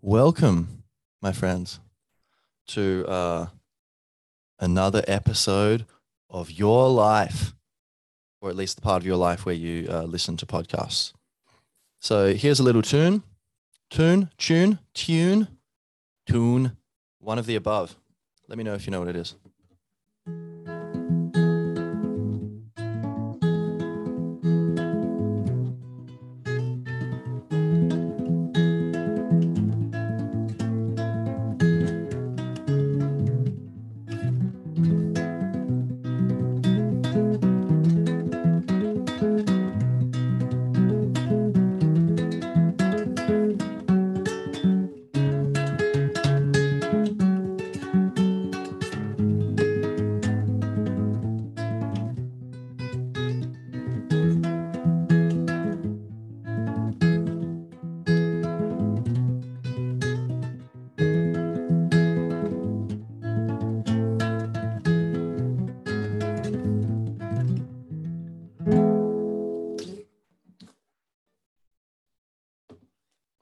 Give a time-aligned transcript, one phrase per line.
[0.00, 0.84] Welcome,
[1.20, 1.80] my friends,
[2.68, 3.46] to uh,
[4.60, 5.86] another episode
[6.30, 7.52] of your life,
[8.40, 11.14] or at least the part of your life where you uh, listen to podcasts.
[12.00, 13.24] So here's a little tune,
[13.90, 15.48] tune, tune, tune,
[16.28, 16.76] tune,
[17.18, 17.96] one of the above.
[18.46, 19.34] Let me know if you know what it is.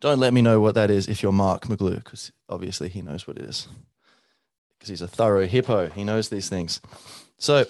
[0.07, 3.27] Don't let me know what that is if you're Mark McGlue, because obviously he knows
[3.27, 3.67] what it is.
[4.79, 5.89] Because he's a thorough hippo.
[5.89, 6.81] He knows these things.
[7.39, 7.65] So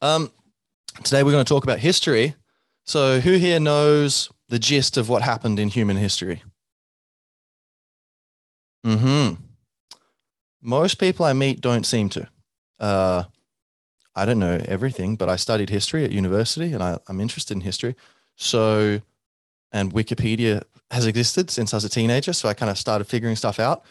[0.00, 0.30] um,
[1.04, 2.36] today we're going to talk about history.
[2.84, 6.42] So who here knows the gist of what happened in human history?
[8.82, 9.32] Hmm.
[10.62, 12.30] Most people I meet don't seem to.
[12.80, 13.24] Uh,
[14.14, 17.60] I don't know everything, but I studied history at university, and I, I'm interested in
[17.60, 17.94] history.
[18.36, 19.02] So,
[19.72, 22.32] and Wikipedia has existed since I was a teenager.
[22.32, 23.84] So I kind of started figuring stuff out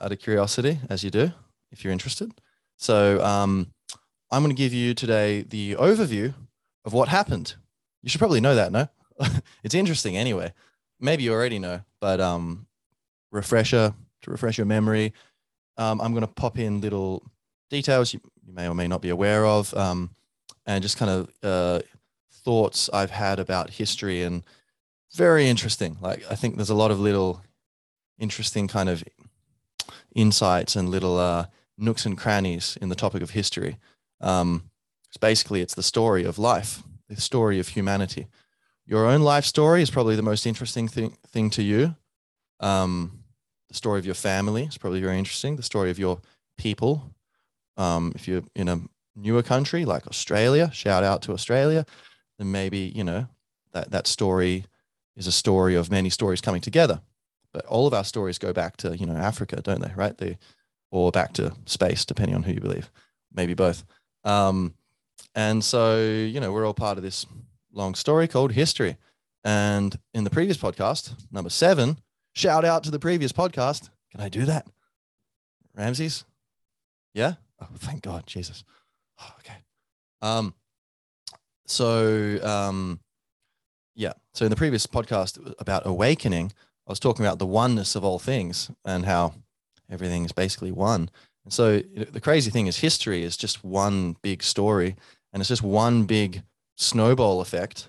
[0.00, 1.32] out of curiosity, as you do,
[1.72, 2.30] if you're interested.
[2.76, 3.72] So um,
[4.30, 6.34] I'm going to give you today the overview
[6.84, 7.54] of what happened.
[8.02, 8.88] You should probably know that, no?
[9.64, 10.52] it's interesting anyway.
[11.00, 12.66] Maybe you already know, but um,
[13.32, 15.12] refresher to refresh your memory.
[15.76, 17.22] Um, I'm going to pop in little
[17.70, 20.10] details you, you, may or may not be aware of, um,
[20.66, 21.80] and just kind of uh,
[22.32, 24.42] thoughts I've had about history and
[25.16, 25.96] very interesting.
[26.00, 27.42] Like I think there's a lot of little
[28.18, 29.02] interesting kind of
[30.14, 31.46] insights and little uh,
[31.78, 33.78] nooks and crannies in the topic of history.
[34.20, 34.70] Um,
[35.08, 38.26] it's basically it's the story of life, the story of humanity.
[38.86, 41.96] Your own life story is probably the most interesting thing thing to you.
[42.60, 43.24] Um,
[43.68, 45.56] the story of your family is probably very interesting.
[45.56, 46.20] The story of your
[46.56, 47.14] people.
[47.76, 48.80] Um, if you're in a
[49.14, 51.84] newer country like Australia, shout out to Australia,
[52.38, 53.26] then maybe you know
[53.72, 54.64] that that story
[55.16, 57.00] is a story of many stories coming together.
[57.52, 59.92] But all of our stories go back to, you know, Africa, don't they?
[59.94, 60.16] Right?
[60.16, 60.38] They,
[60.90, 62.90] or back to space, depending on who you believe,
[63.32, 63.84] maybe both.
[64.24, 64.74] Um,
[65.34, 67.26] and so, you know, we're all part of this
[67.72, 68.96] long story called history.
[69.44, 71.98] And in the previous podcast, number seven,
[72.34, 73.90] shout out to the previous podcast.
[74.10, 74.66] Can I do that?
[75.74, 76.24] Ramses?
[77.14, 77.34] Yeah?
[77.60, 78.64] Oh, thank God, Jesus.
[79.20, 79.58] Oh, okay.
[80.20, 80.54] Um,
[81.66, 83.00] so, um,
[83.96, 84.12] yeah.
[84.34, 86.52] So in the previous podcast about awakening,
[86.86, 89.34] I was talking about the oneness of all things and how
[89.90, 91.10] everything is basically one.
[91.44, 94.96] And so the crazy thing is history is just one big story
[95.32, 96.42] and it's just one big
[96.76, 97.88] snowball effect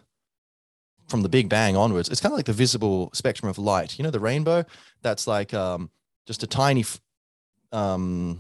[1.07, 2.09] from the big bang onwards.
[2.09, 3.97] It's kind of like the visible spectrum of light.
[3.97, 4.65] You know, the rainbow,
[5.01, 5.89] that's like um,
[6.25, 6.85] just a tiny
[7.71, 8.39] um,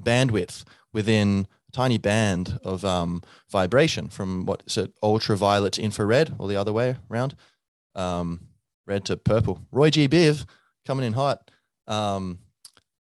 [0.00, 6.48] bandwidth within tiny band of um, vibration from what is it, ultraviolet to infrared, or
[6.48, 7.36] the other way around,
[7.94, 8.40] um,
[8.86, 9.60] red to purple.
[9.70, 10.08] Roy G.
[10.08, 10.46] Biv
[10.86, 11.50] coming in hot.
[11.86, 12.38] Um,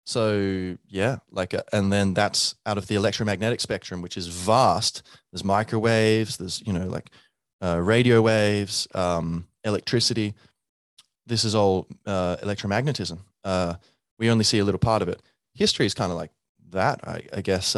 [0.05, 4.27] so yeah, like, a, uh, and then that's out of the electromagnetic spectrum, which is
[4.27, 5.01] vast.
[5.31, 6.37] There's microwaves.
[6.37, 7.09] There's you know like
[7.63, 10.35] uh, radio waves, um, electricity.
[11.25, 13.19] This is all uh, electromagnetism.
[13.43, 13.75] Uh,
[14.19, 15.19] we only see a little part of it.
[15.55, 16.31] History is kind of like
[16.69, 17.75] that, I, I guess.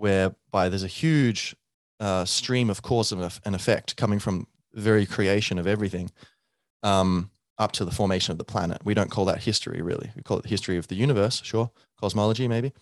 [0.00, 1.54] Whereby there's a huge
[2.00, 6.10] uh, stream of cause and effect coming from the very creation of everything
[6.82, 8.80] um, up to the formation of the planet.
[8.84, 10.10] We don't call that history, really.
[10.16, 11.70] We call it history of the universe, sure,
[12.00, 12.72] cosmology, maybe.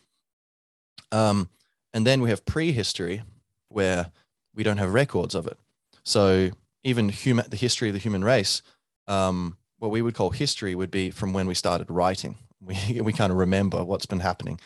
[1.10, 1.48] Um,
[1.92, 3.22] and then we have prehistory,
[3.68, 4.12] where
[4.54, 5.58] we don't have records of it.
[6.04, 6.50] So
[6.84, 8.62] even human, the history of the human race,
[9.08, 12.36] um, what we would call history would be from when we started writing.
[12.60, 14.58] We, we kind of remember what's been happening.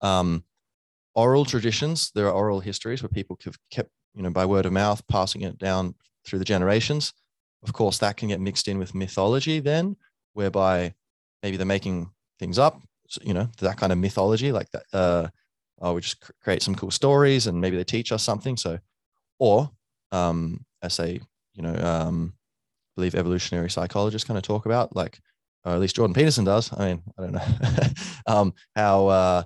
[0.00, 0.44] Um,
[1.14, 2.10] oral traditions.
[2.14, 5.42] There are oral histories where people have kept, you know, by word of mouth, passing
[5.42, 5.94] it down
[6.24, 7.12] through the generations.
[7.62, 9.96] Of course, that can get mixed in with mythology then,
[10.32, 10.94] whereby
[11.42, 12.80] maybe they're making things up,
[13.22, 14.84] you know, that kind of mythology, like that.
[14.92, 15.28] Uh,
[15.80, 18.56] oh, we just create some cool stories and maybe they teach us something.
[18.56, 18.78] So,
[19.38, 19.70] or
[20.10, 21.20] um, as they,
[21.54, 22.34] you know, um,
[22.96, 25.20] believe evolutionary psychologists kind of talk about, like
[25.64, 26.70] or at least Jordan Peterson does.
[26.76, 27.42] I mean, I don't know
[28.26, 29.42] um, how uh,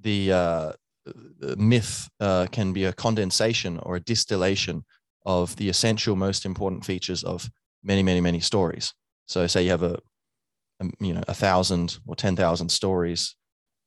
[0.00, 0.72] the, uh,
[1.56, 4.84] myth uh, can be a condensation or a distillation
[5.24, 7.50] of the essential, most important features of
[7.82, 8.92] many, many, many stories.
[9.26, 9.98] So, say you have a,
[10.80, 13.36] a you know a thousand or ten thousand stories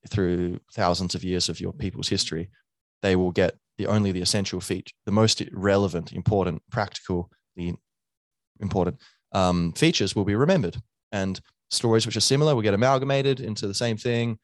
[0.10, 2.50] through thousands of years of your people's history,
[3.02, 7.74] they will get the only the essential feature, the most relevant, important, practical, the
[8.62, 9.00] important
[9.32, 10.78] um, features will be remembered.
[11.12, 11.40] And
[11.70, 14.40] stories which are similar will get amalgamated into the same thing.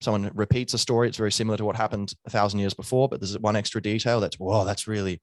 [0.00, 3.20] Someone repeats a story, it's very similar to what happened a thousand years before, but
[3.20, 5.20] there's one extra detail that's, whoa, that's really,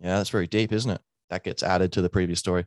[0.00, 1.00] yeah, that's very deep, isn't it?
[1.28, 2.64] That gets added to the previous story.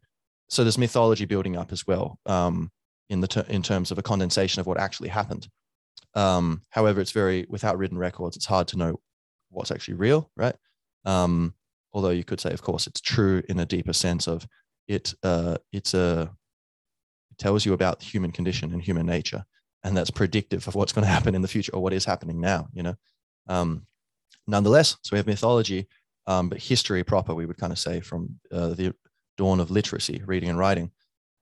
[0.50, 2.71] So there's mythology building up as well um,
[3.09, 5.47] in the ter- in terms of a condensation of what actually happened.
[6.13, 9.00] Um, however, it's very without written records, it's hard to know
[9.50, 10.56] what's actually real, right?
[11.06, 11.56] Um,
[11.91, 14.47] although you could say, of course, it's true in a deeper sense of
[14.88, 15.13] it.
[15.24, 16.31] Uh, it's a
[17.31, 19.44] it tells you about the human condition and human nature,
[19.83, 22.39] and that's predictive of what's going to happen in the future or what is happening
[22.39, 22.69] now.
[22.74, 22.95] You know,
[23.47, 23.85] um,
[24.47, 25.88] nonetheless, so we have mythology,
[26.27, 28.95] um, but history proper, we would kind of say from uh, the
[29.38, 30.91] dawn of literacy, reading and writing.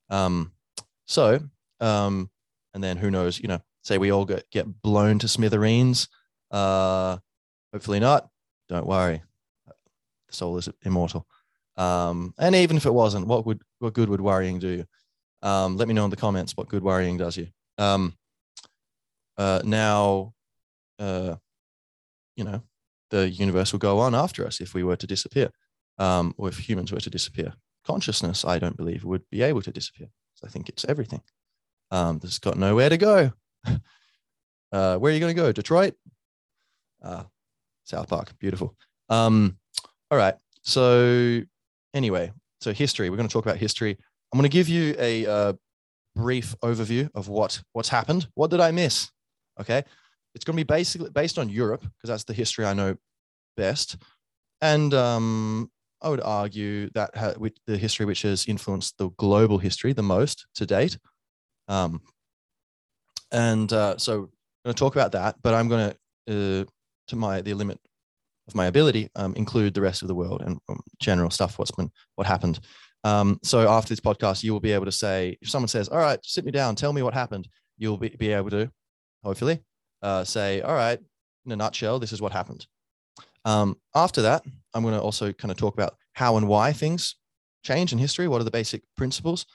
[0.10, 0.54] Um,
[1.06, 1.40] so,
[1.80, 2.30] um,
[2.74, 3.40] and then who knows?
[3.40, 6.08] You know, say we all get get blown to smithereens.
[6.50, 7.18] Uh,
[7.74, 8.30] hopefully not.
[8.70, 9.22] Don't worry,
[9.68, 11.28] the soul is immortal.
[11.78, 14.86] Um, and even if it wasn't, what would what good would worrying do?
[15.42, 17.48] Um, let me know in the comments what good worrying does you.
[17.78, 18.16] Um,
[19.42, 20.34] uh, now,
[21.00, 21.36] uh,
[22.36, 22.62] you know,
[23.10, 25.50] the universe will go on after us if we were to disappear,
[25.98, 27.54] um, or if humans were to disappear.
[27.84, 30.10] Consciousness, I don't believe, would be able to disappear.
[30.36, 31.22] So I think it's everything.
[31.90, 33.32] Um, there's got nowhere to go.
[33.66, 35.52] uh, where are you going to go?
[35.52, 35.96] Detroit?
[37.04, 37.24] Uh,
[37.84, 38.38] South Park.
[38.38, 38.76] Beautiful.
[39.10, 39.58] Um,
[40.12, 40.36] all right.
[40.62, 41.42] So
[41.96, 43.10] anyway, so history.
[43.10, 43.98] We're going to talk about history.
[44.32, 45.54] I'm going to give you a uh,
[46.16, 48.28] brief overview of what what's happened.
[48.36, 49.10] What did I miss?
[49.60, 49.84] Okay,
[50.34, 52.96] it's going to be basically based on Europe because that's the history I know
[53.58, 53.98] best,
[54.62, 55.70] and um,
[56.02, 57.34] I would argue that ha-
[57.68, 60.98] the history which has influenced the global history the most to date.
[61.68, 62.02] Um,
[63.32, 64.30] and uh, so I'm
[64.66, 65.94] going to talk about that, but I'm going
[66.28, 66.66] to, uh,
[67.08, 67.80] to my the limit
[68.48, 71.60] of my ability, um, include the rest of the world and um, general stuff.
[71.60, 72.60] What's been what happened.
[73.04, 75.98] Um, so after this podcast, you will be able to say if someone says, "All
[75.98, 78.72] right, sit me down, tell me what happened," you'll be, be able to,
[79.24, 79.62] hopefully,
[80.02, 81.00] uh, say, "All right,
[81.46, 82.66] in a nutshell, this is what happened."
[83.46, 87.16] Um, after that, I'm going to also kind of talk about how and why things
[87.64, 88.28] change in history.
[88.28, 89.46] What are the basic principles?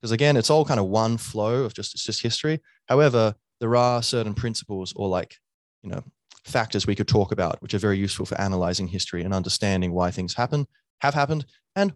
[0.00, 2.60] Because again, it's all kind of one flow of just it's just history.
[2.88, 5.36] However, there are certain principles or like
[5.82, 6.02] you know
[6.44, 10.10] factors we could talk about, which are very useful for analyzing history and understanding why
[10.10, 10.66] things happen,
[11.00, 11.44] have happened,
[11.76, 11.92] and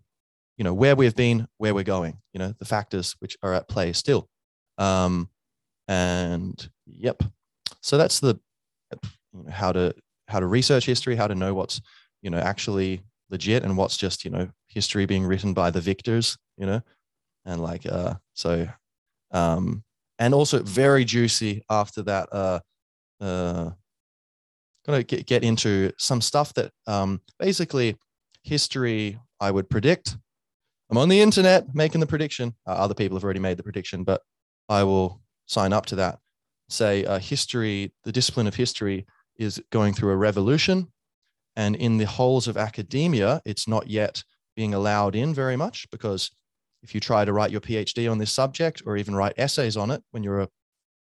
[0.56, 2.18] you know where we've been, where we're going.
[2.32, 4.28] You know the factors which are at play still.
[4.76, 5.30] Um,
[5.88, 7.22] and yep,
[7.80, 8.38] so that's the
[9.50, 9.94] how to
[10.28, 11.80] how to research history, how to know what's
[12.22, 16.36] you know actually legit and what's just you know history being written by the victors.
[16.56, 16.82] You know,
[17.44, 18.68] and like uh, so,
[19.32, 19.82] um,
[20.18, 22.28] and also very juicy after that.
[22.32, 22.60] Uh,
[23.20, 23.70] uh,
[24.86, 27.96] to get, get into some stuff that um, basically
[28.42, 30.16] history I would predict.
[30.90, 32.54] I'm on the internet making the prediction.
[32.66, 34.20] Uh, other people have already made the prediction, but
[34.68, 36.18] I will sign up to that.
[36.68, 40.88] Say uh, history, the discipline of history is going through a revolution.
[41.56, 44.24] And in the halls of academia, it's not yet
[44.56, 46.30] being allowed in very much because
[46.82, 49.90] if you try to write your PhD on this subject or even write essays on
[49.90, 50.48] it when you're a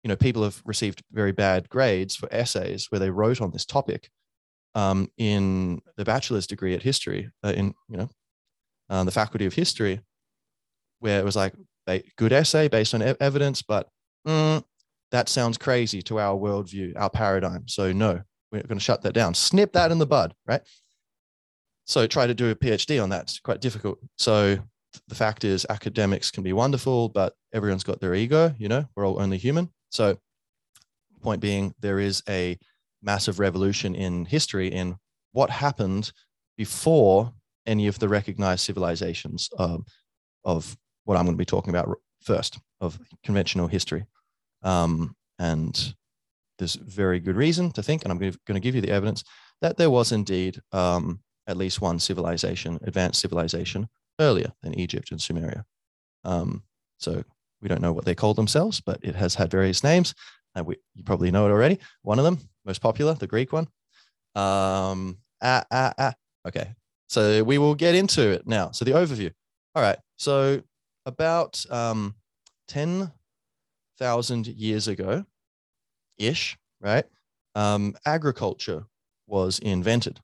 [0.03, 3.65] you know, people have received very bad grades for essays where they wrote on this
[3.65, 4.09] topic
[4.75, 8.09] um, in the bachelor's degree at history, uh, in, you know,
[8.89, 10.01] uh, the faculty of history,
[10.99, 11.53] where it was like
[11.87, 13.87] a good essay based on evidence, but
[14.27, 14.63] mm,
[15.11, 17.67] that sounds crazy to our worldview, our paradigm.
[17.67, 19.33] So no, we're going to shut that down.
[19.33, 20.61] Snip that in the bud, right?
[21.85, 23.23] So try to do a PhD on that.
[23.23, 23.99] It's quite difficult.
[24.17, 24.57] So
[25.07, 29.05] the fact is academics can be wonderful, but everyone's got their ego, you know, we're
[29.05, 29.69] all only human.
[29.89, 30.17] So,
[31.21, 32.57] point being, there is a
[33.01, 34.97] massive revolution in history in
[35.31, 36.11] what happened
[36.57, 37.33] before
[37.65, 39.85] any of the recognized civilizations um,
[40.43, 41.89] of what I'm going to be talking about
[42.21, 44.05] first of conventional history.
[44.61, 45.95] Um, and
[46.57, 49.23] there's very good reason to think, and I'm going to give you the evidence
[49.61, 53.87] that there was indeed um, at least one civilization, advanced civilization,
[54.19, 55.63] earlier than Egypt and Sumeria.
[56.23, 56.63] Um,
[56.97, 57.23] so
[57.61, 60.13] we don't know what they called themselves, but it has had various names.
[60.55, 61.79] And we, you probably know it already.
[62.03, 63.67] One of them, most popular, the Greek one.
[64.35, 66.13] Um, ah, ah, ah.
[66.47, 66.73] Okay.
[67.07, 68.71] So we will get into it now.
[68.71, 69.31] So the overview.
[69.75, 69.97] All right.
[70.17, 70.61] So
[71.05, 72.15] about um,
[72.73, 75.23] 10,000 years ago
[76.17, 77.05] ish, right?
[77.53, 78.85] Um, agriculture
[79.27, 80.19] was invented.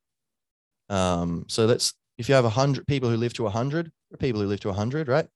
[0.89, 4.62] Um, so let's, if you have 100 people who live to 100, people who live
[4.62, 5.27] to 100, right?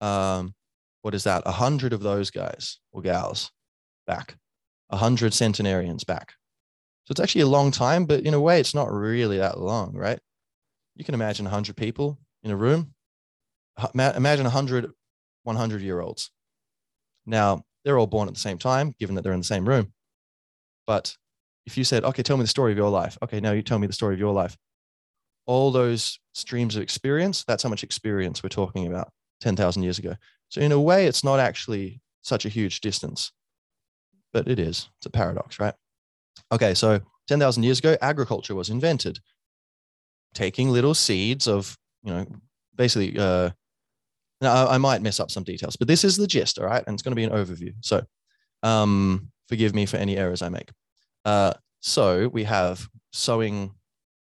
[0.00, 0.54] Um,
[1.02, 1.44] what is that?
[1.44, 3.52] 100 of those guys or gals
[4.08, 4.36] back,
[4.88, 6.32] 100 centenarians back.
[7.04, 9.94] So it's actually a long time, but in a way, it's not really that long,
[9.94, 10.18] right?
[10.96, 12.92] You can imagine 100 people in a room.
[13.94, 14.90] Imagine 100
[15.44, 16.32] 100 year olds.
[17.26, 19.92] Now, they're all born at the same time, given that they're in the same room.
[20.86, 21.16] But
[21.66, 23.18] if you said, okay, tell me the story of your life.
[23.22, 24.56] Okay, now you tell me the story of your life.
[25.46, 30.14] All those streams of experience, that's how much experience we're talking about 10,000 years ago.
[30.48, 33.32] So, in a way, it's not actually such a huge distance,
[34.32, 34.88] but it is.
[34.98, 35.74] It's a paradox, right?
[36.52, 39.20] Okay, so 10,000 years ago, agriculture was invented,
[40.34, 42.26] taking little seeds of, you know,
[42.74, 43.50] basically, uh,
[44.46, 46.84] now I might mess up some details, but this is the gist, all right?
[46.86, 47.72] And it's going to be an overview.
[47.80, 48.02] So
[48.62, 50.70] um, forgive me for any errors I make.
[51.24, 53.72] Uh, so we have sowing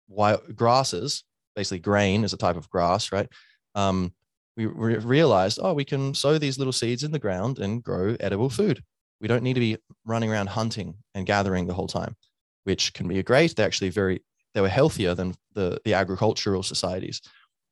[0.07, 1.23] wild grasses,
[1.55, 3.27] basically grain is a type of grass, right?
[3.75, 4.13] Um,
[4.55, 8.15] we re- realized, oh, we can sow these little seeds in the ground and grow
[8.19, 8.83] edible food.
[9.21, 12.15] We don't need to be running around hunting and gathering the whole time,
[12.63, 13.55] which can be a great.
[13.55, 17.21] They're actually very, they were healthier than the, the agricultural societies.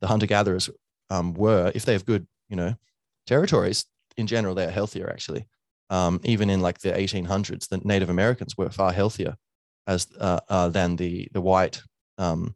[0.02, 0.70] The hunter gatherers
[1.10, 2.76] um, were, if they have good, you know,
[3.28, 3.86] territories
[4.18, 5.46] in general, they're healthier actually.
[5.90, 9.36] Um, even in like the 1800s, the Native Americans were far healthier
[9.88, 11.82] as uh, uh, than the the white
[12.18, 12.56] um,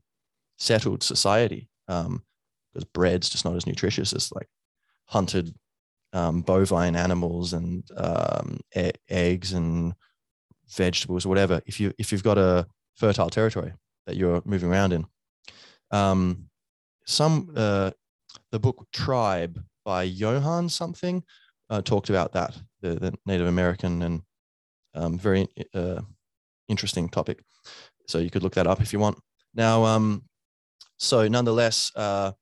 [0.57, 2.23] settled society because um,
[2.93, 4.47] bread's just not as nutritious as like
[5.05, 5.53] hunted
[6.13, 9.93] um, bovine animals and um, e- eggs and
[10.69, 11.61] vegetables or whatever.
[11.65, 13.73] If you if you've got a fertile territory
[14.05, 15.05] that you're moving around in,
[15.91, 16.49] um,
[17.05, 17.91] some uh,
[18.51, 21.23] the book Tribe by Johann something
[21.71, 24.21] uh, talked about that the, the Native American and
[24.93, 26.01] um, very uh,
[26.67, 27.39] interesting topic.
[28.07, 29.17] So you could look that up if you want.
[29.55, 30.25] Now, um,
[30.97, 32.33] so nonetheless, uh,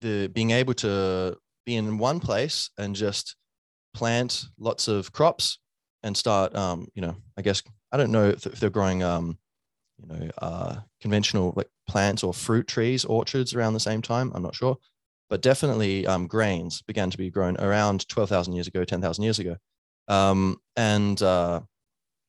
[0.00, 3.36] the being able to be in one place and just
[3.92, 5.58] plant lots of crops
[6.02, 9.36] and start, um, you know, I guess I don't know if they're growing, um,
[9.98, 14.32] you know, uh, conventional like plants or fruit trees, orchards around the same time.
[14.34, 14.78] I'm not sure,
[15.28, 19.56] but definitely um, grains began to be grown around 12,000 years ago, 10,000 years ago,
[20.08, 21.60] um, and uh,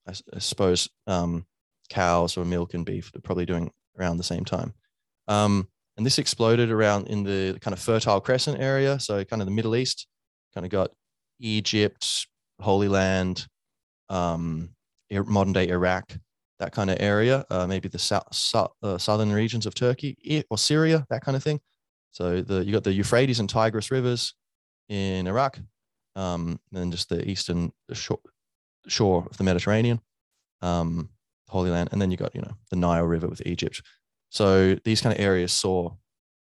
[0.07, 1.45] I, I, suppose um,
[1.89, 4.73] cows or milk and beef are probably doing around the same time.
[5.27, 8.99] Um, and this exploded around in the kind of Fertile Crescent area.
[8.99, 10.07] So kind of the Middle East,
[10.53, 10.91] kind of got
[11.39, 12.27] Egypt,
[12.61, 13.45] Holy Land,
[14.09, 14.69] um,
[15.11, 16.17] modern day Iraq,
[16.59, 20.57] that kind of area, uh, maybe the south, south uh, southern regions of Turkey or
[20.57, 21.59] Syria, that kind of thing.
[22.11, 24.33] So the you got the Euphrates and Tigris rivers
[24.87, 25.59] in Iraq,
[26.15, 28.19] um, and then just the eastern shore,
[28.87, 30.01] shore of the Mediterranean,
[30.61, 31.09] um,
[31.47, 33.81] Holy Land, and then you got you know the Nile River with Egypt.
[34.29, 35.91] So these kind of areas saw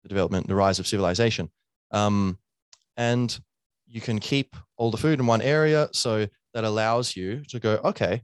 [0.02, 1.50] the development, the rise of civilization.
[1.90, 2.38] Um,
[2.96, 3.38] and
[3.86, 5.88] you can keep all the food in one area.
[5.92, 8.22] So that allows you to go, okay,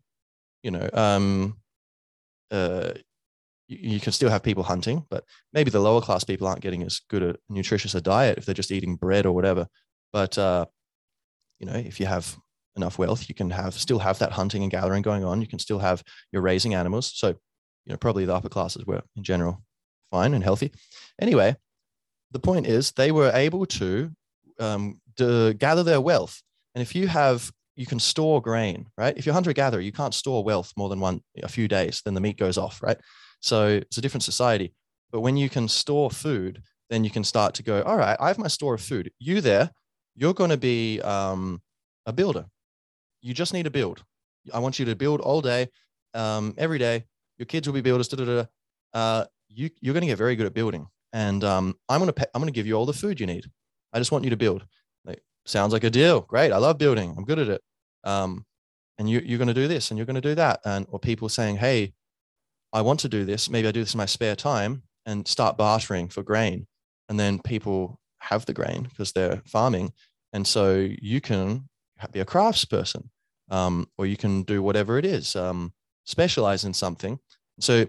[0.63, 1.57] you know, um,
[2.51, 2.93] uh,
[3.81, 7.01] you, can still have people hunting, but maybe the lower class people aren't getting as
[7.09, 9.67] good a nutritious a diet if they're just eating bread or whatever.
[10.13, 10.67] But, uh,
[11.59, 12.37] you know, if you have
[12.77, 15.41] enough wealth, you can have still have that hunting and gathering going on.
[15.41, 16.03] You can still have
[16.33, 17.13] you're raising animals.
[17.15, 17.29] So
[17.85, 19.63] you know, probably the upper classes were in general
[20.11, 20.73] fine and healthy.
[21.21, 21.57] Anyway,
[22.31, 24.11] the point is they were able to,
[24.59, 26.43] um, to gather their wealth.
[26.75, 29.17] And if you have, you can store grain, right?
[29.17, 32.15] If you're hunter gatherer, you can't store wealth more than one, a few days, then
[32.15, 32.99] the meat goes off, right?
[33.45, 34.73] So it's a different society.
[35.13, 38.29] But when you can store food, then you can start to go, all right, I
[38.29, 39.11] have my store of food.
[39.19, 39.71] You there,
[40.15, 41.61] you're going to be um,
[42.07, 42.47] a builder.
[43.21, 44.03] You just need to build.
[44.53, 45.69] I want you to build all day,
[46.15, 47.05] um, every day,
[47.37, 48.09] your kids will be builders.
[48.09, 48.45] Da, da, da.
[48.95, 52.29] Uh, you, you're going to get very good at building, and um, I'm going to
[52.35, 53.45] I'm going to give you all the food you need.
[53.93, 54.65] I just want you to build.
[55.05, 56.23] Like, sounds like a deal.
[56.23, 56.53] Great.
[56.53, 57.15] I love building.
[57.17, 57.63] I'm good at it.
[58.05, 58.47] Um,
[58.99, 60.61] and you, you're going to do this and you're going to do that.
[60.65, 61.93] And or people saying, hey,
[62.75, 63.49] I want to do this.
[63.49, 66.67] Maybe I do this in my spare time and start bartering for grain.
[67.09, 69.93] And then people have the grain because they're farming.
[70.33, 71.69] And so you can
[72.11, 73.09] be a craftsperson
[73.51, 75.37] um, or you can do whatever it is.
[75.37, 75.73] Um,
[76.05, 77.21] specialize in something.
[77.61, 77.87] So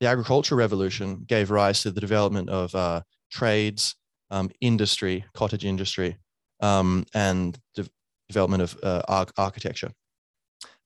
[0.00, 3.96] the agricultural revolution gave rise to the development of uh, trades,
[4.30, 6.16] um, industry, cottage industry,
[6.60, 7.88] um, and de-
[8.28, 9.90] development of uh, ar- architecture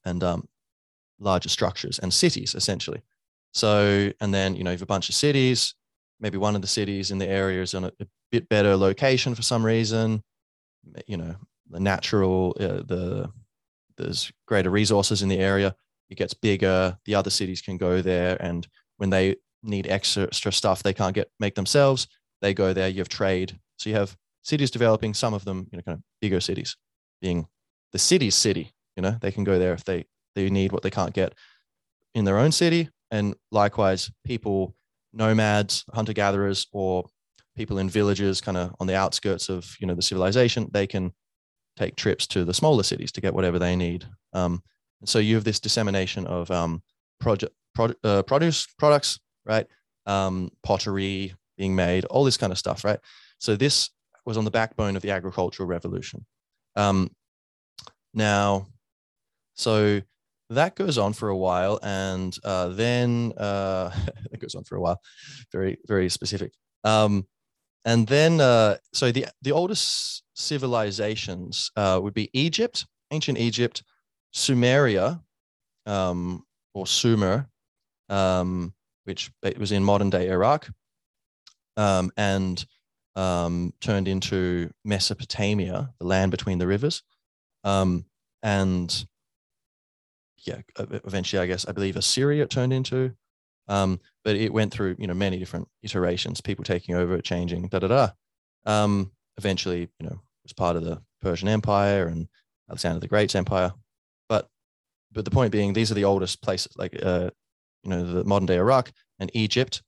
[0.04, 0.48] and um,
[1.18, 3.02] larger structures and cities, essentially.
[3.56, 5.74] So, and then, you know, you have a bunch of cities,
[6.20, 9.34] maybe one of the cities in the area is on a, a bit better location
[9.34, 10.22] for some reason,
[11.06, 11.34] you know,
[11.70, 13.30] the natural, uh, the
[13.96, 15.74] there's greater resources in the area.
[16.10, 16.98] It gets bigger.
[17.06, 21.14] The other cities can go there, and when they need extra, extra stuff they can't
[21.14, 22.08] get make themselves,
[22.42, 22.90] they go there.
[22.90, 25.14] You have trade, so you have cities developing.
[25.14, 26.76] Some of them, you know, kind of bigger cities,
[27.22, 27.46] being
[27.92, 28.74] the city's city.
[28.96, 31.32] You know, they can go there if they they need what they can't get
[32.14, 34.74] in their own city, and likewise, people,
[35.12, 37.04] nomads, hunter gatherers, or
[37.56, 41.12] people in villages, kind of on the outskirts of you know the civilization, they can
[41.76, 44.06] take trips to the smaller cities to get whatever they need.
[44.32, 44.62] Um,
[45.00, 46.82] and so you have this dissemination of um,
[47.20, 49.66] project, pro, uh, produce products, right?
[50.06, 52.98] Um, pottery being made, all this kind of stuff, right?
[53.38, 53.90] So this
[54.24, 56.24] was on the backbone of the agricultural revolution.
[56.74, 57.10] Um,
[58.14, 58.66] now,
[59.54, 60.00] so
[60.50, 63.90] that goes on for a while, and uh, then uh,
[64.32, 65.00] it goes on for a while.
[65.52, 66.52] Very, very specific.
[66.84, 67.26] Um,
[67.84, 73.82] and then, uh, so the the oldest civilizations uh, would be Egypt, ancient Egypt,
[74.34, 75.20] Sumeria,
[75.86, 77.48] um, or Sumer,
[78.08, 78.74] um,
[79.04, 80.68] which was in modern day Iraq,
[81.76, 82.64] um, and
[83.14, 87.02] um, turned into Mesopotamia, the land between the rivers,
[87.64, 88.04] um,
[88.42, 89.06] and
[90.46, 93.14] yeah, eventually, I guess I believe Assyria turned into.
[93.68, 97.80] Um, but it went through you know many different iterations, people taking over, changing, da
[97.80, 98.08] da da.
[98.64, 102.28] Um, eventually, you know, was part of the Persian Empire and
[102.68, 103.72] Alexander the Great's empire.
[104.28, 104.48] But
[105.12, 107.30] but the point being, these are the oldest places, like uh,
[107.82, 109.82] you know, the modern day Iraq and Egypt.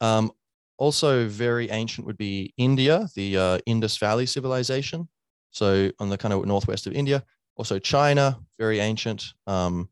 [0.00, 0.32] Um,
[0.78, 5.08] also, very ancient would be India, the uh, Indus Valley civilization.
[5.50, 7.22] So on the kind of northwest of India.
[7.56, 9.34] Also China, very ancient.
[9.46, 9.88] Um,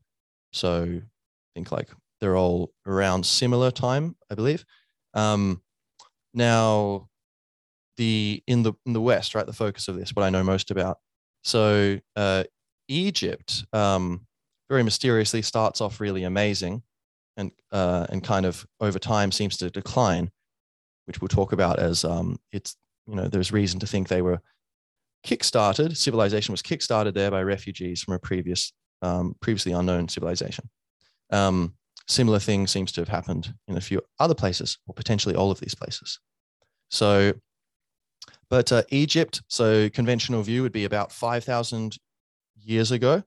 [0.58, 1.88] so I think like
[2.20, 4.64] they're all around similar time, I believe.
[5.14, 5.62] Um,
[6.34, 7.08] now,
[7.96, 10.70] the in the in the West, right, the focus of this, what I know most
[10.70, 10.98] about.
[11.44, 12.44] So uh,
[12.88, 14.26] Egypt, um,
[14.68, 16.82] very mysteriously, starts off really amazing,
[17.36, 20.30] and uh, and kind of over time seems to decline,
[21.06, 24.40] which we'll talk about as um, it's you know there's reason to think they were
[25.26, 25.96] kickstarted.
[25.96, 30.68] Civilization was kickstarted there by refugees from a previous um, previously unknown civilization.
[31.30, 31.74] Um,
[32.06, 35.60] similar thing seems to have happened in a few other places, or potentially all of
[35.60, 36.18] these places.
[36.90, 37.34] So,
[38.48, 41.96] but uh, Egypt, so conventional view would be about 5,000
[42.56, 43.22] years ago,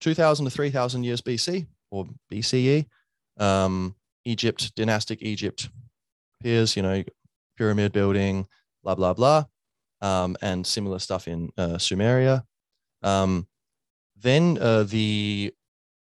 [0.00, 2.86] 2,000 to 3,000 years BC or BCE.
[3.38, 3.94] Um,
[4.24, 5.70] Egypt, dynastic Egypt
[6.38, 7.02] appears, you know,
[7.56, 8.46] pyramid building,
[8.82, 9.44] blah, blah, blah.
[10.02, 12.44] Um, and similar stuff in uh, Sumeria.
[13.02, 13.46] Um,
[14.22, 15.52] then uh, the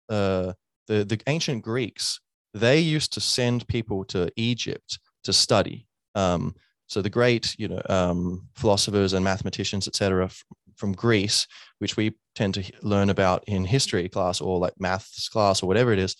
[0.09, 0.53] uh,
[0.87, 2.20] the, the ancient Greeks,
[2.53, 5.87] they used to send people to Egypt to study.
[6.14, 6.55] Um,
[6.87, 10.31] so the great, you know, um, philosophers and mathematicians, etc.,
[10.77, 11.46] from Greece,
[11.79, 15.92] which we tend to learn about in history class or like maths class or whatever
[15.92, 16.16] it is,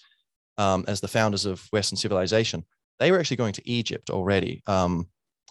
[0.59, 2.65] um, as the founders of Western civilization,
[2.99, 5.09] they were actually going to Egypt already um,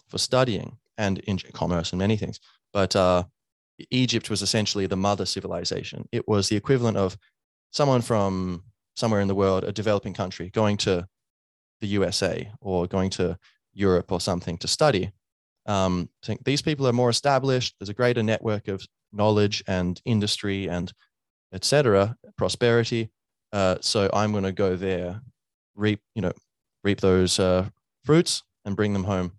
[0.08, 2.40] for studying and in commerce and many things.
[2.72, 3.24] But uh,
[3.90, 6.08] Egypt was essentially the mother civilization.
[6.12, 7.16] It was the equivalent of
[7.72, 8.64] someone from
[8.96, 11.06] somewhere in the world, a developing country, going to
[11.80, 13.36] the USA or going to
[13.72, 15.12] Europe or something to study.
[15.66, 17.74] Um, I think these people are more established.
[17.78, 20.92] There's a greater network of knowledge and industry and
[21.52, 22.16] etc.
[22.36, 23.10] prosperity.
[23.52, 25.20] Uh, so I'm going to go there,
[25.74, 26.32] reap you know,
[26.82, 27.68] reap those uh,
[28.04, 29.32] fruits and bring them home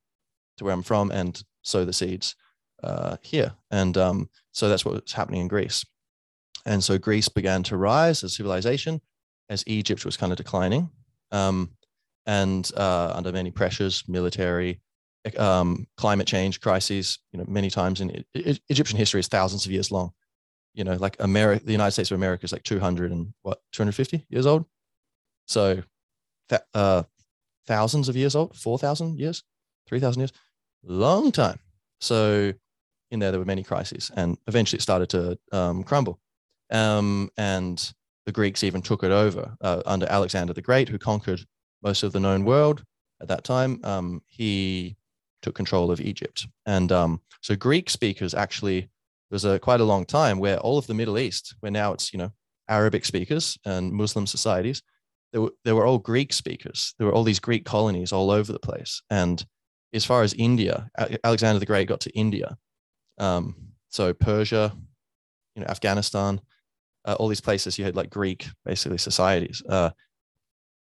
[0.57, 2.35] to where I'm from and sow the seeds
[2.85, 3.53] uh, here.
[3.71, 5.85] And um, so that's what's happening in Greece.
[6.65, 9.01] And so Greece began to rise as civilization
[9.49, 10.89] as Egypt was kind of declining,
[11.31, 11.69] um,
[12.25, 14.81] and uh, under many pressures, military,
[15.37, 17.19] um, climate change crises.
[17.31, 20.11] You know, many times in I- Egyptian history is thousands of years long.
[20.73, 24.25] You know, like America, the United States of America is like 200 and what 250
[24.29, 24.65] years old.
[25.47, 25.83] So,
[26.49, 27.03] th- uh,
[27.67, 29.43] thousands of years old, 4,000 years,
[29.87, 30.33] 3,000 years,
[30.83, 31.59] long time.
[32.01, 32.53] So,
[33.11, 36.19] in there, there were many crises, and eventually it started to um, crumble.
[36.71, 37.93] Um, and
[38.25, 41.45] the Greeks even took it over uh, under Alexander the Great, who conquered
[41.83, 42.83] most of the known world
[43.21, 43.79] at that time.
[43.83, 44.97] Um, he
[45.41, 46.47] took control of Egypt.
[46.65, 50.77] And um, so Greek speakers actually, there was a, quite a long time where all
[50.77, 52.31] of the Middle East, where now it's, you know,
[52.67, 54.81] Arabic speakers and Muslim societies,
[55.31, 56.95] they were, they were all Greek speakers.
[56.97, 59.03] There were all these Greek colonies all over the place.
[59.11, 59.45] And
[59.93, 60.89] as far as India,
[61.23, 62.57] Alexander the Great got to India.
[63.17, 63.56] Um,
[63.89, 64.75] so Persia,
[65.56, 66.41] you know, Afghanistan,
[67.06, 69.91] uh, all these places you had like Greek basically societies uh,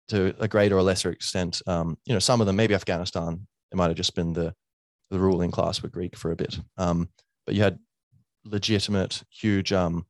[0.07, 1.61] to a greater or lesser extent.
[1.67, 4.53] Um, you know, some of them maybe Afghanistan it might have just been the
[5.09, 7.09] the ruling class were Greek for a bit, um,
[7.45, 7.77] but you had
[8.45, 10.05] legitimate, huge um,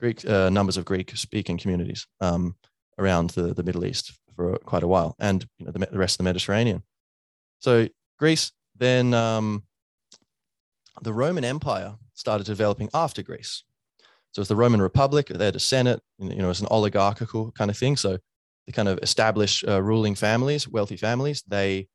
[0.00, 2.56] Greek uh, numbers of Greek speaking communities um,
[2.98, 6.14] around the, the Middle East for quite a while, and you know, the, the rest
[6.14, 6.82] of the Mediterranean.
[7.58, 9.64] So Greece, then um,
[11.00, 13.64] the Roman Empire started developing after Greece.
[14.32, 15.28] So it's the Roman Republic.
[15.28, 16.02] They had a Senate.
[16.18, 17.96] You know, it's an oligarchical kind of thing.
[17.96, 18.18] So
[18.66, 21.88] the kind of established uh, ruling families, wealthy families, they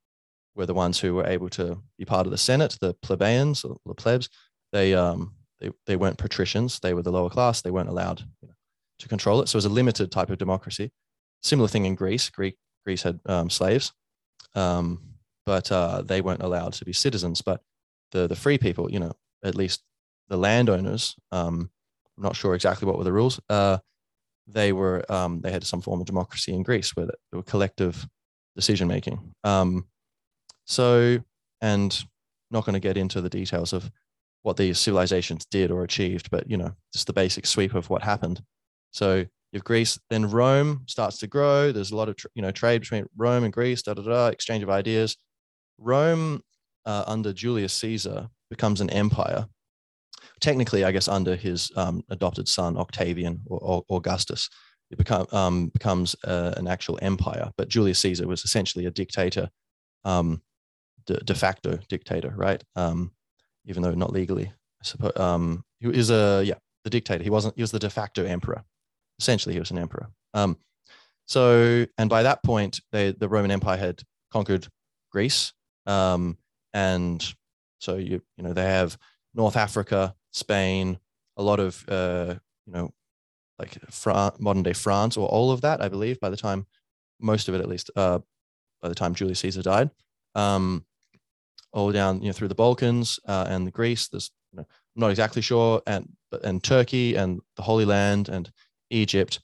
[0.56, 2.78] were the ones who were able to be part of the Senate.
[2.80, 4.30] The plebeians or the plebs,
[4.72, 6.80] they um, they, they weren't patricians.
[6.80, 7.62] They were the lower class.
[7.62, 8.54] They weren't allowed you know,
[9.00, 9.48] to control it.
[9.48, 10.92] So it was a limited type of democracy.
[11.42, 12.30] Similar thing in Greece.
[12.30, 13.94] Greek, Greece had um, slaves,
[14.56, 15.02] um,
[15.46, 17.42] but uh, they weren't allowed to be citizens.
[17.42, 17.62] But
[18.12, 19.84] the the free people, you know, at least
[20.30, 21.70] the landowners, um,
[22.17, 23.39] I'm not sure exactly what were the rules.
[23.50, 23.78] Uh,
[24.48, 28.08] they were um, they had some form of democracy in Greece where there were collective
[28.56, 29.34] decision making.
[29.43, 29.86] Um,
[30.65, 31.20] so,
[31.62, 32.04] and
[32.52, 33.91] not going to get into the details of
[34.43, 38.02] what these civilizations did or achieved, but you know, just the basic sweep of what
[38.02, 38.41] happened.
[38.91, 39.17] So
[39.52, 41.72] you have Greece, then Rome starts to grow.
[41.72, 44.63] There's a lot of you know trade between Rome and Greece, da da da, exchange
[44.63, 45.17] of ideas.
[45.78, 46.41] Rome
[46.88, 49.45] uh, under Julius Caesar becomes an empire.
[50.39, 54.50] Technically, I guess under his um, adopted son Octavian or, or Augustus,
[54.89, 57.52] it become, um, becomes uh, an actual empire.
[57.58, 59.50] But Julius Caesar was essentially a dictator,
[60.06, 60.41] um,
[61.06, 62.63] de, de, facto dictator, right?
[62.76, 63.12] Um,
[63.65, 64.45] even though not legally.
[64.45, 67.23] I suppose um, he is a yeah the dictator.
[67.23, 67.56] He wasn't.
[67.56, 68.63] He was the de facto emperor.
[69.19, 70.08] Essentially, he was an emperor.
[70.34, 70.58] Um,
[71.26, 74.67] so and by that point, they, the Roman Empire had conquered
[75.12, 75.52] Greece,
[75.86, 76.38] um,
[76.78, 77.34] and
[77.80, 78.98] so you you know they have
[79.34, 81.00] North Africa, Spain,
[81.36, 82.36] a lot of uh,
[82.68, 82.94] you know
[83.58, 86.68] like Fran- modern day France or all of that, I believe, by the time
[87.20, 88.20] most of it at least, uh,
[88.82, 89.90] by the time Julius Caesar died.
[90.36, 90.86] Um,
[91.74, 94.08] all down you know through the Balkans uh, and Greece.
[94.08, 96.08] There's you know, I'm not exactly sure, and
[96.44, 98.52] and Turkey and the Holy Land and
[98.92, 99.40] Egypt.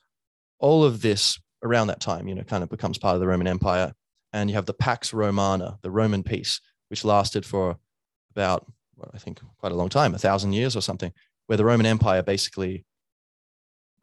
[0.60, 3.48] All of this around that time, you know, kind of becomes part of the Roman
[3.48, 3.93] Empire.
[4.36, 6.60] And you have the Pax Romana, the Roman peace,
[6.93, 7.75] which lasted for
[8.36, 11.12] about, well, I think, quite a long time, a thousand years or something,
[11.47, 12.86] where the Roman Empire basically,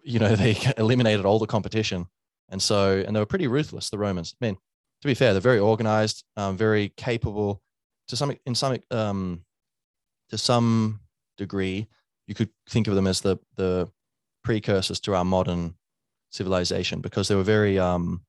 [0.03, 2.09] you know, they eliminated all the competition.
[2.49, 4.35] And so, and they were pretty ruthless, the Romans.
[4.43, 4.57] I mean,
[5.03, 7.63] to be fair, they're very organized, um, very capable,
[8.09, 9.45] to some in some um,
[10.31, 10.99] to some
[11.39, 11.87] degree,
[12.27, 13.89] you could think of them as the the
[14.43, 15.77] precursors to our modern
[16.31, 18.23] civilization because they were very um,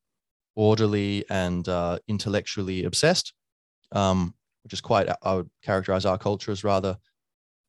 [0.54, 3.32] orderly and uh, intellectually obsessed,
[3.90, 6.96] um, which is quite I would characterize our culture as rather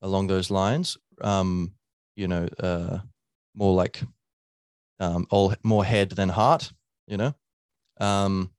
[0.02, 0.98] along those lines.
[1.22, 1.74] Um,
[2.16, 3.00] you know, uh,
[3.56, 4.02] more like
[5.00, 6.72] um, all more head than heart.
[7.08, 7.34] You know,
[8.00, 8.52] um,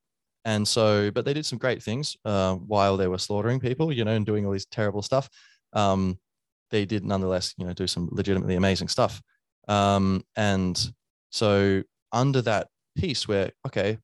[0.45, 4.05] and so, but they did some great things uh, while they were slaughtering people, you
[4.05, 5.29] know, and doing all these terrible stuff.
[5.73, 6.19] Um,
[6.71, 9.23] they did nonetheless, you know, do some legitimately amazing stuff.
[9.69, 10.93] Um, and
[11.31, 13.99] so, under that peace, where okay,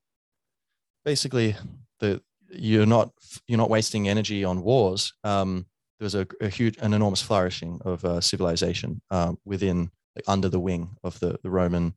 [1.04, 1.56] basically
[2.00, 3.10] the you're not
[3.46, 5.12] you're not wasting energy on wars.
[5.24, 5.66] Um,
[5.98, 9.90] there was a, a, huge, an enormous flourishing of uh, civilization uh, within,
[10.26, 11.94] under the wing of the, the Roman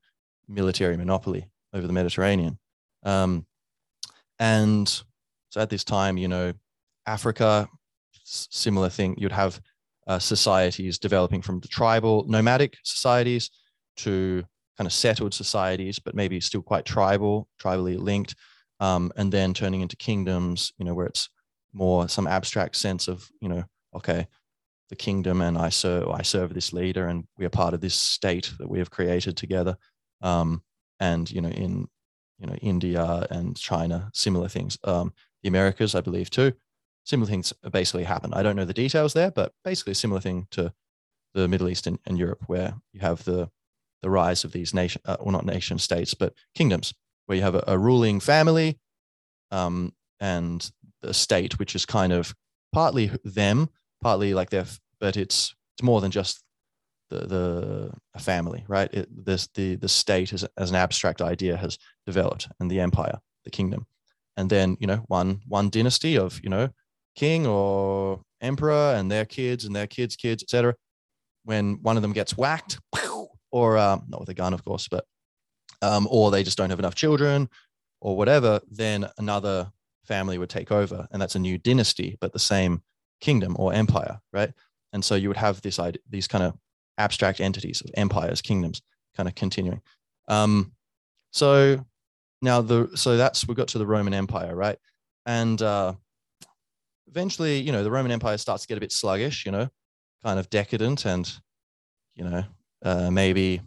[0.49, 2.59] military monopoly over the Mediterranean.
[3.03, 3.45] Um,
[4.39, 4.89] and
[5.49, 6.51] so at this time, you know,
[7.07, 7.69] Africa,
[8.25, 9.61] similar thing, you'd have
[10.05, 13.51] uh, societies developing from the tribal nomadic societies
[13.95, 14.43] to
[14.77, 18.35] kind of settled societies, but maybe still quite tribal, tribally linked,
[18.83, 21.29] um, and then turning into kingdoms, you know, where it's
[21.71, 23.63] more some abstract sense of, you know,
[23.95, 24.27] okay,
[24.89, 27.95] the kingdom and I serve, I serve this leader and we are part of this
[27.95, 29.77] state that we have created together.
[30.21, 30.63] Um,
[30.99, 31.87] and, you know, in
[32.39, 34.77] you know, India and China, similar things.
[34.83, 36.51] Um, the Americas, I believe, too.
[37.05, 38.33] Similar things basically happen.
[38.33, 40.73] I don't know the details there, but basically a similar thing to
[41.33, 43.49] the Middle East and, and Europe, where you have the
[44.01, 46.93] the rise of these nation, uh, well, not nation states, but kingdoms,
[47.25, 48.79] where you have a, a ruling family
[49.51, 52.33] um, and the state, which is kind of
[52.71, 53.69] partly them,
[54.01, 54.65] partly like their,
[54.99, 56.43] but it's it's more than just
[57.09, 58.93] the the family, right?
[58.93, 63.19] It, this the the state as, as an abstract idea has developed, and the empire,
[63.43, 63.85] the kingdom,
[64.37, 66.69] and then you know one one dynasty of you know
[67.15, 70.75] king or emperor and their kids and their kids' kids, etc.
[71.45, 72.79] When one of them gets whacked,
[73.51, 75.05] or um, not with a gun, of course, but
[75.83, 77.49] um, or they just don't have enough children,
[78.01, 79.71] or whatever, then another
[80.05, 82.81] family would take over, and that's a new dynasty, but the same
[83.21, 84.51] kingdom or empire, right?
[84.91, 86.53] And so you would have this idea, these kind of
[86.97, 88.81] abstract entities of empires, kingdoms,
[89.15, 89.81] kind of continuing.
[90.27, 90.73] Um,
[91.31, 91.83] so
[92.41, 94.77] now the so that's we got to the Roman Empire, right?
[95.25, 95.93] And uh,
[97.07, 99.69] eventually, you know, the Roman Empire starts to get a bit sluggish, you know,
[100.23, 101.31] kind of decadent, and
[102.15, 102.43] you know,
[102.83, 103.61] uh, maybe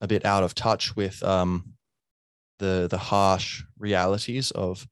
[0.00, 1.74] a bit out of touch with um,
[2.58, 4.86] the the harsh realities of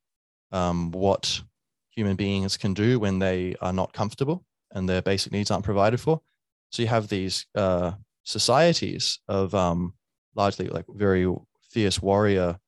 [0.53, 1.41] um, what
[1.91, 6.01] human beings can do when they are not comfortable and their basic needs aren't provided
[6.01, 6.21] for.
[6.71, 7.93] So you have these uh,
[8.23, 9.95] societies of um,
[10.35, 11.27] largely like very
[11.71, 12.59] fierce warrior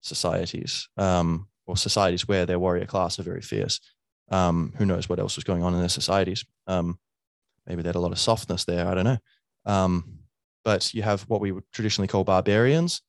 [0.00, 3.80] societies um, or societies where their warrior class are very fierce.
[4.30, 6.44] Um, who knows what else was going on in their societies?
[6.66, 6.98] Um,
[7.66, 8.86] maybe they had a lot of softness there.
[8.86, 9.18] I don't know.
[10.64, 13.02] But you have what we would traditionally call barbarians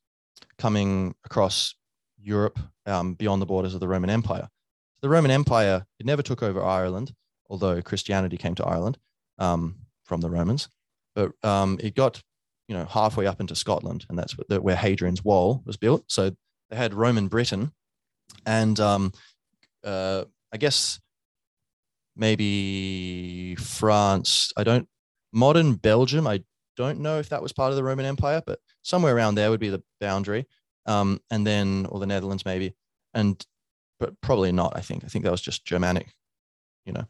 [0.57, 1.75] coming across
[2.17, 4.47] Europe um, beyond the borders of the Roman Empire.
[5.01, 7.13] The Roman Empire it never took over Ireland,
[7.49, 8.97] although Christianity came to Ireland
[9.39, 10.69] um, from the Romans.
[11.15, 12.21] But um, it got
[12.67, 16.05] you know halfway up into Scotland, and that's where Hadrian's Wall was built.
[16.07, 16.31] So
[16.69, 17.71] they had Roman Britain,
[18.45, 19.11] and um,
[19.83, 20.99] uh, I guess
[22.15, 24.53] maybe France.
[24.55, 24.87] I don't
[25.33, 26.27] modern Belgium.
[26.27, 26.43] I
[26.77, 29.59] don't know if that was part of the Roman Empire, but somewhere around there would
[29.59, 30.47] be the boundary.
[30.85, 32.73] Um, and then, or the Netherlands maybe,
[33.13, 33.45] and
[33.99, 34.73] but probably not.
[34.75, 36.13] I think I think that was just Germanic,
[36.85, 37.05] you know,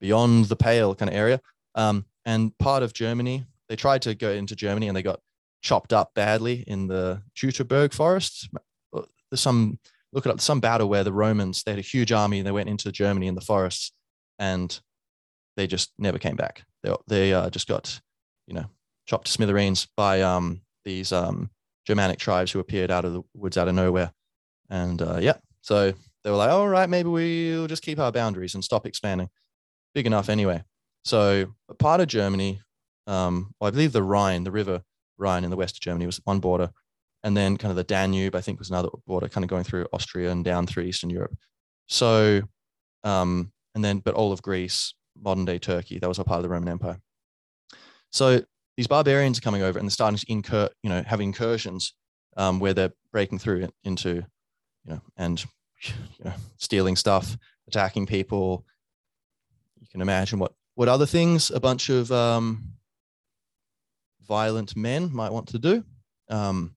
[0.00, 1.40] beyond the pale kind of area.
[1.74, 5.20] Um, and part of Germany, they tried to go into Germany and they got
[5.62, 8.50] chopped up badly in the Teutoburg forest.
[8.92, 9.78] There's some
[10.12, 12.52] look it up some battle where the Romans they had a huge army and they
[12.52, 13.92] went into Germany in the forests
[14.38, 14.78] and
[15.56, 16.64] they just never came back.
[16.82, 18.00] They they uh, just got
[18.46, 18.66] you know
[19.06, 21.50] chopped to smithereens by um, these um,
[21.86, 24.12] Germanic tribes who appeared out of the woods out of nowhere.
[24.70, 28.54] And uh, yeah, so they were like, all right, maybe we'll just keep our boundaries
[28.54, 29.28] and stop expanding.
[29.94, 30.62] Big enough anyway.
[31.04, 32.60] So a part of Germany,
[33.06, 34.82] um, I believe the Rhine, the river
[35.18, 36.70] Rhine in the west of Germany was one border.
[37.22, 39.86] And then kind of the Danube, I think was another border kind of going through
[39.92, 41.34] Austria and down through Eastern Europe.
[41.86, 42.42] So,
[43.02, 46.42] um, and then, but all of Greece, modern day Turkey, that was a part of
[46.42, 47.00] the Roman Empire.
[48.10, 48.44] So
[48.76, 51.94] these barbarians are coming over and they're starting to incur, you know, have incursions
[52.36, 54.24] um, where they're breaking through into, you
[54.86, 55.44] know, and
[55.82, 57.36] you know, stealing stuff,
[57.68, 58.64] attacking people.
[59.80, 62.74] You can imagine what what other things a bunch of um,
[64.26, 65.84] violent men might want to do,
[66.28, 66.74] um,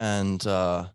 [0.00, 0.86] and uh,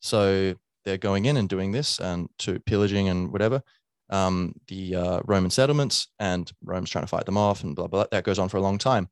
[0.00, 0.54] so
[0.84, 3.62] they're going in and doing this and to pillaging and whatever.
[4.10, 8.06] Um, the uh, Roman settlements and Rome's trying to fight them off and blah blah.
[8.10, 9.10] That goes on for a long time.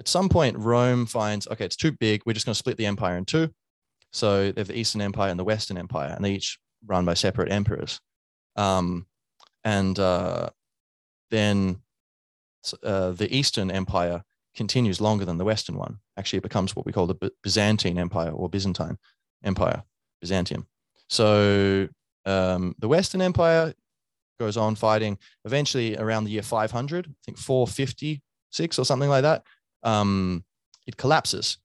[0.00, 2.22] At some point, Rome finds, okay, it's too big.
[2.24, 3.50] We're just going to split the empire in two.
[4.12, 7.12] So they have the Eastern Empire and the Western Empire, and they each run by
[7.12, 8.00] separate emperors.
[8.56, 9.06] Um,
[9.62, 10.48] and uh,
[11.30, 11.82] then
[12.82, 14.24] uh, the Eastern Empire
[14.56, 15.98] continues longer than the Western one.
[16.16, 18.96] Actually, it becomes what we call the Byzantine Empire or Byzantine
[19.44, 19.82] Empire,
[20.22, 20.66] Byzantium.
[21.10, 21.88] So
[22.24, 23.74] um, the Western Empire
[24.38, 29.44] goes on fighting eventually around the year 500, I think 456 or something like that
[29.82, 30.44] um,
[30.86, 31.58] it collapses.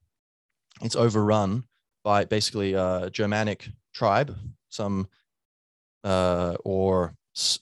[0.81, 1.63] It's overrun
[2.03, 4.35] by basically a Germanic tribe,
[4.69, 5.07] some
[6.03, 7.15] uh, or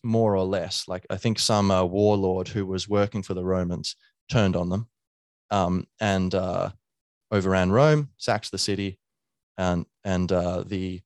[0.04, 0.88] more or less.
[0.88, 3.96] Like I think some uh, warlord who was working for the Romans
[4.30, 4.88] turned on them
[5.52, 6.72] um, and uh,
[7.32, 9.00] overran Rome, sacked the city,
[9.58, 11.02] and and uh, the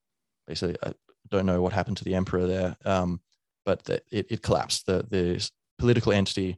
[0.47, 0.93] basically I
[1.29, 3.21] don't know what happened to the emperor there, um,
[3.65, 4.85] but the, it, it collapsed.
[4.85, 6.57] The the political entity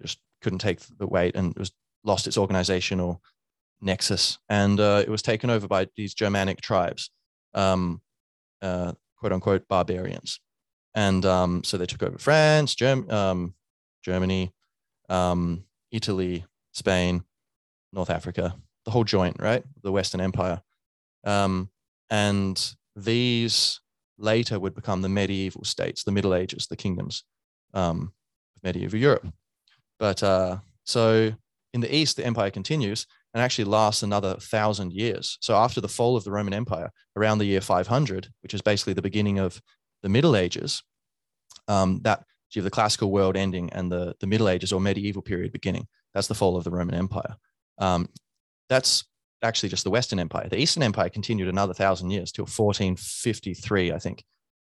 [0.00, 1.72] just couldn't take the weight and it was
[2.08, 3.22] lost its organizational
[3.80, 7.10] nexus and uh, it was taken over by these Germanic tribes,
[7.54, 8.00] um,
[8.62, 10.40] uh, quote unquote barbarians.
[10.94, 13.54] And um, so they took over France, Germ- um,
[14.02, 14.52] Germany,
[15.08, 17.22] um, Italy, Spain,
[17.92, 19.62] North Africa, the whole joint, right?
[19.82, 20.60] The Western Empire.
[21.24, 21.70] Um,
[22.10, 23.80] and these
[24.18, 27.22] later would become the medieval states, the Middle Ages, the kingdoms
[27.74, 28.08] of
[28.64, 29.26] medieval Europe.
[29.98, 31.32] But uh, so
[31.78, 35.38] in the east, the empire continues and actually lasts another thousand years.
[35.40, 38.94] So after the fall of the Roman Empire, around the year 500, which is basically
[38.94, 39.62] the beginning of
[40.02, 40.82] the Middle Ages,
[41.68, 45.22] um, that you have the classical world ending and the, the Middle Ages or medieval
[45.22, 45.86] period beginning.
[46.14, 47.36] That's the fall of the Roman Empire.
[47.78, 48.08] Um,
[48.68, 49.04] that's
[49.42, 50.48] actually just the Western Empire.
[50.48, 54.24] The Eastern Empire continued another thousand years till 1453, I think.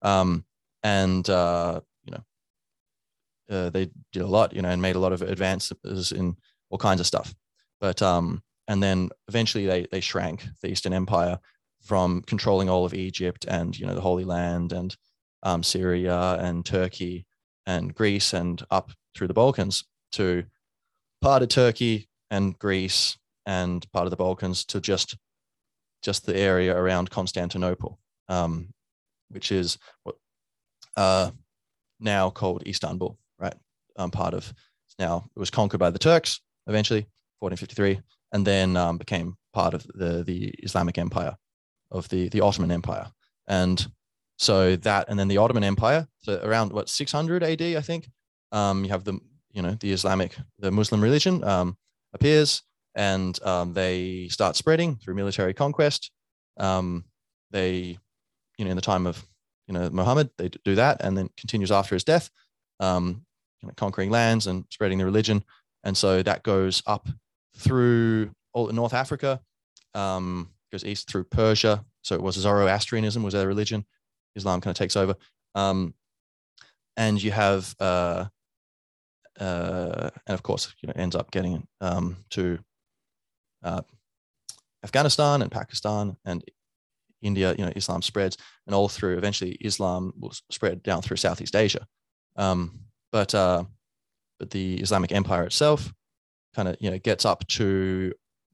[0.02, 0.44] Um,
[0.82, 5.12] and uh, you know, uh, they did a lot, you know, and made a lot
[5.12, 6.36] of advances in
[6.76, 7.34] all kinds of stuff.
[7.80, 11.38] But um, and then eventually they they shrank the Eastern Empire
[11.82, 14.94] from controlling all of Egypt and you know the Holy Land and
[15.42, 17.26] um, Syria and Turkey
[17.66, 20.44] and Greece and up through the Balkans to
[21.22, 25.16] part of Turkey and Greece and part of the Balkans to just
[26.02, 28.68] just the area around Constantinople, um,
[29.30, 30.16] which is what
[30.96, 31.30] uh,
[32.00, 33.54] now called Istanbul, right?
[33.96, 34.52] Um, part of
[34.98, 37.06] now it was conquered by the Turks, eventually,
[37.40, 38.00] 1453,
[38.32, 41.36] and then um, became part of the the Islamic Empire
[41.90, 43.06] of the the Ottoman Empire.
[43.48, 43.86] And
[44.38, 48.10] so that, and then the Ottoman Empire, so around what 600 AD, I think,
[48.52, 49.18] um, you have the
[49.52, 51.76] you know the Islamic, the Muslim religion um,
[52.12, 52.62] appears,
[52.94, 56.10] and um, they start spreading through military conquest.
[56.58, 57.04] Um,
[57.50, 57.98] they,
[58.58, 59.24] you know, in the time of
[59.66, 62.30] you know Muhammad, they do that, and then continues after his death,
[62.80, 63.24] um,
[63.62, 65.42] you know, conquering lands and spreading the religion,
[65.86, 67.08] and so that goes up
[67.56, 69.40] through all North Africa,
[69.94, 71.84] um, goes east through Persia.
[72.02, 73.86] So it was Zoroastrianism was their religion.
[74.34, 75.14] Islam kind of takes over,
[75.54, 75.94] um,
[76.96, 78.26] and you have, uh,
[79.38, 82.58] uh, and of course, you know, ends up getting um, to
[83.62, 83.82] uh,
[84.82, 86.42] Afghanistan and Pakistan and
[87.22, 87.54] India.
[87.56, 89.18] You know, Islam spreads, and all through.
[89.18, 91.86] Eventually, Islam will spread down through Southeast Asia.
[92.34, 92.80] Um,
[93.12, 93.64] but uh,
[94.50, 95.92] the Islamic Empire itself
[96.54, 98.12] kind of you know gets up to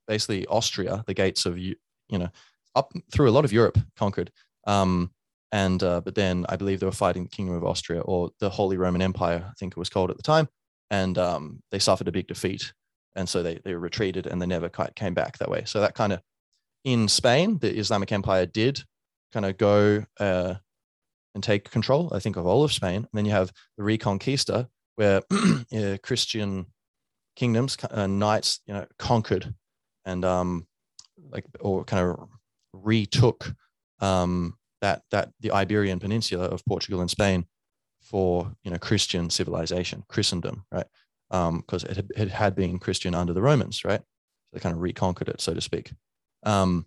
[0.09, 1.77] basically Austria, the gates of you
[2.11, 2.29] know
[2.75, 4.31] up through a lot of Europe conquered.
[4.66, 5.11] Um,
[5.51, 8.49] and uh, but then I believe they were fighting the Kingdom of Austria or the
[8.49, 10.49] Holy Roman Empire, I think it was called at the time,
[10.90, 12.73] and um, they suffered a big defeat,
[13.16, 15.62] and so they they retreated and they never quite came back that way.
[15.66, 16.21] So that kind of
[16.85, 18.83] in Spain, the Islamic Empire did
[19.33, 20.55] kind of go uh,
[21.35, 22.97] and take control, I think, of all of Spain.
[22.97, 24.68] And then you have the Reconquista,
[25.02, 25.22] where
[25.76, 26.66] uh, Christian
[27.34, 29.52] kingdoms, uh, knights, you know, conquered
[30.04, 30.66] and um,
[31.30, 32.28] like or kind of
[32.72, 33.52] retook
[34.00, 37.46] um, that that the Iberian Peninsula of Portugal and Spain
[38.00, 40.86] for you know Christian civilization, Christendom, right?
[41.30, 44.00] Because um, it, had, it had been Christian under the Romans, right?
[44.00, 45.92] So they kind of reconquered it, so to speak.
[46.44, 46.86] Um,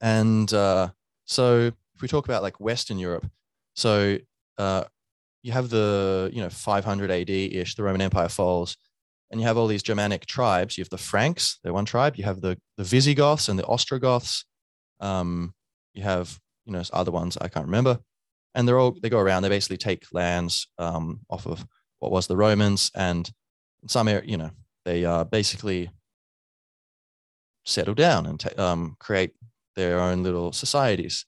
[0.00, 0.88] and uh,
[1.24, 3.30] so if we talk about like Western Europe,
[3.74, 4.18] so
[4.58, 4.84] uh,
[5.42, 8.76] you have the you know 500 AD ish, the Roman Empire falls,
[9.30, 10.76] and you have all these Germanic tribes.
[10.76, 12.16] You have the Franks, they're one tribe.
[12.16, 14.44] You have the the Visigoths and the Ostrogoths.
[15.00, 15.54] Um,
[15.94, 17.98] you have you know other ones I can't remember,
[18.54, 19.42] and they're all they go around.
[19.42, 21.66] They basically take lands um, off of
[21.98, 23.30] what was the Romans, and
[23.82, 24.50] in some area, you know,
[24.84, 25.90] they uh, basically
[27.64, 29.32] settle down and um, create
[29.76, 31.26] their own little societies.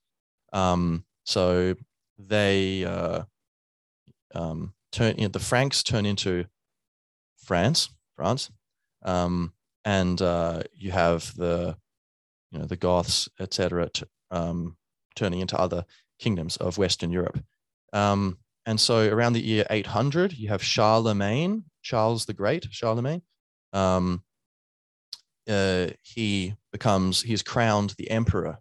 [0.52, 1.74] Um, so
[2.18, 3.22] they uh,
[4.34, 6.46] um, turn you know, the Franks turn into
[7.44, 8.50] France, France,
[9.02, 9.52] um,
[9.84, 11.76] and uh, you have the
[12.50, 13.90] you know the Goths, etc.,
[14.30, 14.76] um,
[15.14, 15.84] turning into other
[16.18, 17.42] kingdoms of Western Europe.
[17.92, 23.22] Um, and so around the year 800, you have Charlemagne, Charles the Great, Charlemagne.
[23.72, 24.22] Um,
[25.48, 28.58] uh, he becomes crowned the emperor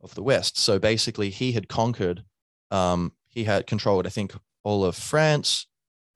[0.00, 0.58] of the West.
[0.58, 2.24] So basically, he had conquered.
[2.70, 4.34] Um, he had controlled, I think,
[4.64, 5.66] all of France,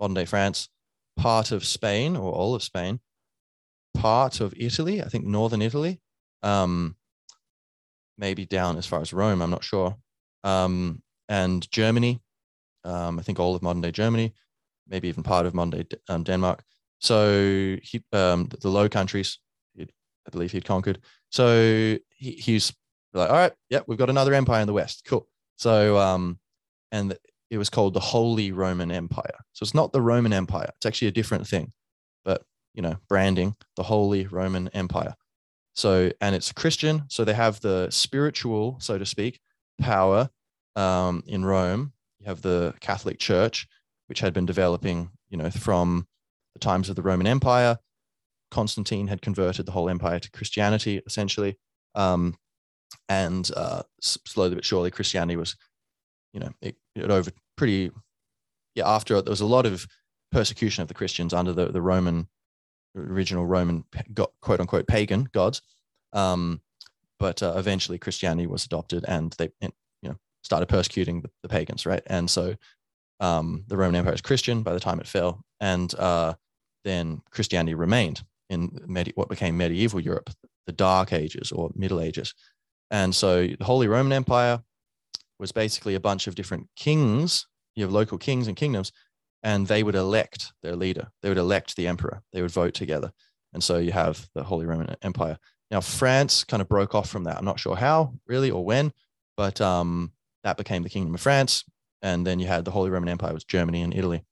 [0.00, 0.68] modern day France,
[1.16, 3.00] part of Spain or all of Spain,
[3.94, 6.00] part of Italy, I think northern Italy,
[6.42, 6.96] um,
[8.16, 9.96] maybe down as far as Rome, I'm not sure,
[10.44, 12.20] um, and Germany,
[12.84, 14.34] um, I think all of modern day Germany,
[14.88, 16.64] maybe even part of modern day um, Denmark.
[17.00, 19.38] So he, um, the Low Countries,
[19.78, 21.00] I believe he'd conquered.
[21.30, 22.72] So he, he's
[23.14, 25.04] like, all right, yeah, we've got another empire in the West.
[25.06, 25.26] Cool.
[25.56, 26.38] So, um,
[26.92, 27.16] and
[27.50, 29.38] it was called the Holy Roman Empire.
[29.52, 30.70] So it's not the Roman Empire.
[30.76, 31.72] It's actually a different thing,
[32.24, 32.42] but
[32.74, 35.14] you know, branding the Holy Roman Empire.
[35.74, 37.04] So, and it's Christian.
[37.08, 39.40] So they have the spiritual, so to speak,
[39.80, 40.28] power
[40.76, 41.92] um, in Rome.
[42.18, 43.66] You have the Catholic Church,
[44.06, 46.06] which had been developing, you know, from
[46.54, 47.78] the times of the Roman Empire.
[48.50, 51.56] Constantine had converted the whole empire to Christianity, essentially.
[51.94, 52.36] Um,
[53.08, 55.56] and uh, slowly but surely, Christianity was
[56.32, 57.90] you know, it, it over pretty,
[58.74, 59.86] yeah, after there was a lot of
[60.30, 62.28] persecution of the Christians under the, the Roman,
[62.96, 63.84] original Roman,
[64.40, 65.62] quote unquote, pagan gods.
[66.12, 66.60] Um,
[67.18, 69.70] but uh, eventually Christianity was adopted and they, you
[70.02, 72.02] know, started persecuting the, the pagans, right?
[72.06, 72.54] And so
[73.20, 75.44] um, the Roman Empire is Christian by the time it fell.
[75.60, 76.34] And uh,
[76.84, 80.30] then Christianity remained in med- what became medieval Europe,
[80.66, 82.34] the Dark Ages or Middle Ages.
[82.90, 84.62] And so the Holy Roman Empire
[85.38, 87.46] was basically a bunch of different kings.
[87.74, 88.92] You have local kings and kingdoms,
[89.42, 91.08] and they would elect their leader.
[91.22, 92.22] They would elect the emperor.
[92.32, 93.12] They would vote together.
[93.52, 95.38] And so you have the Holy Roman Empire.
[95.70, 97.36] Now, France kind of broke off from that.
[97.36, 98.92] I'm not sure how, really, or when,
[99.36, 100.12] but um,
[100.44, 101.64] that became the Kingdom of France.
[102.02, 104.24] And then you had the Holy Roman Empire, was Germany and Italy.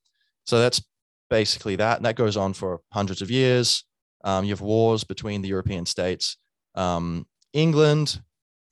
[0.44, 0.82] So that's
[1.30, 1.98] basically that.
[1.98, 3.84] And that goes on for hundreds of years.
[4.24, 6.36] Um, you have wars between the European states.
[6.74, 8.20] Um, England,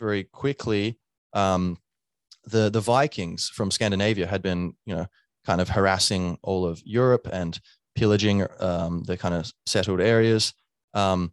[0.01, 0.99] very quickly,
[1.33, 1.79] um,
[2.47, 5.07] the the Vikings from Scandinavia had been, you know,
[5.45, 7.61] kind of harassing all of Europe and
[7.95, 10.53] pillaging um, the kind of settled areas.
[10.95, 11.33] Um,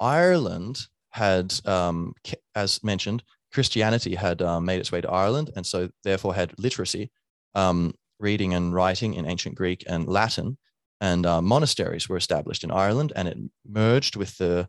[0.00, 0.80] Ireland
[1.10, 2.14] had, um,
[2.54, 3.22] as mentioned,
[3.52, 7.10] Christianity had um, made its way to Ireland, and so therefore had literacy,
[7.54, 10.58] um, reading and writing in ancient Greek and Latin,
[11.00, 14.68] and uh, monasteries were established in Ireland, and it merged with the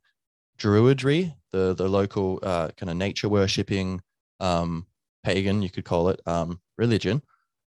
[0.58, 4.02] Druidry, the the local uh, kind of nature worshipping
[4.40, 4.86] um,
[5.24, 7.22] pagan, you could call it, um, religion,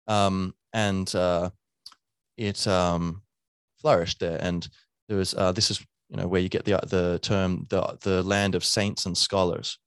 [0.07, 1.51] um, and uh,
[2.37, 3.23] it um,
[3.81, 4.39] flourished there.
[4.41, 4.69] And
[5.09, 8.23] there was uh, this is you know where you get the the term the the
[8.23, 9.79] land of saints and scholars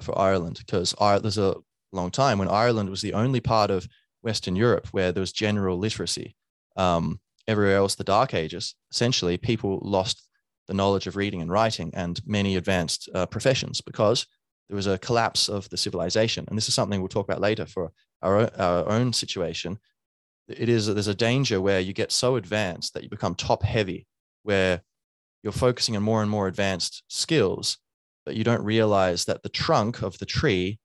[0.00, 1.56] for Ireland because there's a
[1.92, 3.88] long time when Ireland was the only part of
[4.22, 6.36] Western Europe where there was general literacy.
[6.76, 10.22] Um, everywhere else, the Dark Ages, essentially, people lost
[10.68, 14.26] the knowledge of reading and writing and many advanced uh, professions because
[14.68, 16.44] there was a collapse of the civilization.
[16.48, 17.92] And this is something we'll talk about later for
[18.22, 19.78] our, our own situation.
[20.48, 24.06] It is there's a danger where you get so advanced that you become top heavy,
[24.42, 24.82] where
[25.42, 27.78] you're focusing on more and more advanced skills,
[28.24, 30.78] but you don't realize that the trunk of the tree,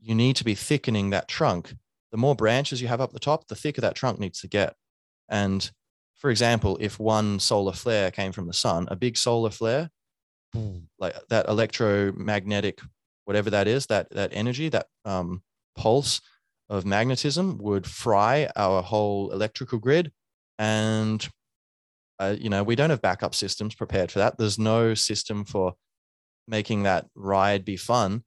[0.00, 1.74] you need to be thickening that trunk.
[2.12, 4.74] The more branches you have up the top, the thicker that trunk needs to get.
[5.28, 5.70] And
[6.14, 9.90] for example, if one solar flare came from the sun, a big solar flare,
[10.98, 12.80] like that electromagnetic,
[13.28, 15.42] whatever that is, that that energy, that um,
[15.76, 16.22] pulse
[16.70, 20.10] of magnetism would fry our whole electrical grid,
[20.58, 21.28] and
[22.18, 24.38] uh, you know we don't have backup systems prepared for that.
[24.38, 25.74] There's no system for
[26.46, 28.24] making that ride be fun.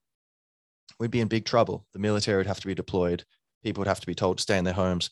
[1.00, 1.88] We'd be in big trouble.
[1.94, 3.24] The military would have to be deployed.
[3.64, 5.10] People would have to be told to stay in their homes.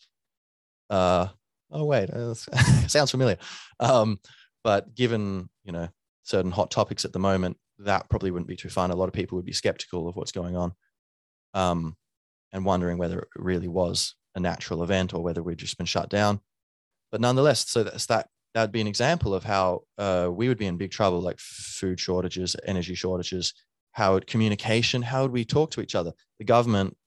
[0.91, 1.29] Uh,
[1.71, 2.35] oh wait, uh,
[2.87, 3.39] sounds familiar.
[3.79, 4.19] Um,
[4.63, 5.89] but given you know
[6.21, 8.91] certain hot topics at the moment, that probably wouldn't be too fun.
[8.91, 10.73] A lot of people would be skeptical of what's going on,
[11.53, 11.95] um,
[12.51, 16.09] and wondering whether it really was a natural event or whether we'd just been shut
[16.09, 16.39] down.
[17.11, 18.27] But nonetheless, so that's that.
[18.55, 21.38] That would be an example of how uh, we would be in big trouble, like
[21.39, 23.53] food shortages, energy shortages,
[23.91, 26.13] how would communication, how would we talk to each other?
[26.39, 26.97] The government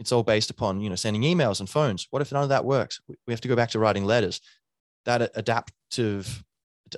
[0.00, 2.64] it's all based upon you know sending emails and phones what if none of that
[2.64, 4.40] works we have to go back to writing letters
[5.04, 6.42] that adaptive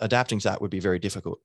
[0.01, 1.41] adapting to that would be very difficult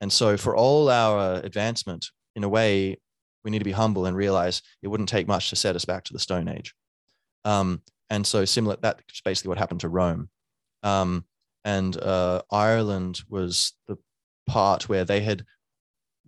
[0.00, 2.96] and so for all our advancement in a way
[3.44, 6.04] we need to be humble and realize it wouldn't take much to set us back
[6.04, 6.74] to the stone age
[7.44, 10.28] um, and so similar that's basically what happened to rome
[10.82, 11.24] um,
[11.64, 13.96] and uh, ireland was the
[14.46, 15.44] part where they had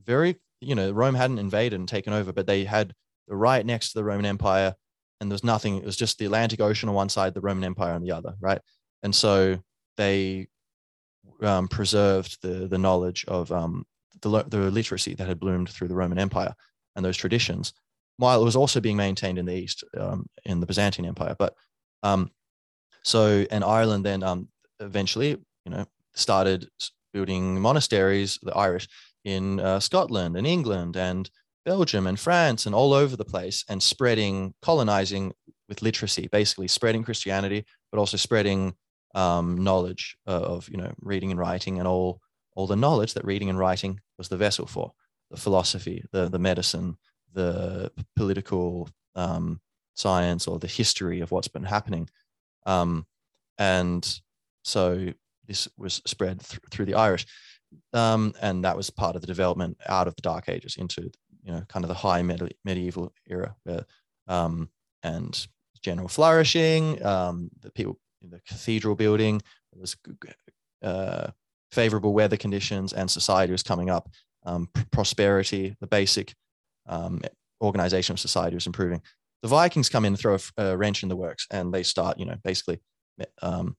[0.04, 2.94] very you know rome hadn't invaded and taken over but they had
[3.28, 4.74] the right next to the Roman Empire,
[5.20, 5.76] and there was nothing.
[5.76, 8.34] It was just the Atlantic Ocean on one side, the Roman Empire on the other,
[8.40, 8.60] right?
[9.02, 9.58] And so
[9.96, 10.48] they
[11.42, 13.84] um, preserved the the knowledge of um,
[14.22, 16.54] the the literacy that had bloomed through the Roman Empire
[16.94, 17.72] and those traditions,
[18.16, 21.36] while it was also being maintained in the East um, in the Byzantine Empire.
[21.38, 21.54] But
[22.02, 22.30] um,
[23.02, 24.48] so and Ireland then um,
[24.80, 25.30] eventually,
[25.64, 26.68] you know, started
[27.12, 28.88] building monasteries, the Irish
[29.24, 31.28] in uh, Scotland and England and
[31.64, 35.32] Belgium and France and all over the place and spreading, colonizing
[35.68, 38.74] with literacy, basically spreading Christianity, but also spreading
[39.16, 42.20] um, knowledge of you know reading and writing and all
[42.54, 44.92] all the knowledge that reading and writing was the vessel for
[45.30, 46.96] the philosophy, the the medicine,
[47.32, 49.60] the political um,
[49.94, 52.08] science, or the history of what's been happening,
[52.66, 53.06] um,
[53.58, 54.20] and
[54.62, 55.08] so
[55.46, 57.26] this was spread th- through the Irish.
[57.92, 61.10] Um, and that was part of the development out of the Dark Ages into
[61.42, 63.84] you know kind of the high medi- medieval era where,
[64.28, 64.68] um,
[65.02, 65.46] and
[65.82, 69.40] general flourishing um, the people the cathedral building.
[69.72, 69.96] There was
[70.82, 71.30] uh,
[71.70, 74.08] favorable weather conditions and society was coming up.
[74.44, 76.34] Um, pr- prosperity the basic
[76.88, 77.20] um,
[77.60, 79.02] organization of society was improving.
[79.42, 82.18] The vikings come in and throw a, a wrench in the works and they start
[82.18, 82.80] you know basically
[83.42, 83.76] um,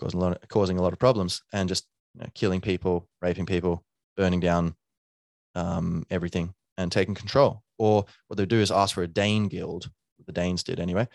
[0.00, 3.08] causing a lot of, causing a lot of problems and just you know, killing people
[3.22, 3.84] raping people
[4.16, 4.74] burning down
[5.54, 7.62] um, everything and taking control.
[7.78, 9.88] Or what they do is ask for a Danegeld,
[10.26, 11.08] the Danes did anyway,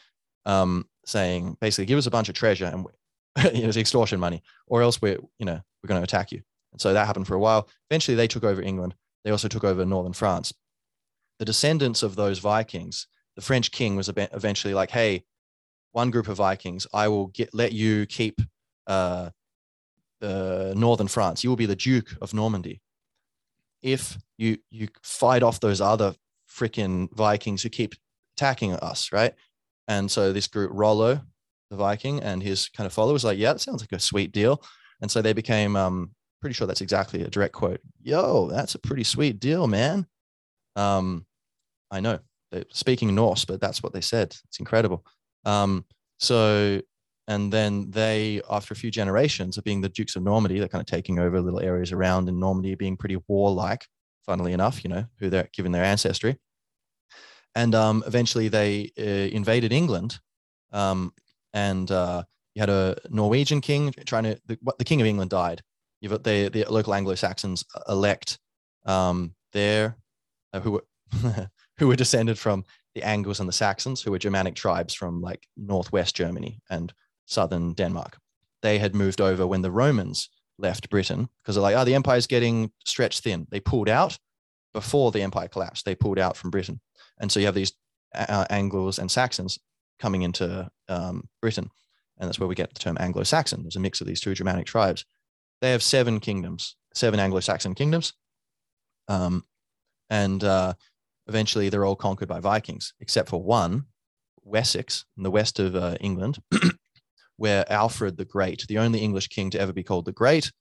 [0.46, 2.86] um, saying basically give us a bunch of treasure and
[3.54, 6.42] it was extortion money, or else we're you know we're going to attack you.
[6.72, 7.68] And so that happened for a while.
[7.90, 8.96] Eventually, they took over England.
[9.24, 10.54] They also took over northern France.
[11.40, 15.24] The descendants of those Vikings, the French king was eventually like, "Hey,
[15.92, 18.42] one group of Vikings, I will get let you keep
[18.88, 19.30] uh,
[20.22, 21.44] uh, northern France.
[21.44, 22.82] You will be the Duke of Normandy."
[23.82, 26.16] if you you fight off those other
[26.50, 27.96] freaking Vikings who keep
[28.36, 29.34] attacking us, right?
[29.90, 31.20] And so this group, Rollo,
[31.70, 34.64] the Viking, and his kind of followers, like, yeah, that sounds like a sweet deal.
[35.02, 37.82] And so they became, um, pretty sure that's exactly a direct quote.
[38.02, 40.08] Yo, that's a pretty sweet deal, man.
[40.78, 41.26] Um,
[41.92, 42.20] I know
[42.52, 44.36] they're speaking Norse, but that's what they said.
[44.48, 45.04] It's incredible.
[45.44, 45.86] Um,
[46.20, 46.82] so,
[47.28, 50.82] and then they, after a few generations of being the Dukes of Normandy, they're kind
[50.82, 53.86] of taking over little areas around in Normandy, being pretty warlike,
[54.26, 56.38] funnily enough, you know, who they're given their ancestry.
[57.56, 60.20] And um, eventually they uh, invaded England.
[60.72, 61.14] Um,
[61.54, 62.24] and uh,
[62.54, 65.62] you had a Norwegian king trying to, the, the king of England died.
[66.02, 68.40] You've got the, the local Anglo Saxons elect
[68.86, 69.98] um, there,
[70.54, 70.86] uh, who, were
[71.78, 75.48] who were descended from the Angles and the Saxons, who were Germanic tribes from like
[75.58, 76.94] northwest Germany and
[77.26, 78.18] southern Denmark.
[78.62, 82.28] They had moved over when the Romans left Britain because they're like, oh, the empire's
[82.28, 83.48] getting stretched thin.
[83.50, 84.18] They pulled out
[84.74, 85.86] before the empire collapsed.
[85.86, 86.80] They pulled out from Britain.
[87.20, 87.74] And so you have these
[88.16, 89.60] uh, Angles and Saxons
[90.00, 91.70] coming into um, Britain.
[92.18, 93.64] And that's where we get the term Anglo Saxon.
[93.64, 95.06] There's a mix of these two Germanic tribes.
[95.62, 98.14] They have seven kingdoms, seven Anglo Saxon kingdoms.
[99.08, 99.44] Um,
[100.10, 100.74] and uh,
[101.28, 103.86] eventually they're all conquered by Vikings, except for one,
[104.44, 106.40] Wessex, in the west of uh, England,
[107.38, 110.52] where Alfred the Great, the only English king to ever be called the Great,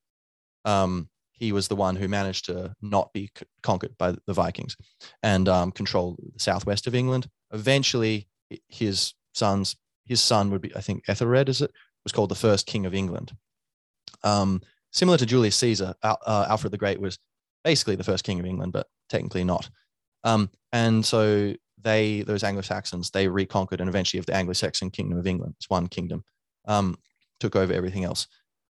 [0.64, 4.76] um, he was the one who managed to not be c- conquered by the Vikings
[5.22, 7.28] and um, control the southwest of England.
[7.52, 8.28] Eventually,
[8.68, 11.70] his sons, his son would be, I think, Ethelred, is it,
[12.04, 13.32] was called the first king of England.
[14.24, 14.60] Um,
[14.92, 17.18] similar to Julius Caesar, Al- uh, Alfred the Great was
[17.64, 19.68] basically the first king of England, but technically not.
[20.24, 24.90] Um, and so they, those Anglo Saxons, they reconquered and eventually of the Anglo Saxon
[24.90, 25.54] kingdom of England.
[25.58, 26.24] It's one kingdom
[26.66, 26.96] um,
[27.38, 28.26] took over everything else.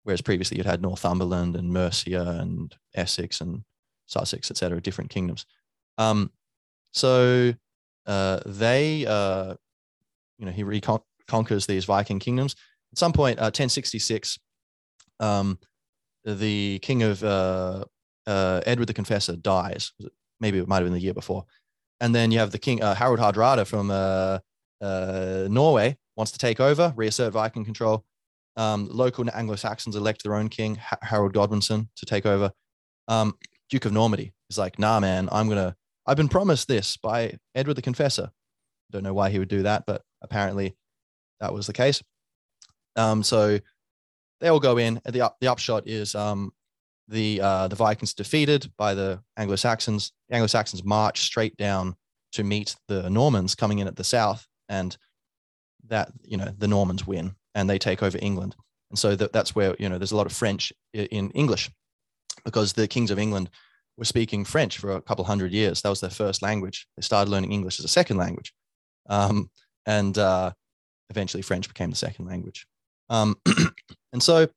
[0.03, 3.63] Whereas previously you'd had Northumberland and Mercia and Essex and
[4.05, 5.45] Sussex, etc., different kingdoms.
[5.97, 6.31] Um,
[6.91, 7.53] so
[8.05, 9.55] uh, they, uh,
[10.37, 12.55] you know, he reconquers these Viking kingdoms.
[12.91, 14.39] At some point, uh, 1066,
[15.19, 15.57] um,
[16.25, 17.85] the king of uh,
[18.27, 19.93] uh, Edward the Confessor dies.
[20.39, 21.45] Maybe it might have been the year before.
[22.01, 23.87] And then you have the king uh, Harald Hardrada from
[25.51, 28.05] Norway wants to take over, reassert Viking control.
[28.55, 32.51] Um, local Anglo Saxons elect their own king, Harold Godwinson, to take over.
[33.07, 33.33] Um,
[33.69, 35.75] Duke of Normandy is like, nah, man, I'm gonna.
[36.05, 38.29] I've been promised this by Edward the Confessor.
[38.91, 40.75] Don't know why he would do that, but apparently
[41.39, 42.03] that was the case.
[42.95, 43.59] Um, so
[44.39, 45.01] they all go in.
[45.05, 46.51] The up, the upshot is um,
[47.07, 50.11] the uh, the Vikings defeated by the Anglo Saxons.
[50.29, 51.95] The Anglo Saxons march straight down
[52.33, 54.95] to meet the Normans coming in at the south, and
[55.87, 58.55] that you know the Normans win and they take over England.
[58.89, 61.69] And so that, that's where you know there's a lot of French in English
[62.45, 63.49] because the kings of England
[63.97, 65.81] were speaking French for a couple hundred years.
[65.81, 66.87] That was their first language.
[66.97, 68.53] They started learning English as a second language,
[69.09, 69.49] um,
[69.85, 70.51] and uh,
[71.09, 72.67] eventually French became the second language.
[73.09, 73.35] Um,
[74.13, 74.47] and so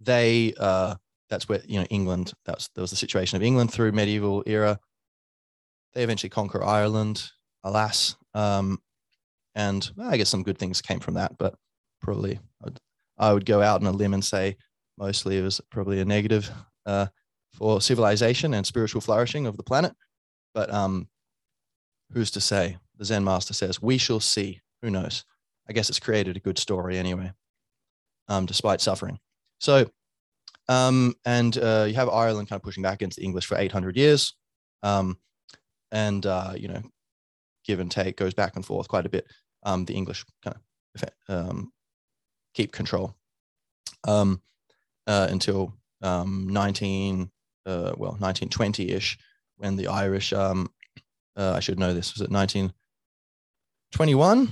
[0.00, 0.96] they uh,
[1.28, 2.32] that's where you know England.
[2.46, 4.78] That was that was the situation of England through medieval era.
[5.94, 7.24] They eventually conquer Ireland,
[7.64, 8.78] alas, um,
[9.54, 11.54] and I guess some good things came from that, but
[12.00, 12.40] probably
[13.20, 14.56] I would go out on a limb and say
[14.96, 16.50] mostly it was probably a negative
[16.86, 17.06] uh,
[17.52, 19.92] for civilization and spiritual flourishing of the planet.
[20.54, 21.08] But um,
[22.12, 22.78] who's to say?
[22.96, 25.24] The Zen master says, "We shall see." Who knows?
[25.68, 27.32] I guess it's created a good story anyway,
[28.28, 29.18] um, despite suffering.
[29.58, 29.90] So,
[30.68, 33.96] um, and uh, you have Ireland kind of pushing back against the English for 800
[33.96, 34.34] years,
[34.82, 35.18] um,
[35.92, 36.82] and uh, you know,
[37.64, 39.26] give and take goes back and forth quite a bit.
[39.62, 41.72] Um, the English kind of um,
[42.54, 43.14] keep control.
[44.06, 44.40] Um,
[45.06, 47.30] uh, until um, 19
[47.66, 49.16] uh, well 1920ish
[49.56, 50.70] when the Irish um,
[51.36, 54.48] uh, I should know this was it 1921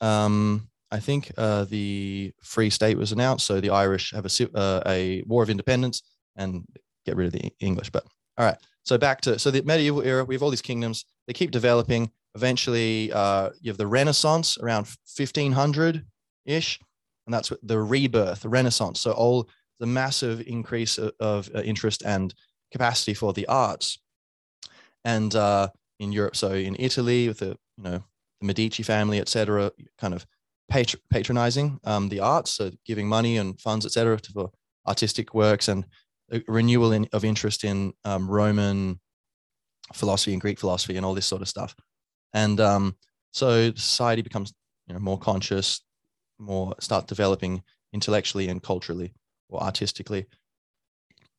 [0.00, 4.82] um, I think uh, the Free State was announced so the Irish have a uh,
[4.86, 6.02] a war of independence
[6.36, 6.64] and
[7.04, 8.04] get rid of the English but
[8.38, 8.56] all right.
[8.84, 12.10] So back to so the medieval era we have all these kingdoms they keep developing.
[12.34, 16.04] Eventually uh, you have the Renaissance around 1500
[16.46, 16.80] ish
[17.26, 19.00] and that's the rebirth, the Renaissance.
[19.00, 19.48] So all
[19.80, 22.34] the massive increase of, of uh, interest and
[22.70, 23.98] capacity for the arts,
[25.04, 25.68] and uh,
[25.98, 28.04] in Europe, so in Italy with the you know
[28.40, 30.26] the Medici family, etc., kind of
[30.70, 34.50] patr- patronizing um, the arts, so giving money and funds, etc., for
[34.86, 35.84] artistic works and
[36.48, 38.98] renewal in, of interest in um, Roman
[39.92, 41.74] philosophy and Greek philosophy and all this sort of stuff.
[42.32, 42.96] And um,
[43.32, 44.52] so society becomes
[44.86, 45.80] you know more conscious,
[46.38, 47.62] more start developing
[47.92, 49.12] intellectually and culturally
[49.48, 50.26] or artistically.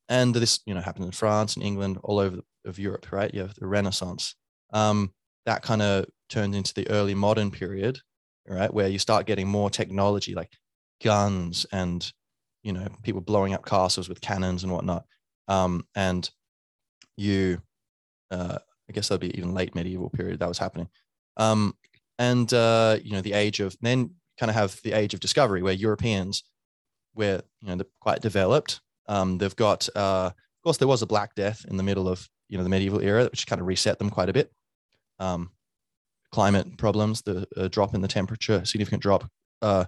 [0.09, 3.33] And this, you know, happened in France and England, all over of Europe, right?
[3.33, 4.35] You have the Renaissance.
[4.71, 5.13] Um,
[5.45, 7.99] that kind of turned into the early modern period,
[8.47, 10.51] right, where you start getting more technology like
[11.03, 12.11] guns and
[12.63, 15.05] you know people blowing up castles with cannons and whatnot.
[15.47, 16.29] Um, and
[17.17, 17.61] you,
[18.31, 18.57] uh,
[18.89, 20.87] I guess that'd be even late medieval period that was happening.
[21.37, 21.75] Um,
[22.19, 25.61] and uh, you know the age of then kind of have the age of discovery
[25.61, 26.43] where Europeans,
[27.13, 28.81] where you know they're quite developed.
[29.07, 32.27] Um, they've got, uh, of course, there was a Black Death in the middle of
[32.49, 34.51] you know the medieval era, which kind of reset them quite a bit.
[35.19, 35.51] Um,
[36.31, 39.29] climate problems, the uh, drop in the temperature, significant drop,
[39.61, 39.85] uh,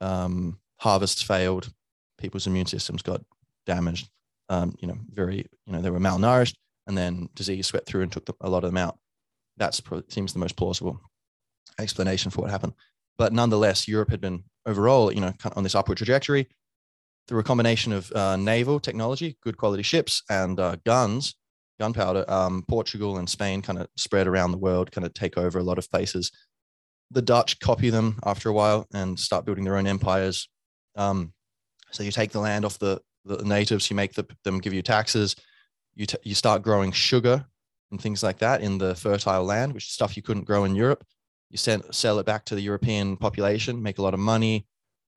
[0.00, 1.72] um, harvests failed,
[2.18, 3.22] people's immune systems got
[3.66, 4.08] damaged.
[4.48, 6.54] Um, you know, very, you know, they were malnourished,
[6.86, 8.98] and then disease swept through and took a lot of them out.
[9.56, 9.78] That
[10.08, 11.00] seems the most plausible
[11.78, 12.74] explanation for what happened.
[13.18, 16.48] But nonetheless, Europe had been overall, you know, on this upward trajectory
[17.28, 21.34] through a combination of uh, naval technology, good quality ships, and uh, guns,
[21.78, 22.24] gunpowder.
[22.28, 25.62] Um, Portugal and Spain kind of spread around the world, kind of take over a
[25.62, 26.30] lot of places.
[27.10, 30.48] The Dutch copy them after a while and start building their own empires.
[30.96, 31.32] Um,
[31.90, 34.82] so you take the land off the, the natives, you make the, them give you
[34.82, 35.36] taxes,
[35.94, 37.44] you, t- you start growing sugar
[37.90, 40.74] and things like that in the fertile land, which is stuff you couldn't grow in
[40.74, 41.04] Europe.
[41.52, 44.66] You send, sell it back to the European population, make a lot of money,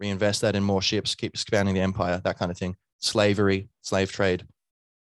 [0.01, 2.75] reinvest that in more ships, keep expanding the empire, that kind of thing.
[2.99, 4.45] Slavery, slave trade,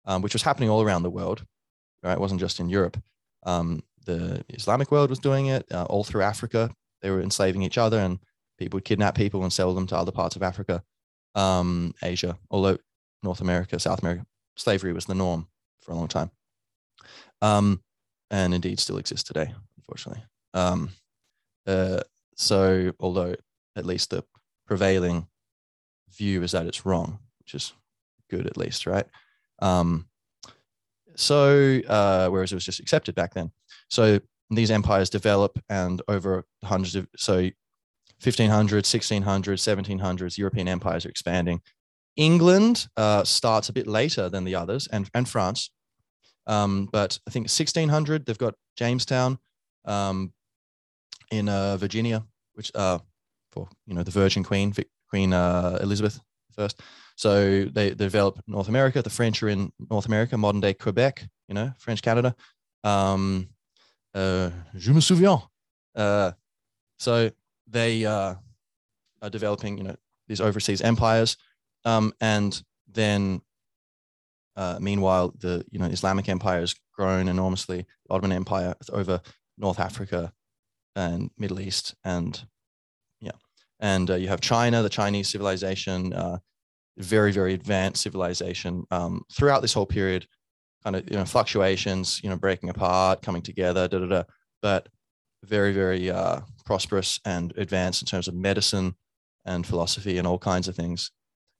[0.04, 1.44] um, which was happening all around the world.
[2.04, 3.02] Right, it wasn't just in Europe.
[3.44, 6.70] Um, the Islamic world was doing it uh, all through Africa.
[7.02, 8.20] They were enslaving each other, and
[8.58, 10.84] people would kidnap people and sell them to other parts of Africa,
[11.34, 12.78] um, Asia, although
[13.24, 14.24] North America, South America,
[14.56, 15.48] slavery was the norm
[15.80, 16.30] for a long time,
[17.42, 17.82] um,
[18.30, 20.22] and indeed still exists today, unfortunately.
[21.66, 22.00] Uh,
[22.36, 23.34] so, although
[23.76, 24.24] at least the
[24.66, 25.26] prevailing
[26.16, 27.72] view is that it's wrong, which is
[28.30, 29.06] good at least, right?
[29.60, 30.06] Um,
[31.16, 33.52] so, uh, whereas it was just accepted back then.
[33.88, 37.50] So these empires develop, and over hundreds of so
[38.22, 41.60] 1500, 1600, 1700s, European empires are expanding.
[42.16, 45.70] England uh, starts a bit later than the others, and and France.
[46.46, 49.38] Um, but I think 1600 they've got Jamestown
[49.86, 50.32] um,
[51.30, 52.98] in uh, Virginia, which uh,
[53.50, 54.74] for you know the Virgin Queen,
[55.08, 56.20] Queen uh, Elizabeth
[56.52, 56.80] first.
[57.16, 59.02] So they, they develop North America.
[59.02, 62.34] The French are in North America, modern day Quebec, you know, French Canada.
[62.82, 63.48] Um,
[64.14, 65.42] uh, je me souviens.
[65.94, 66.32] Uh,
[66.98, 67.30] so
[67.68, 68.34] they uh,
[69.22, 69.96] are developing, you know,
[70.26, 71.36] these overseas empires,
[71.84, 73.40] um, and then
[74.56, 77.86] uh, meanwhile, the you know Islamic empire has grown enormously.
[78.06, 79.20] The Ottoman Empire over
[79.58, 80.32] North Africa
[80.96, 82.44] and Middle East, and
[83.20, 83.32] yeah,
[83.80, 86.38] and uh, you have China, the Chinese civilization, uh,
[86.98, 88.84] very very advanced civilization.
[88.90, 90.26] Um, throughout this whole period,
[90.82, 94.22] kind of you know fluctuations, you know breaking apart, coming together, da da da.
[94.62, 94.88] But
[95.44, 98.94] very very uh, prosperous and advanced in terms of medicine
[99.44, 101.10] and philosophy and all kinds of things.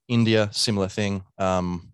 [0.09, 1.25] India, similar thing.
[1.39, 1.93] Um,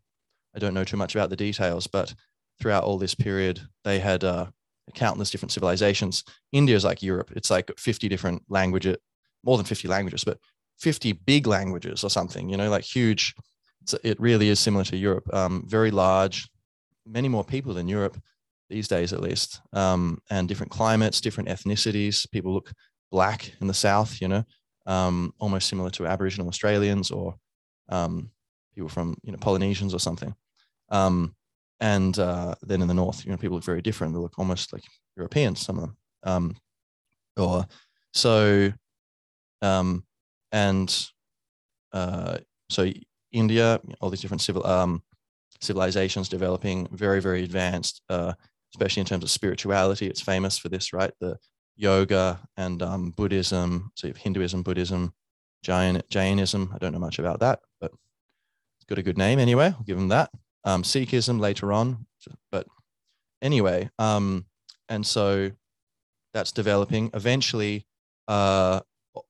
[0.55, 2.15] I don't know too much about the details, but
[2.61, 4.47] throughout all this period, they had uh,
[4.95, 6.25] countless different civilizations.
[6.53, 8.97] India is like Europe; it's like 50 different languages,
[9.45, 10.39] more than 50 languages, but
[10.79, 12.49] 50 big languages or something.
[12.49, 13.35] You know, like huge.
[14.03, 15.33] it really is similar to Europe.
[15.33, 16.49] Um, very large,
[17.07, 18.21] many more people than Europe
[18.69, 22.31] these days, at least, um, and different climates, different ethnicities.
[22.31, 22.73] People look
[23.11, 24.45] black in the south, you know,
[24.87, 27.35] um, almost similar to Aboriginal Australians or
[27.89, 28.31] um,
[28.75, 30.35] people from you know Polynesians or something.
[30.89, 31.35] Um,
[31.81, 34.13] and uh, then in the north, you know, people look very different.
[34.13, 34.85] They look almost like
[35.17, 35.97] Europeans, some of them.
[36.23, 36.57] Um,
[37.37, 37.67] or
[38.13, 38.73] so,
[39.63, 40.05] um,
[40.53, 41.07] and
[41.93, 42.91] uh, so
[43.33, 45.03] India, all these different civil um,
[45.61, 48.33] civilizations developing, very very advanced, uh,
[48.75, 50.07] especially in terms of spirituality.
[50.07, 51.13] It's famous for this, right?
[51.21, 51.39] The
[51.77, 53.91] yoga and um, Buddhism.
[53.95, 55.13] So you have Hinduism, Buddhism,
[55.63, 56.71] Jain, Jainism.
[56.75, 59.67] I don't know much about that, but it's got a good name anyway.
[59.67, 60.31] I'll give them that.
[60.65, 62.07] Um, Sikhism later on,
[62.53, 62.67] but
[63.41, 64.45] anyway, um,
[64.89, 65.51] and so
[66.35, 67.11] that's developing.
[67.15, 67.87] Eventually,
[68.29, 68.81] uh,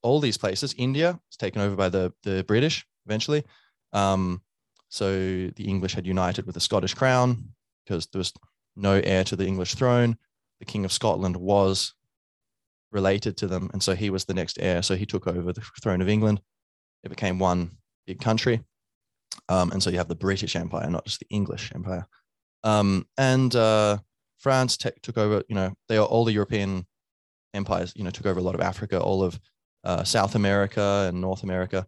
[0.03, 2.85] all these places, India is taken over by the the British.
[3.07, 3.45] Eventually,
[3.93, 4.43] um,
[4.89, 7.55] so the English had united with the Scottish crown
[7.85, 8.33] because there was
[8.77, 10.17] no heir to the English throne.
[10.59, 11.95] The King of Scotland was
[12.93, 13.71] related to them.
[13.73, 14.83] And so he was the next heir.
[14.83, 16.41] So he took over the throne of England.
[17.03, 18.63] It became one big country.
[19.49, 22.07] Um, and so you have the British Empire, not just the English Empire.
[22.63, 23.99] Um, and uh,
[24.39, 26.87] France took over, you know, they are all the European
[27.55, 29.41] empires, you know, took over a lot of Africa, all of
[29.85, 31.87] uh, South America and North America.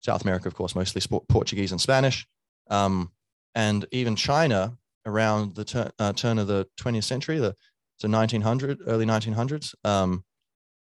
[0.00, 2.26] South America, of course, mostly Portuguese and Spanish.
[2.70, 3.12] Um,
[3.54, 4.76] and even China
[5.06, 7.54] around the tur- uh, turn of the 20th century, the
[7.98, 10.24] so 1900, early 1900s, um,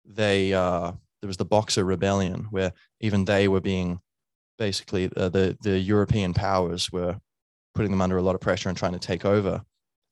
[0.06, 0.92] they uh,
[1.22, 4.00] there was the Boxer Rebellion, where even they were being
[4.60, 7.18] basically uh, the the European powers were
[7.74, 9.64] putting them under a lot of pressure and trying to take over.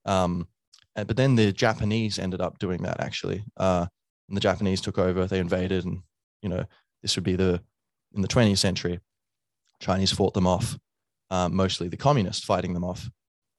[0.06, 0.48] Um,
[0.96, 3.44] but then the Japanese ended up doing that actually.
[3.58, 3.86] Uh,
[4.28, 5.28] and the Japanese took over.
[5.28, 6.02] They invaded and
[6.42, 6.66] you know
[7.04, 7.62] this would be the
[8.16, 9.00] in the 20th century.
[9.80, 10.80] Chinese fought them off,
[11.30, 13.12] uh, mostly the communists fighting them off,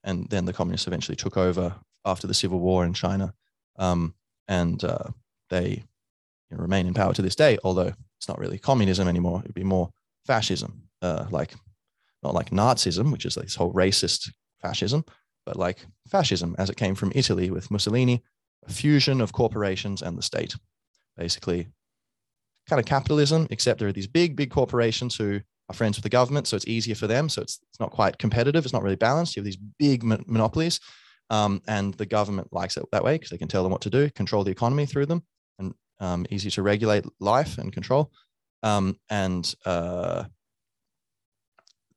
[0.03, 3.33] and then the communists eventually took over after the civil war in China,
[3.77, 4.13] um,
[4.47, 5.05] and uh,
[5.49, 5.83] they
[6.49, 7.57] you know, remain in power to this day.
[7.63, 9.91] Although it's not really communism anymore; it'd be more
[10.29, 11.55] fascism, uh, like
[12.21, 15.03] not like Nazism, which is like this whole racist fascism,
[15.43, 18.21] but like fascism as it came from Italy with Mussolini,
[18.67, 20.53] a fusion of corporations and the state,
[21.17, 21.67] basically
[22.67, 26.17] kind of capitalism, except there are these big, big corporations who are friends with the
[26.19, 27.27] government, so it's easier for them.
[27.27, 28.63] So it's, it's not quite competitive.
[28.63, 29.35] It's not really balanced.
[29.35, 30.79] You have these big mon- monopolies,
[31.31, 33.89] um, and the government likes it that way because they can tell them what to
[33.89, 35.23] do, control the economy through them,
[35.57, 38.11] and um, easy to regulate life and control.
[38.63, 40.25] Um, and uh,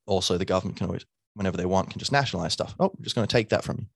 [0.07, 1.05] also, the government can always,
[1.35, 2.75] whenever they want, can just nationalize stuff.
[2.79, 3.87] Oh, we're just going to take that from you.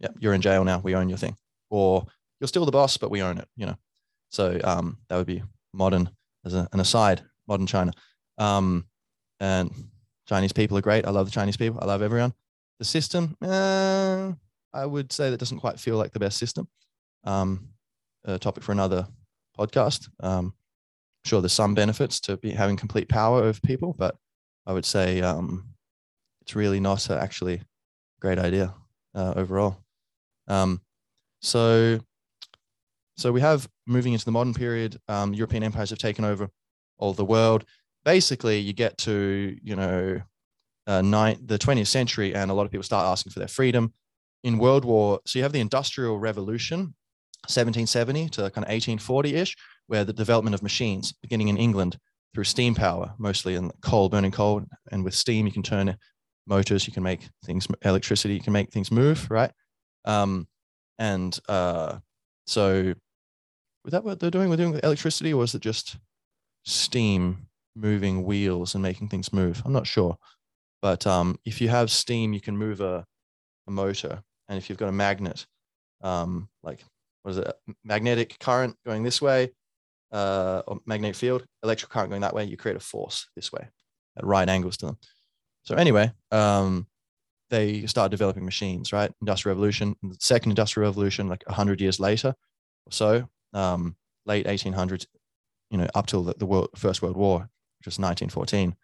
[0.00, 0.78] Yep, you're in jail now.
[0.78, 1.36] We own your thing,
[1.68, 2.06] or
[2.38, 3.48] you're still the boss, but we own it.
[3.56, 3.76] You know,
[4.30, 6.10] so um, that would be modern
[6.44, 7.92] as a, an aside, modern China.
[8.38, 8.86] Um,
[9.40, 9.70] and
[10.26, 11.06] Chinese people are great.
[11.06, 11.80] I love the Chinese people.
[11.82, 12.32] I love everyone.
[12.78, 14.32] The system, uh,
[14.72, 16.68] I would say that doesn't quite feel like the best system.
[17.24, 17.68] Um,
[18.24, 19.06] a topic for another
[19.58, 20.08] podcast.
[20.20, 20.54] Um,
[21.24, 24.16] sure there's some benefits to be having complete power over people, but
[24.66, 25.68] I would say um,
[26.42, 27.64] it's really not a actually a
[28.20, 28.74] great idea
[29.14, 29.78] uh, overall.
[30.48, 30.80] Um,
[31.40, 32.00] so
[33.16, 36.48] so we have moving into the modern period, um, European empires have taken over
[36.98, 37.64] all the world.
[38.04, 40.20] Basically, you get to you know
[40.86, 43.92] uh, nine, the 20th century, and a lot of people start asking for their freedom.
[44.42, 46.94] In World War, so you have the Industrial Revolution,
[47.44, 49.54] 1770 to kind of 1840 ish,
[49.90, 51.98] where the development of machines, beginning in England
[52.32, 54.62] through steam power, mostly in coal, burning coal,
[54.92, 55.96] and with steam you can turn
[56.46, 59.50] motors, you can make things, electricity, you can make things move, right?
[60.04, 60.46] Um,
[61.00, 61.98] and uh,
[62.46, 62.94] so
[63.84, 64.48] was that what they're doing?
[64.48, 65.98] We're doing with electricity, or is it just
[66.64, 69.60] steam moving wheels and making things move?
[69.64, 70.16] I'm not sure.
[70.82, 73.04] But um, if you have steam, you can move a,
[73.66, 74.22] a motor.
[74.48, 75.46] And if you've got a magnet,
[76.00, 76.84] um, like
[77.24, 79.50] what is it, magnetic current going this way,
[80.12, 83.68] uh, or magnetic field, electric current going that way, you create a force this way
[84.16, 84.98] at right angles to them.
[85.62, 86.86] So anyway, um,
[87.50, 89.12] they start developing machines, right?
[89.20, 92.34] Industrial Revolution, the second Industrial Revolution, like 100 years later
[92.86, 93.96] or so, um,
[94.26, 95.06] late 1800s,
[95.70, 97.40] you know, up till the, the world, First World War,
[97.78, 98.74] which was 1914,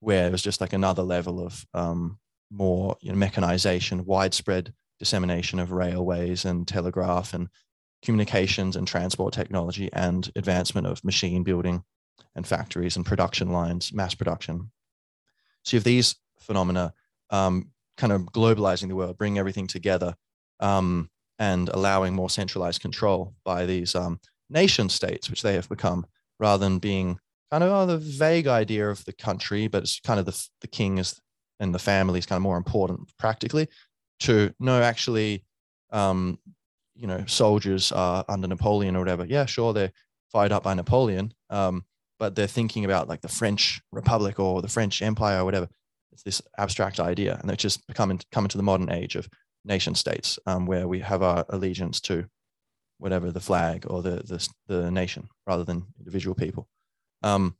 [0.00, 2.18] where it was just like another level of um,
[2.50, 7.48] more you know, mechanization, widespread dissemination of railways and telegraph and
[8.06, 11.84] communications and transport technology and advancement of machine building
[12.34, 14.70] and factories and production lines, mass production.
[15.64, 16.94] So you have these phenomena
[17.28, 20.14] um, kind of globalizing the world, bringing everything together.
[20.60, 26.06] Um, and allowing more centralized control by these um, nation states, which they have become,
[26.38, 27.18] rather than being
[27.50, 30.68] kind of oh, the vague idea of the country, but it's kind of the, the
[30.68, 31.20] king is
[31.58, 33.68] and the family is kind of more important practically.
[34.20, 35.44] To no, actually,
[35.90, 36.38] um,
[36.96, 39.24] you know, soldiers are under Napoleon or whatever.
[39.24, 39.92] Yeah, sure, they're
[40.32, 41.84] fired up by Napoleon, um,
[42.18, 45.68] but they're thinking about like the French Republic or the French Empire or whatever.
[46.12, 49.28] It's this abstract idea, and it's just becoming coming to the modern age of
[49.64, 52.26] nation states um, where we have our allegiance to
[52.98, 56.68] whatever the flag or the the, the nation rather than individual people.
[57.22, 57.56] Um,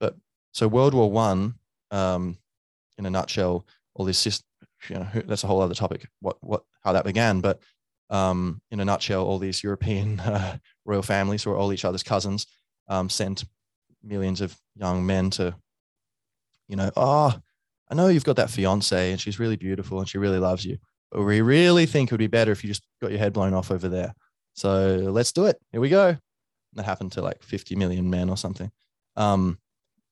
[0.00, 0.16] but
[0.52, 1.56] so World War One,
[1.90, 2.38] um,
[2.96, 4.46] in a nutshell, all this system,
[4.88, 6.08] you know, that's a whole other topic.
[6.20, 7.60] What what how that began, but
[8.12, 12.04] um, in a nutshell, all these European uh, royal families who are all each other's
[12.04, 12.46] cousins
[12.88, 13.44] um, sent
[14.04, 15.54] millions of young men to,
[16.68, 17.34] you know, oh,
[17.90, 20.78] I know you've got that fiance and she's really beautiful and she really loves you
[21.12, 23.52] but we really think it would be better if you just got your head blown
[23.52, 24.14] off over there.
[24.54, 25.58] So let's do it.
[25.70, 26.16] Here we go.
[26.72, 28.70] That happened to like 50 million men or something.
[29.14, 29.58] Um,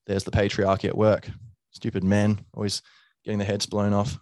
[0.07, 1.31] there's the patriarchy at work.
[1.71, 2.83] Stupid men always
[3.25, 4.19] getting their heads blown off.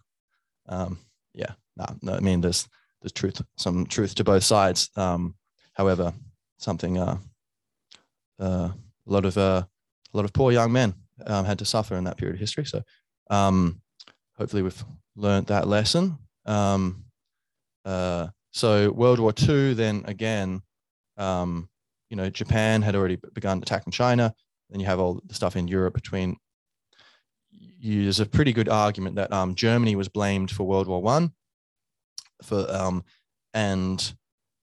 [0.68, 0.98] Um,
[1.34, 2.68] yeah, no, no, I mean, there's
[3.00, 4.90] there's truth, some truth to both sides.
[4.96, 5.34] Um,
[5.72, 6.12] however,
[6.58, 7.18] something uh,
[8.38, 8.74] uh, a
[9.06, 9.62] lot of uh,
[10.12, 10.94] a lot of poor young men
[11.26, 12.64] um, had to suffer in that period of history.
[12.64, 12.82] So
[13.30, 13.80] um,
[14.36, 14.84] hopefully we've
[15.16, 16.18] learned that lesson.
[16.46, 17.04] Um,
[17.84, 20.62] uh, so World War II, then again,
[21.16, 21.68] um,
[22.10, 24.34] you know, Japan had already begun attacking China.
[24.70, 26.36] Then you have all the stuff in Europe between.
[27.80, 31.32] There's a pretty good argument that um, Germany was blamed for World War One,
[32.42, 33.04] for um,
[33.54, 34.14] and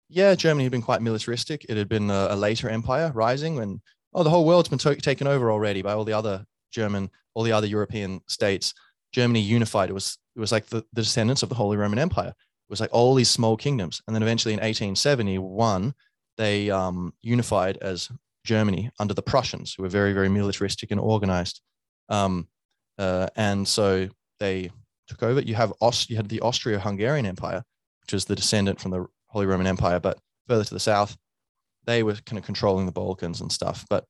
[0.09, 1.65] yeah, Germany had been quite militaristic.
[1.69, 3.81] It had been a, a later empire rising when
[4.13, 7.43] oh the whole world's been to- taken over already by all the other German, all
[7.43, 8.73] the other European states.
[9.11, 9.89] Germany unified.
[9.89, 12.29] It was it was like the, the descendants of the Holy Roman Empire.
[12.29, 15.93] It was like all these small kingdoms, and then eventually in 1871
[16.37, 18.09] they um, unified as
[18.43, 21.61] Germany under the Prussians, who were very, very militaristic and organized.
[22.09, 22.47] Um,
[22.97, 24.09] uh, and so
[24.39, 24.71] they
[25.07, 25.41] took over.
[25.41, 27.63] You have Aust- you had the Austro-Hungarian Empire,
[28.01, 31.17] which is the descendant from the Holy Roman Empire, but further to the south,
[31.85, 33.85] they were kind of controlling the Balkans and stuff.
[33.89, 34.05] But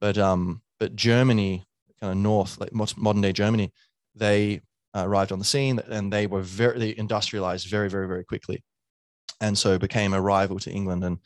[0.00, 1.64] but um but Germany,
[2.00, 3.72] kind of north, like modern day Germany,
[4.14, 4.60] they
[4.94, 8.62] uh, arrived on the scene and they were very they industrialized very very very quickly,
[9.40, 11.04] and so became a rival to England.
[11.04, 11.18] And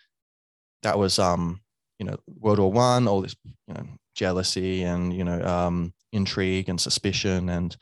[0.83, 1.61] that was um
[1.99, 3.37] you know World War One, all this
[3.67, 7.77] you know jealousy and you know um, intrigue and suspicion and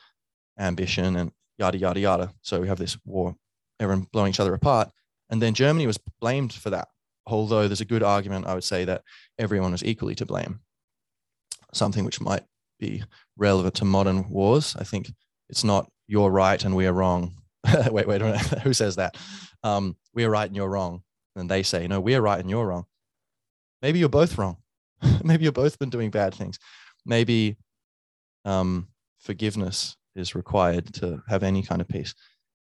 [0.59, 2.33] ambition and yada yada yada.
[2.43, 3.37] So we have this war,
[3.81, 4.91] everyone blowing each other apart,
[5.31, 6.89] and then Germany was blamed for that.
[7.27, 9.03] Although there's a good argument, I would say that
[9.39, 10.61] everyone was equally to blame.
[11.73, 12.45] Something which might
[12.79, 13.03] be
[13.37, 14.77] relevant to modern wars.
[14.79, 15.13] I think
[15.49, 17.35] it's not you're right and we are wrong.
[17.91, 18.21] wait, wait.
[18.63, 19.17] Who says that?
[19.63, 21.03] Um, we are right and you're wrong.
[21.35, 22.87] And they say, no, we are right and you're wrong.
[23.83, 24.59] Maybe you're both wrong.
[25.25, 26.59] Maybe you're both been doing bad things.
[27.05, 27.57] Maybe
[28.45, 28.89] um,
[29.19, 32.15] forgiveness is required to have any kind of peace.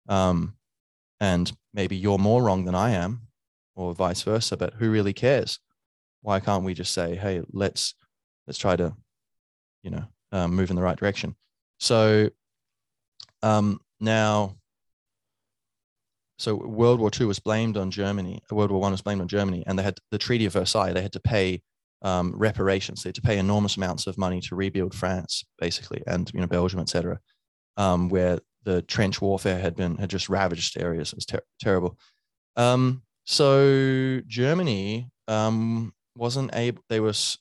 [0.08, 0.56] Um,
[1.20, 3.28] and maybe you're more wrong than I am,
[3.76, 4.56] or vice versa.
[4.56, 5.58] But who really cares?
[6.22, 7.94] Why can't we just say, "Hey, let's
[8.46, 8.94] let's try to,
[9.82, 11.36] you know, um, move in the right direction"?
[11.78, 12.30] So
[13.42, 14.56] um, now,
[16.38, 18.42] so World War II was blamed on Germany.
[18.50, 20.92] World War One was blamed on Germany, and they had the Treaty of Versailles.
[20.92, 21.62] They had to pay
[22.02, 23.02] um, reparations.
[23.02, 26.46] They had to pay enormous amounts of money to rebuild France, basically, and you know
[26.46, 27.20] Belgium, etc
[27.76, 31.12] um, where the trench warfare had been had just ravaged areas.
[31.12, 31.98] It was ter- terrible.
[32.56, 36.82] Um, so Germany um, wasn't able.
[36.88, 37.38] They was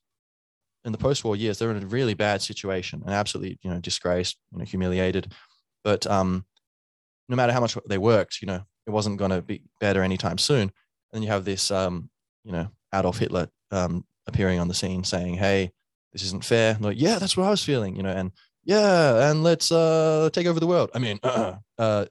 [0.85, 1.59] in the post-war years.
[1.59, 5.31] They were in a really bad situation and absolutely, you know, disgraced, you know, humiliated.
[5.83, 6.45] But um,
[7.29, 10.37] no matter how much they worked, you know, it wasn't going to be better anytime
[10.37, 10.71] soon.
[11.13, 12.09] And you have this, um,
[12.43, 15.71] you know, Adolf Hitler um, appearing on the scene saying, "Hey,
[16.11, 18.31] this isn't fair." like, yeah, that's what I was feeling, you know, and
[18.63, 20.91] yeah, and let's uh, take over the world.
[20.93, 22.05] I mean, uh, uh,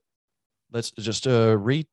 [0.72, 1.88] let's just uh, re-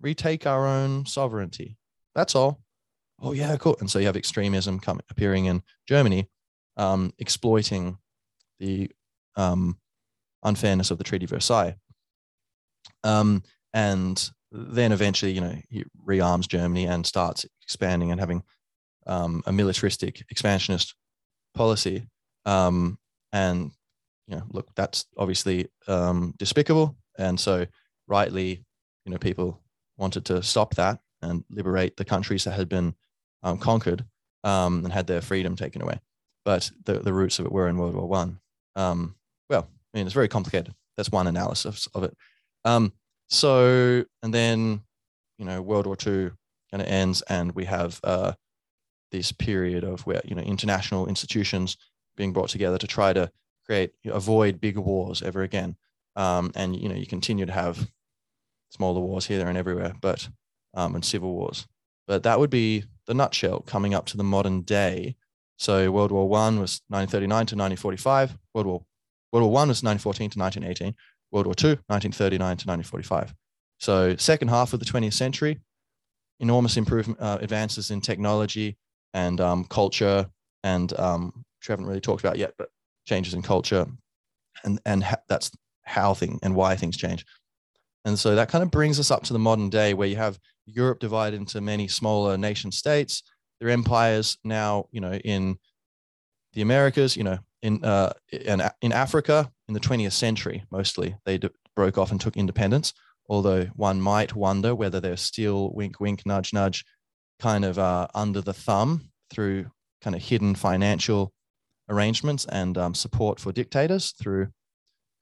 [0.00, 1.76] retake our own sovereignty.
[2.14, 2.60] That's all.
[3.20, 3.76] Oh yeah, cool.
[3.80, 6.28] And so you have extremism coming appearing in Germany,
[6.76, 7.98] um, exploiting
[8.58, 8.90] the
[9.36, 9.78] um,
[10.42, 11.76] unfairness of the Treaty of Versailles.
[13.04, 13.42] Um,
[13.74, 18.42] and then eventually, you know, he rearms Germany and starts expanding and having
[19.06, 20.94] um, a militaristic expansionist
[21.54, 22.06] policy.
[22.46, 22.98] Um,
[23.32, 23.70] and
[24.30, 26.96] you know, look, that's obviously um, despicable.
[27.18, 27.66] And so,
[28.06, 28.64] rightly,
[29.04, 29.60] you know, people
[29.98, 32.94] wanted to stop that and liberate the countries that had been
[33.42, 34.04] um, conquered
[34.44, 36.00] um, and had their freedom taken away.
[36.44, 38.38] But the, the roots of it were in World War One.
[38.76, 39.16] Um,
[39.50, 40.74] well, I mean, it's very complicated.
[40.96, 42.16] That's one analysis of it.
[42.64, 42.92] Um,
[43.28, 44.82] so, and then,
[45.38, 46.32] you know, World War Two
[46.70, 48.32] kind of ends, and we have uh,
[49.10, 51.76] this period of where you know international institutions
[52.16, 53.30] being brought together to try to
[53.70, 55.76] create avoid bigger wars ever again.
[56.16, 57.88] Um, and you know you continue to have
[58.70, 60.28] smaller wars here, there, and everywhere, but
[60.74, 61.68] um, and civil wars.
[62.08, 65.14] But that would be the nutshell coming up to the modern day.
[65.56, 68.36] So World War One was 1939 to 1945.
[68.54, 68.82] World War
[69.32, 70.96] World War One was 1914 to 1918.
[71.30, 73.34] World War Two 1939 to 1945.
[73.78, 75.60] So second half of the 20th century,
[76.40, 78.76] enormous improvement uh, advances in technology
[79.14, 80.28] and um, culture,
[80.64, 82.70] and um, which we haven't really talked about yet, but
[83.06, 83.86] changes in culture
[84.64, 85.50] and and ha- that's
[85.82, 87.24] how thing and why things change.
[88.04, 90.38] And so that kind of brings us up to the modern day where you have
[90.66, 93.22] europe divided into many smaller nation states.
[93.60, 95.58] Their empires now you know in
[96.54, 101.38] the americas you know in uh in, in africa in the 20th century mostly they
[101.38, 102.94] d- broke off and took independence
[103.28, 106.84] although one might wonder whether they're still wink wink nudge nudge
[107.38, 109.70] kind of uh, under the thumb through
[110.02, 111.32] kind of hidden financial
[111.90, 114.48] arrangements and um, support for dictators through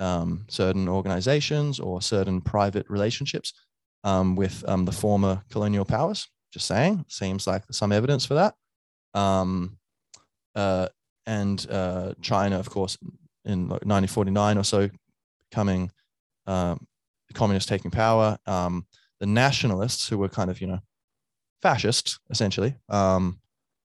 [0.00, 3.52] um, certain organizations or certain private relationships
[4.04, 6.28] um, with um, the former colonial powers.
[6.52, 8.54] Just saying, seems like some evidence for that.
[9.14, 9.78] Um,
[10.54, 10.88] uh,
[11.26, 12.96] and uh, China, of course,
[13.44, 14.88] in 1949 or so,
[15.50, 15.90] coming
[16.46, 16.86] um,
[17.34, 18.38] communists taking power.
[18.46, 20.78] the nationalists, who were kind of you know
[21.60, 22.76] fascist essentially.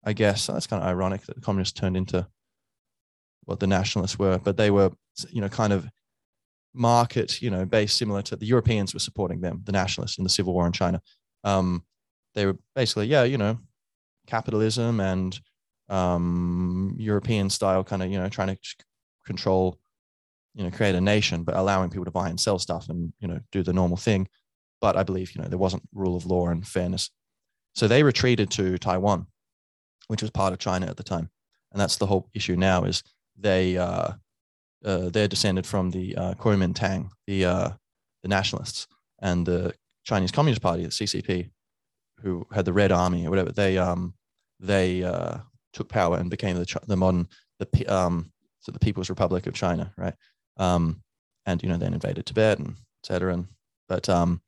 [0.07, 2.25] I guess that's kind of ironic that the communists turned into
[3.47, 4.91] what the nationalists were, but they were,
[5.31, 5.87] you know, kind of
[6.73, 10.29] market, you know, based similar to the Europeans were supporting them, the nationalists in the
[10.29, 11.01] civil war in China.
[11.43, 11.83] Um,
[12.35, 13.57] they were basically, yeah, you know,
[14.27, 15.39] capitalism and
[15.89, 18.57] um, European style kind of, you know, trying to
[19.25, 19.79] control,
[20.53, 23.27] you know, create a nation, but allowing people to buy and sell stuff and, you
[23.27, 24.27] know, do the normal thing.
[24.81, 27.09] But I believe, you know, there wasn't rule of law and fairness.
[27.73, 29.27] So they retreated to Taiwan
[30.07, 31.29] which was part of China at the time.
[31.71, 33.03] And that's the whole issue now is
[33.37, 34.13] they uh,
[34.85, 37.69] uh, they're descended from the uh, Kuomintang, the uh,
[38.23, 38.87] the nationalists,
[39.19, 39.73] and the
[40.03, 41.49] Chinese Communist Party, the CCP,
[42.21, 43.51] who had the Red Army or whatever.
[43.51, 44.13] They um
[44.59, 45.37] they uh,
[45.73, 47.27] took power and became the the modern
[47.59, 50.15] the um so the People's Republic of China, right?
[50.57, 51.01] Um,
[51.45, 53.33] and you know then invaded Tibet and etc.
[53.33, 53.47] And
[53.87, 54.41] but um,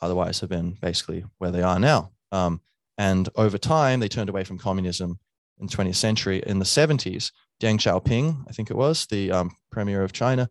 [0.00, 2.12] otherwise have been basically where they are now.
[2.32, 2.60] Um,
[2.96, 5.18] and over time, they turned away from communism
[5.60, 6.42] in the 20th century.
[6.46, 7.30] In the 70s,
[7.60, 10.48] Deng Xiaoping, I think it was, the um, premier of China,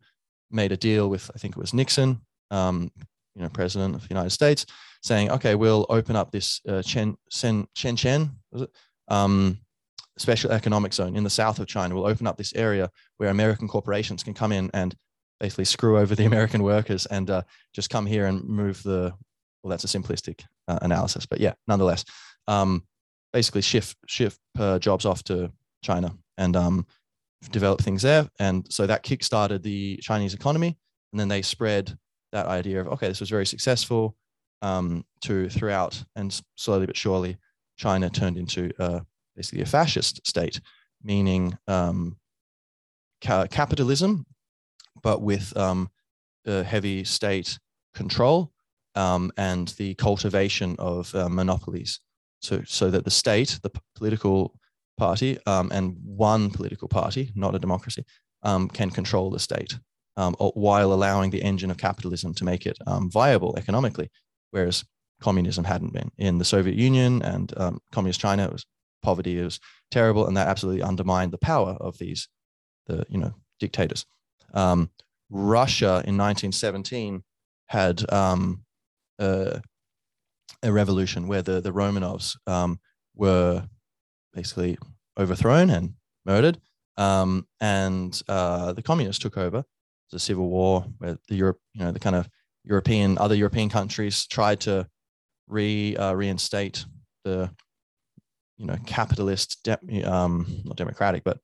[0.52, 2.92] made a deal with, I think it was Nixon, um,
[3.36, 4.66] you know, president of the United States,
[5.02, 8.32] saying, okay, we'll open up this uh, Chen, Chen, Chen Chen.
[9.08, 9.60] Um,
[10.18, 11.96] special economic zone in the south of China.
[11.96, 14.96] We'll open up this area where American corporations can come in and
[15.40, 17.44] basically screw over the American workers and uh,
[17.74, 19.14] just come here and move the.
[19.62, 22.06] Well, that's a simplistic uh, analysis, but yeah, nonetheless,
[22.48, 22.84] um,
[23.34, 25.52] basically shift shift uh, jobs off to
[25.84, 26.86] China and um,
[27.52, 28.28] develop things there.
[28.40, 30.78] And so that kickstarted the Chinese economy,
[31.12, 31.98] and then they spread
[32.32, 34.16] that idea of okay, this was very successful
[34.62, 37.38] um, to throughout, and slowly but surely,
[37.78, 39.02] China turned into uh,
[39.36, 40.60] basically a fascist state,
[41.04, 42.18] meaning um,
[43.22, 44.26] ca- capitalism,
[45.02, 45.90] but with um,
[46.46, 47.60] heavy state
[47.94, 48.52] control
[48.96, 52.00] um, and the cultivation of uh, monopolies.
[52.42, 54.56] So, so that the state, the political
[54.98, 58.06] party, um, and one political party, not a democracy,
[58.44, 59.78] um, can control the state
[60.16, 62.78] um, while allowing the engine of capitalism to make it
[63.08, 64.10] viable economically,
[64.52, 64.86] whereas
[65.22, 66.12] communism hadn't been.
[66.18, 67.54] In the Soviet Union and
[67.92, 68.66] communist China, it was
[69.02, 69.60] poverty is
[69.92, 72.28] terrible, and that absolutely undermined the power of these,
[72.88, 74.06] the you know dictators.
[74.54, 74.90] Um,
[75.30, 77.24] Russia in 1917
[77.68, 78.64] had um,
[80.64, 82.80] a, revolution where the the Romanovs um,
[83.16, 83.68] were
[84.34, 84.78] basically
[85.18, 85.94] overthrown and
[86.26, 86.60] murdered,
[86.98, 89.60] um, and uh, the communists took over.
[89.60, 92.30] It was a civil war where the Europe, you know, the kind of
[92.64, 94.88] European other European countries tried to
[95.48, 96.86] re uh, reinstate
[97.24, 97.50] the
[98.58, 101.40] you know capitalist de- um, not democratic but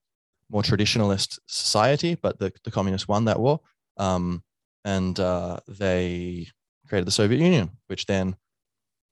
[0.50, 3.60] more traditionalist society but the, the communists won that war
[3.98, 4.44] um,
[4.84, 6.48] and uh, they
[6.88, 8.36] created the soviet union which then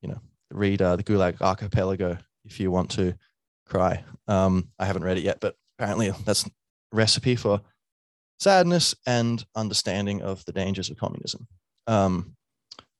[0.04, 3.14] you know read uh, the gulag archipelago if you want to
[3.66, 6.50] cry um, i haven't read it yet but apparently that's a
[6.92, 7.60] recipe for
[8.38, 11.46] sadness and understanding of the dangers of communism
[11.86, 12.36] um,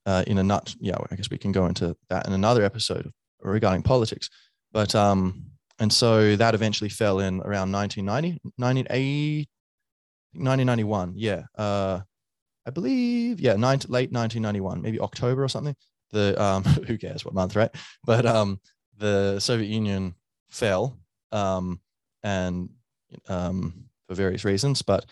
[0.06, 3.12] uh, in a nut yeah i guess we can go into that in another episode
[3.42, 4.30] regarding politics
[4.72, 9.48] but um, and so that eventually fell in around 1990, 1980,
[10.34, 11.14] 1991.
[11.16, 11.42] Yeah.
[11.56, 12.00] Uh,
[12.66, 15.74] I believe, yeah, nine, late 1991, maybe October or something.
[16.14, 17.74] The um, who cares what month, right?
[18.04, 18.60] But um,
[18.96, 20.14] the Soviet Union
[20.48, 20.96] fell,
[21.32, 21.80] um,
[22.22, 22.70] and
[23.28, 25.04] um, for various reasons, but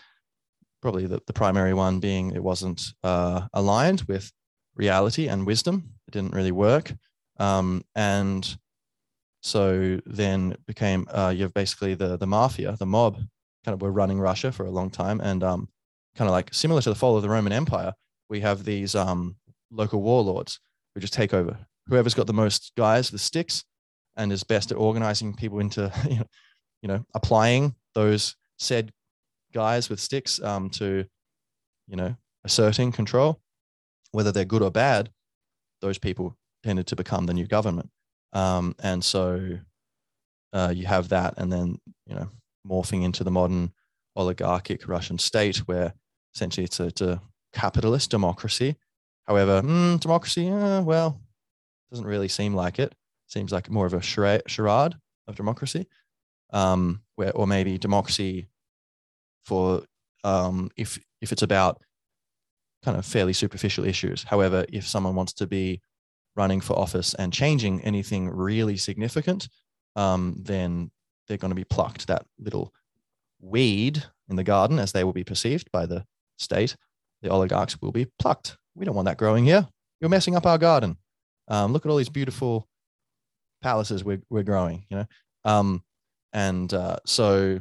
[0.81, 4.31] probably the, the primary one being it wasn't uh, aligned with
[4.75, 5.91] reality and wisdom.
[6.07, 6.93] It didn't really work,
[7.37, 8.57] um, and
[9.41, 13.17] so then became uh, you have basically the the mafia, the mob,
[13.65, 15.67] kind of were running Russia for a long time, and um,
[16.15, 17.93] kind of like similar to the fall of the Roman Empire,
[18.29, 18.95] we have these
[19.71, 20.59] local warlords
[20.93, 21.57] who just take over.
[21.87, 23.63] Whoever's got the most guys with sticks
[24.15, 26.27] and is best at organizing people into you know,
[26.81, 28.91] you know applying those said
[29.53, 31.05] guys with sticks um, to
[31.87, 33.39] you know asserting control,
[34.11, 35.09] whether they're good or bad,
[35.81, 37.89] those people tended to become the new government.
[38.33, 39.59] Um, and so
[40.51, 42.29] uh, you have that, and then you know
[42.67, 43.71] morphing into the modern
[44.15, 45.93] oligarchic Russian state, where
[46.35, 47.21] essentially it's a, it's a
[47.53, 48.75] capitalist democracy.
[49.27, 51.21] However, mm, democracy, uh, well,
[51.91, 52.93] doesn't really seem like it.
[53.27, 54.95] Seems like more of a charade
[55.27, 55.87] of democracy,
[56.51, 58.47] um, where or maybe democracy
[59.45, 59.83] for
[60.23, 61.81] um, if if it's about
[62.83, 64.23] kind of fairly superficial issues.
[64.23, 65.81] However, if someone wants to be
[66.35, 69.47] running for office and changing anything really significant,
[69.95, 70.91] um, then
[71.27, 72.07] they're going to be plucked.
[72.07, 72.73] That little
[73.39, 76.05] weed in the garden, as they will be perceived by the
[76.37, 76.75] state,
[77.21, 78.57] the oligarchs will be plucked.
[78.75, 79.67] We don't want that growing here.
[79.99, 80.97] You're messing up our garden.
[81.47, 82.67] Um, look at all these beautiful
[83.61, 85.05] palaces we're, we're growing, you know?
[85.45, 85.83] Um,
[86.31, 87.59] and uh, so,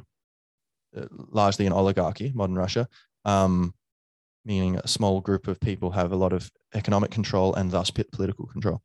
[0.96, 2.88] uh, largely an oligarchy, modern Russia.
[3.24, 3.74] Um,
[4.44, 8.46] meaning a small group of people have a lot of economic control and thus political
[8.46, 8.82] control.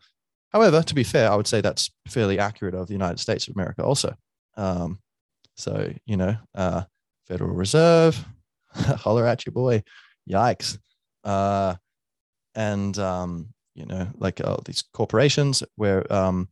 [0.49, 3.55] However, to be fair, I would say that's fairly accurate of the United States of
[3.55, 4.15] America also.
[4.55, 4.99] Um,
[5.55, 6.83] so, you know, uh,
[7.27, 8.23] Federal Reserve,
[8.73, 9.83] holler at your boy,
[10.29, 10.77] yikes.
[11.23, 11.75] Uh,
[12.57, 16.49] and, um, you know, like uh, these corporations where um,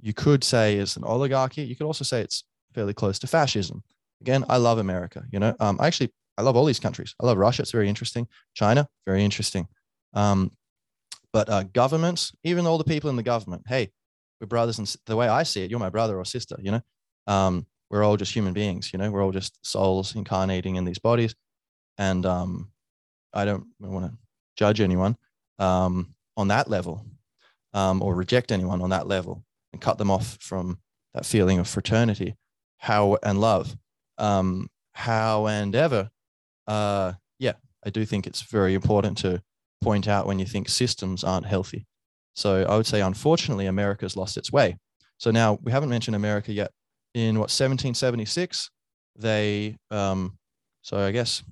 [0.00, 1.62] you could say is an oligarchy.
[1.62, 2.42] You could also say it's
[2.74, 3.84] fairly close to fascism.
[4.20, 5.22] Again, I love America.
[5.30, 7.14] You know, um, I actually I love all these countries.
[7.22, 7.62] I love Russia.
[7.62, 8.26] It's very interesting.
[8.54, 9.68] China, very interesting.
[10.14, 10.50] Um,
[11.32, 13.90] but uh, governments, even all the people in the government, hey,
[14.40, 16.56] we're brothers and the way I see it, you're my brother or sister.
[16.60, 16.80] You know,
[17.28, 18.92] um, we're all just human beings.
[18.92, 21.36] You know, we're all just souls incarnating in these bodies,
[21.98, 22.72] and um,
[23.32, 24.18] I don't want to
[24.56, 25.16] judge anyone
[25.58, 27.04] um, on that level
[27.74, 30.78] um, or reject anyone on that level and cut them off from
[31.14, 32.36] that feeling of fraternity,
[32.78, 33.76] how and love,
[34.18, 36.10] um, how and ever.
[36.66, 37.54] Uh, yeah,
[37.84, 39.42] I do think it's very important to
[39.82, 41.86] point out when you think systems aren't healthy.
[42.34, 44.78] So I would say, unfortunately, America's lost its way.
[45.18, 46.70] So now we haven't mentioned America yet.
[47.14, 48.70] In what 1776,
[49.18, 50.38] they um,
[50.82, 51.42] so I guess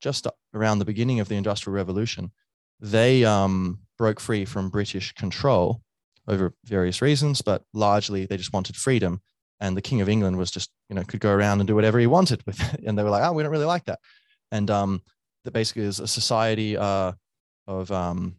[0.00, 2.32] just around the beginning of the Industrial Revolution,
[2.80, 5.82] they um, broke free from British control
[6.26, 9.20] over various reasons, but largely they just wanted freedom.
[9.60, 11.98] And the King of England was just, you know, could go around and do whatever
[11.98, 12.80] he wanted with it.
[12.86, 13.98] And they were like, oh, we don't really like that.
[14.50, 15.02] And um,
[15.44, 17.12] that basically is a society uh,
[17.66, 18.36] of, um,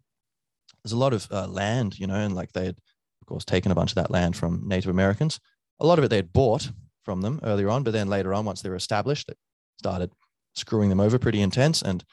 [0.84, 2.78] there's a lot of uh, land, you know, and like they had,
[3.22, 5.40] of course, taken a bunch of that land from Native Americans.
[5.80, 6.72] A lot of it they had bought
[7.04, 9.36] from them earlier on, but then later on, once they were established, they
[9.78, 10.12] started
[10.56, 12.04] screwing them over pretty intense and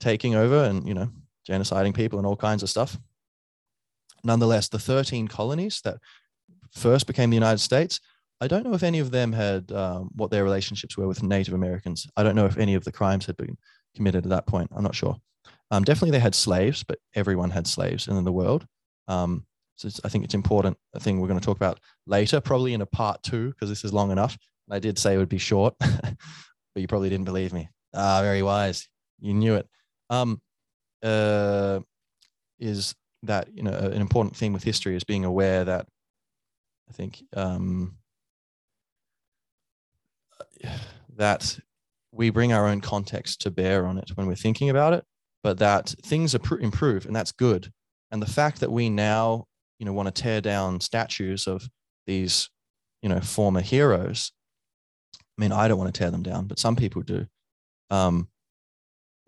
[0.00, 1.10] taking over and, you know,
[1.48, 2.98] genociding people and all kinds of stuff.
[4.24, 5.98] Nonetheless, the 13 colonies that
[6.72, 8.00] first became the United States,
[8.40, 11.54] I don't know if any of them had um, what their relationships were with Native
[11.54, 12.06] Americans.
[12.16, 13.56] I don't know if any of the crimes had been
[13.96, 14.70] committed at that point.
[14.74, 15.16] I'm not sure.
[15.70, 18.66] Um, definitely, they had slaves, but everyone had slaves in the world.
[19.08, 19.44] Um,
[19.76, 20.76] so I think it's important.
[20.94, 23.84] A thing we're going to talk about later, probably in a part two, because this
[23.84, 24.36] is long enough.
[24.70, 26.16] I did say it would be short, but
[26.76, 27.68] you probably didn't believe me.
[27.94, 28.88] Ah, very wise.
[29.20, 29.68] You knew it.
[30.10, 30.40] Um,
[31.02, 31.80] uh,
[32.58, 35.86] is that you know an important theme with history is being aware that
[36.88, 37.96] I think um,
[41.16, 41.58] that
[42.12, 45.04] we bring our own context to bear on it when we're thinking about it,
[45.42, 47.70] but that things improve and that's good.
[48.10, 49.44] And the fact that we now
[49.78, 51.68] you know want to tear down statues of
[52.06, 52.50] these
[53.02, 54.32] you know former heroes.
[55.14, 57.26] I mean, I don't want to tear them down, but some people do.
[57.90, 58.28] Um,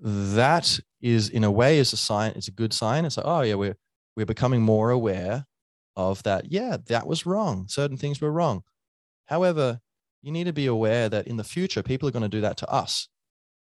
[0.00, 3.04] that is in a way is a sign it's a good sign.
[3.04, 3.76] It's like oh yeah we're
[4.16, 5.46] we're becoming more aware
[5.96, 6.50] of that.
[6.50, 7.66] Yeah that was wrong.
[7.68, 8.62] Certain things were wrong.
[9.26, 9.80] However
[10.22, 12.56] you need to be aware that in the future people are going to do that
[12.58, 13.08] to us.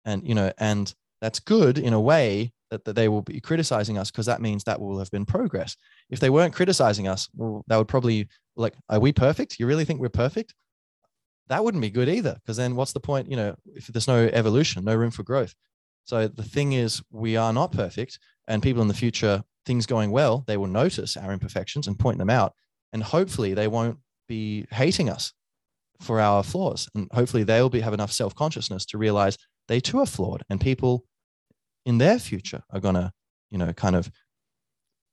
[0.05, 3.99] And you know and that's good in a way that, that they will be criticizing
[3.99, 5.77] us because that means that will have been progress.
[6.09, 9.59] If they weren't criticizing us well that would probably like are we perfect?
[9.59, 10.55] You really think we're perfect?
[11.49, 14.29] That wouldn't be good either because then what's the point you know if there's no
[14.33, 15.55] evolution no room for growth
[16.11, 20.11] so the thing is, we are not perfect, and people in the future, things going
[20.11, 22.53] well, they will notice our imperfections and point them out,
[22.93, 23.97] and hopefully they won't
[24.27, 25.33] be hating us
[26.01, 29.39] for our flaws, and hopefully they'll be have enough self consciousness to realize
[29.69, 31.05] they too are flawed, and people
[31.87, 33.13] in their future are gonna,
[33.53, 34.11] you know, kind of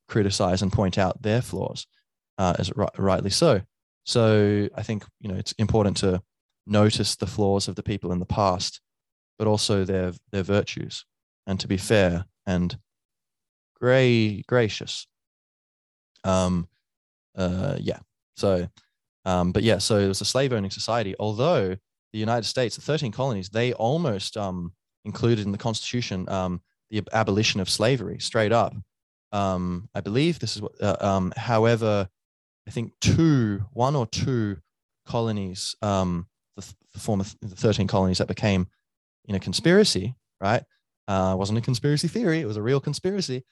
[0.08, 1.86] criticize and point out their flaws,
[2.40, 3.62] uh, as rightly so.
[4.04, 6.24] So I think you know it's important to
[6.66, 8.82] notice the flaws of the people in the past
[9.38, 11.06] but also their their virtues,
[11.46, 12.78] and to be fair and
[13.80, 15.08] gray gracious.
[16.24, 16.68] Um,
[17.36, 18.00] uh, yeah.
[18.36, 18.68] So,
[19.26, 19.78] um, but yeah.
[19.78, 21.16] So it was a slave owning society.
[21.20, 21.78] Although
[22.14, 24.74] the United States, the thirteen colonies, they almost um,
[25.06, 28.74] included in the Constitution um, the abolition of slavery straight up.
[29.32, 30.82] Um, I believe this is what.
[30.82, 32.08] Uh, um, however,
[32.68, 34.58] I think two, one or two
[35.06, 38.68] colonies, um, the, the former the thirteen colonies that became
[39.28, 40.64] in a conspiracy, right?
[41.08, 43.46] Uh, it wasn't a conspiracy theory, it was a real conspiracy.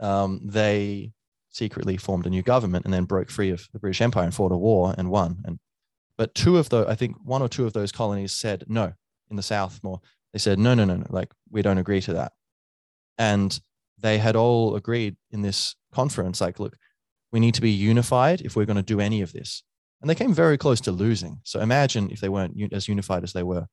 [0.00, 1.12] Um, they
[1.50, 4.52] secretly formed a new government and then broke free of the British Empire and fought
[4.52, 5.42] a war and won.
[5.44, 5.58] And
[6.16, 8.92] but two of those, I think one or two of those colonies said no
[9.30, 10.00] in the South more.
[10.32, 12.32] They said, no, no, no, no, like we don't agree to that.
[13.18, 13.58] And
[13.98, 16.76] they had all agreed in this conference, like, look,
[17.32, 19.62] we need to be unified if we're going to do any of this.
[20.00, 21.40] And they came very close to losing.
[21.44, 23.66] So imagine if they weren't as unified as they were.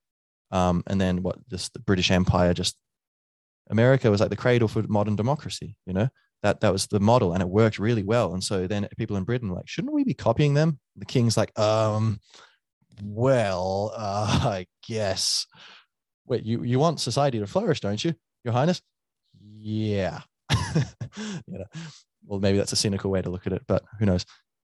[0.52, 2.76] Um, and then what just the British Empire, just
[3.70, 6.10] America was like the cradle for modern democracy, you know,
[6.42, 8.34] that that was the model and it worked really well.
[8.34, 10.80] And so then people in Britain like, shouldn't we be copying them?
[10.96, 12.20] The king's like, um,
[13.04, 15.46] well, uh, I guess.
[16.26, 18.14] Wait, you, you want society to flourish, don't you,
[18.44, 18.82] Your Highness?
[19.42, 20.22] Yeah.
[20.76, 20.84] you
[21.48, 21.66] know,
[22.26, 24.26] well, maybe that's a cynical way to look at it, but who knows?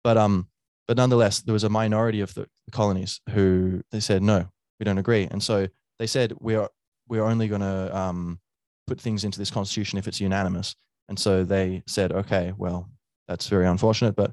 [0.02, 0.48] But um,
[0.86, 4.48] but nonetheless, there was a minority of the colonies who they said no,
[4.78, 5.28] we don't agree.
[5.30, 5.68] And so
[5.98, 6.68] they said we're
[7.08, 8.40] we're only going to um,
[8.86, 10.74] put things into this constitution if it's unanimous.
[11.08, 12.88] And so they said, okay, well,
[13.28, 14.32] that's very unfortunate, but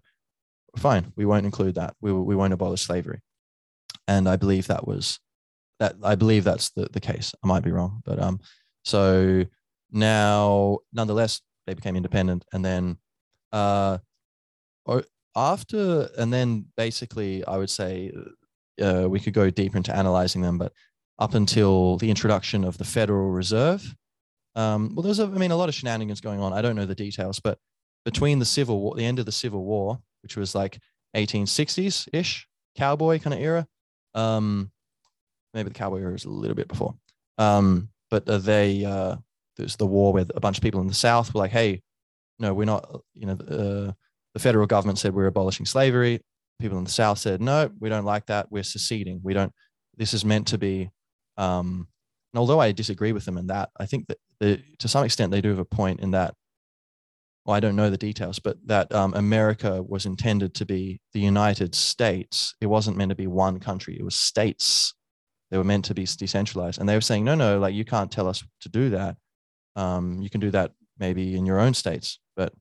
[0.78, 1.96] fine, we won't include that.
[2.02, 3.20] We we won't abolish slavery,
[4.08, 5.20] and I believe that was
[5.80, 5.96] that.
[6.04, 7.34] I believe that's the the case.
[7.44, 8.40] I might be wrong, but um,
[8.84, 9.46] so
[9.92, 12.98] now nonetheless they became independent, and then
[13.52, 13.98] uh,
[15.36, 18.12] after and then basically I would say
[18.82, 20.74] uh, we could go deeper into analyzing them, but
[21.20, 23.96] up until the introduction of the Federal Reserve,
[24.56, 26.54] um, well, there's I mean a lot of shenanigans going on.
[26.54, 27.58] I don't know the details, but
[28.04, 30.80] between the Civil War, the end of the Civil War, which was like
[31.16, 33.68] 1860s ish, cowboy kind of era,
[34.14, 34.72] um,
[35.54, 36.96] maybe the cowboy era was a little bit before,
[37.38, 39.16] um, but uh, they uh,
[39.58, 41.82] there's the war where a bunch of people in the South were like, hey,
[42.40, 43.92] no, we're not, you know, uh,
[44.34, 46.22] the federal government said we're abolishing slavery.
[46.62, 48.52] People in the South said, no, we don't like that.
[48.52, 49.20] We're seceding.
[49.24, 49.52] We don't,
[49.98, 50.90] this is meant to be,
[51.38, 51.88] um,
[52.34, 55.42] and although I disagree with them in that, I think that to some extent they
[55.42, 56.34] do have a point in that,
[57.46, 61.20] well, I don't know the details, but that um, America was intended to be the
[61.20, 62.56] United States.
[62.62, 64.94] It wasn't meant to be one country, it was states.
[65.50, 66.80] They were meant to be decentralized.
[66.80, 69.18] And they were saying, no, no, like you can't tell us to do that.
[69.76, 72.54] Um, you can do that maybe in your own states, but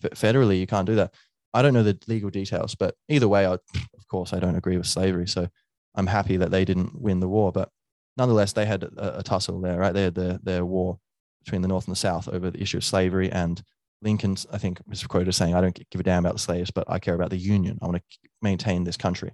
[0.00, 1.12] federally you can't do that.
[1.54, 4.76] I don't know the legal details, but either way, I, of course, I don't agree
[4.76, 5.26] with slavery.
[5.26, 5.48] So
[5.94, 7.70] I'm happy that they didn't win the war, but
[8.16, 9.94] nonetheless, they had a, a tussle there, right?
[9.94, 10.98] They had their, their war
[11.44, 13.30] between the North and the South over the issue of slavery.
[13.32, 13.62] And
[14.02, 16.70] Lincoln, I think, was quoted as saying, I don't give a damn about the slaves,
[16.70, 17.78] but I care about the Union.
[17.80, 19.32] I want to maintain this country.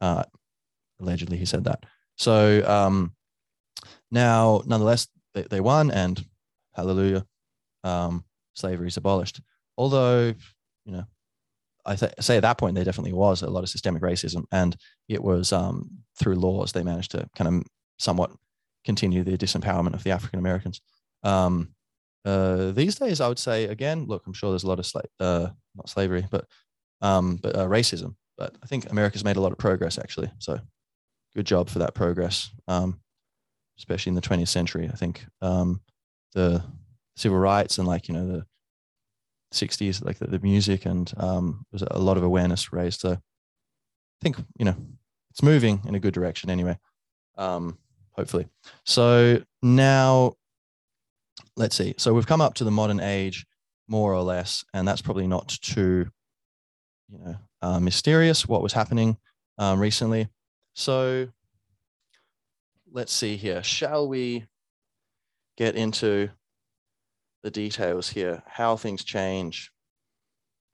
[0.00, 0.24] Uh,
[1.00, 1.84] allegedly, he said that.
[2.16, 3.14] So um,
[4.10, 6.22] now, nonetheless, they, they won, and
[6.74, 7.24] hallelujah,
[7.84, 8.24] um,
[8.54, 9.40] slavery is abolished.
[9.78, 10.34] Although,
[10.84, 11.04] you know,
[11.90, 14.76] I th- say at that point there definitely was a lot of systemic racism, and
[15.08, 17.64] it was um, through laws they managed to kind of
[17.98, 18.30] somewhat
[18.84, 20.80] continue the disempowerment of the African Americans.
[21.24, 21.74] Um,
[22.24, 25.02] uh, these days, I would say again, look, I'm sure there's a lot of sla-
[25.18, 26.44] uh, not slavery, but
[27.02, 28.14] um, but uh, racism.
[28.38, 30.30] But I think America's made a lot of progress actually.
[30.38, 30.60] So
[31.34, 33.00] good job for that progress, um,
[33.78, 34.88] especially in the 20th century.
[34.92, 35.80] I think um,
[36.34, 36.62] the
[37.16, 38.46] civil rights and like you know the
[39.52, 43.00] 60s, like the, the music, and um, there's a lot of awareness raised.
[43.00, 43.18] So I
[44.22, 44.76] think you know
[45.30, 46.78] it's moving in a good direction anyway.
[47.36, 47.78] Um,
[48.12, 48.48] hopefully.
[48.84, 50.34] So now
[51.56, 51.94] let's see.
[51.98, 53.46] So we've come up to the modern age,
[53.88, 56.10] more or less, and that's probably not too,
[57.10, 59.16] you know, uh, mysterious what was happening
[59.58, 60.28] um, recently.
[60.74, 61.28] So
[62.92, 63.62] let's see here.
[63.62, 64.46] Shall we
[65.56, 66.30] get into
[67.42, 69.70] the details here, how things change?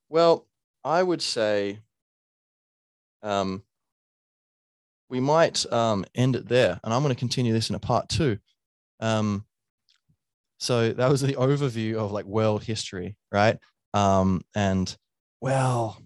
[0.09, 0.47] Well,
[0.85, 1.81] I would say
[3.23, 3.63] um,
[5.09, 6.81] we might um, end it there.
[6.83, 8.39] And I'm going to continue this in a part two.
[9.01, 9.45] Um,
[10.59, 13.59] so that was the overview of like world history, right?
[13.95, 14.95] Um, and
[15.41, 16.01] well,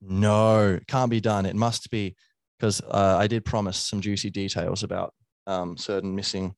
[0.00, 1.46] no, can't be done.
[1.46, 2.14] It must be
[2.58, 5.12] because uh, I did promise some juicy details about
[5.46, 6.54] um, certain missing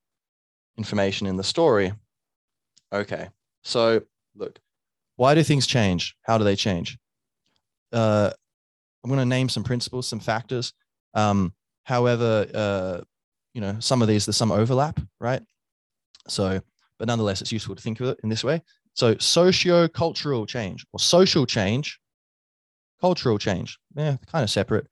[0.76, 1.92] information in the story.
[2.92, 3.28] Okay.
[3.62, 4.02] So
[4.34, 4.58] look,
[5.16, 6.16] why do things change?
[6.22, 6.98] How do they change?
[7.92, 8.30] Uh,
[9.02, 10.72] I'm going to name some principles, some factors.
[11.14, 11.54] Um,
[11.84, 13.00] however, uh,
[13.54, 15.42] you know, some of these, there's some overlap, right?
[16.28, 16.60] So,
[16.98, 18.62] but nonetheless, it's useful to think of it in this way.
[18.94, 22.00] So, socio-cultural change or social change,
[23.00, 24.88] cultural change, yeah, kind of separate.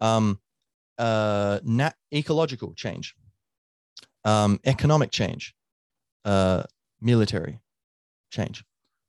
[0.00, 0.40] Um,
[0.98, 3.14] uh, nat- ecological change,
[4.24, 5.54] um, economic change,
[6.24, 6.64] uh,
[7.02, 7.60] military
[8.30, 8.64] change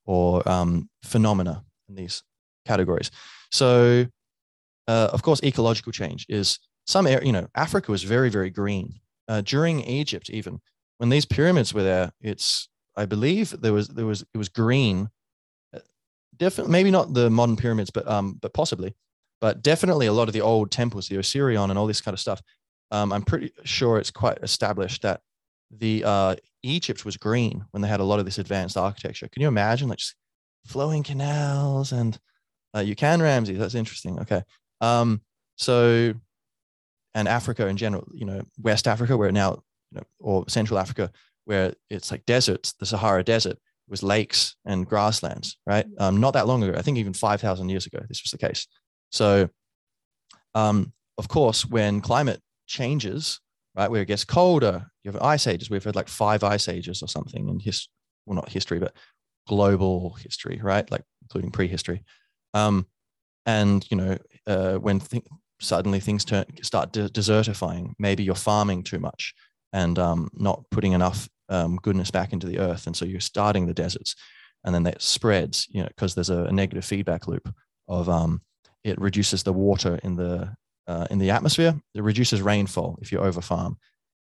[0.05, 2.23] or um, phenomena in these
[2.65, 3.11] categories.
[3.51, 4.07] So,
[4.87, 8.99] uh, of course, ecological change is some area, you know, Africa was very, very green.
[9.27, 10.59] Uh, during Egypt, even
[10.97, 12.67] when these pyramids were there, it's,
[12.97, 15.09] I believe there was, there was, it was green.
[15.73, 15.79] Uh,
[16.35, 18.93] definitely, maybe not the modern pyramids, but, um, but possibly,
[19.39, 22.19] but definitely a lot of the old temples, the Osirion and all this kind of
[22.19, 22.41] stuff.
[22.91, 25.21] Um, I'm pretty sure it's quite established that
[25.79, 29.27] the uh, Egypt was green when they had a lot of this advanced architecture.
[29.31, 30.15] Can you imagine like just
[30.65, 32.17] flowing canals and
[32.75, 33.53] uh, you can Ramsey?
[33.53, 34.19] That's interesting.
[34.19, 34.43] Okay.
[34.81, 35.21] Um,
[35.55, 36.13] so,
[37.13, 41.11] and Africa in general, you know, West Africa, where now, you know, or Central Africa,
[41.45, 45.85] where it's like deserts, the Sahara Desert was lakes and grasslands, right?
[45.99, 48.67] Um, not that long ago, I think even 5,000 years ago, this was the case.
[49.11, 49.49] So,
[50.55, 53.39] um, of course, when climate changes,
[53.75, 53.89] right?
[53.89, 54.85] Where it gets colder.
[55.03, 55.69] You have ice ages.
[55.69, 57.87] We've had like five ice ages or something in his,
[58.25, 58.95] well, not history, but
[59.47, 60.89] global history, right?
[60.89, 62.03] Like including prehistory.
[62.53, 62.87] Um,
[63.45, 64.17] and you know,
[64.47, 65.25] uh, when th-
[65.59, 69.33] suddenly things turn, start de- desertifying, maybe you're farming too much
[69.73, 73.65] and um, not putting enough um, goodness back into the earth, and so you're starting
[73.65, 74.15] the deserts,
[74.63, 77.53] and then that spreads, you know, because there's a, a negative feedback loop.
[77.87, 78.41] of um,
[78.83, 80.55] it reduces the water in the
[80.87, 81.75] uh, in the atmosphere.
[81.93, 83.77] It reduces rainfall if you over farm.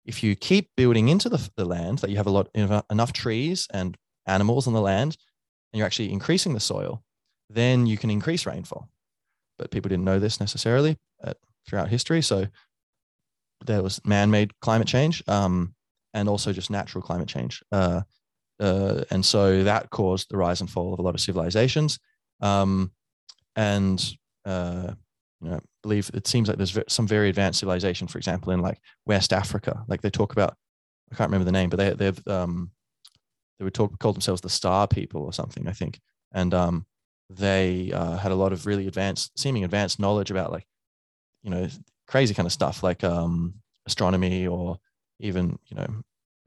[0.05, 2.49] If you keep building into the, the land that you have a lot
[2.89, 5.17] enough trees and animals on the land,
[5.71, 7.03] and you're actually increasing the soil,
[7.49, 8.89] then you can increase rainfall.
[9.57, 11.37] But people didn't know this necessarily at,
[11.67, 12.21] throughout history.
[12.21, 12.47] So
[13.65, 15.75] there was man-made climate change um,
[16.13, 17.61] and also just natural climate change.
[17.71, 18.01] Uh,
[18.59, 21.99] uh, and so that caused the rise and fall of a lot of civilizations.
[22.41, 22.91] Um,
[23.55, 24.13] and
[24.45, 24.93] uh,
[25.41, 28.79] you know, believe it seems like there's some very advanced civilization, for example, in like
[29.05, 29.83] West Africa.
[29.87, 30.55] Like they talk about,
[31.11, 32.71] I can't remember the name, but they they've um,
[33.57, 35.99] they would talk call themselves the Star People or something, I think.
[36.33, 36.85] And um,
[37.29, 40.65] they uh, had a lot of really advanced, seeming advanced knowledge about like,
[41.43, 41.67] you know,
[42.07, 44.77] crazy kind of stuff like um, astronomy or
[45.19, 45.87] even you know,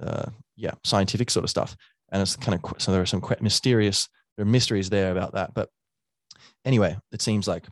[0.01, 1.77] uh, yeah, scientific sort of stuff.
[2.11, 5.55] And it's kind of so there are some mysterious there are mysteries there about that.
[5.55, 5.71] But
[6.65, 7.67] anyway, it seems like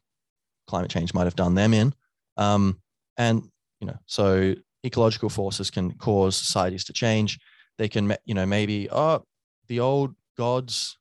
[0.70, 1.92] climate change might have done them in.
[2.36, 2.80] Um,
[3.18, 3.42] and
[3.80, 7.38] you know, so ecological forces can cause societies to change.
[7.78, 9.24] They can, you know, maybe oh,
[9.68, 10.96] the old gods.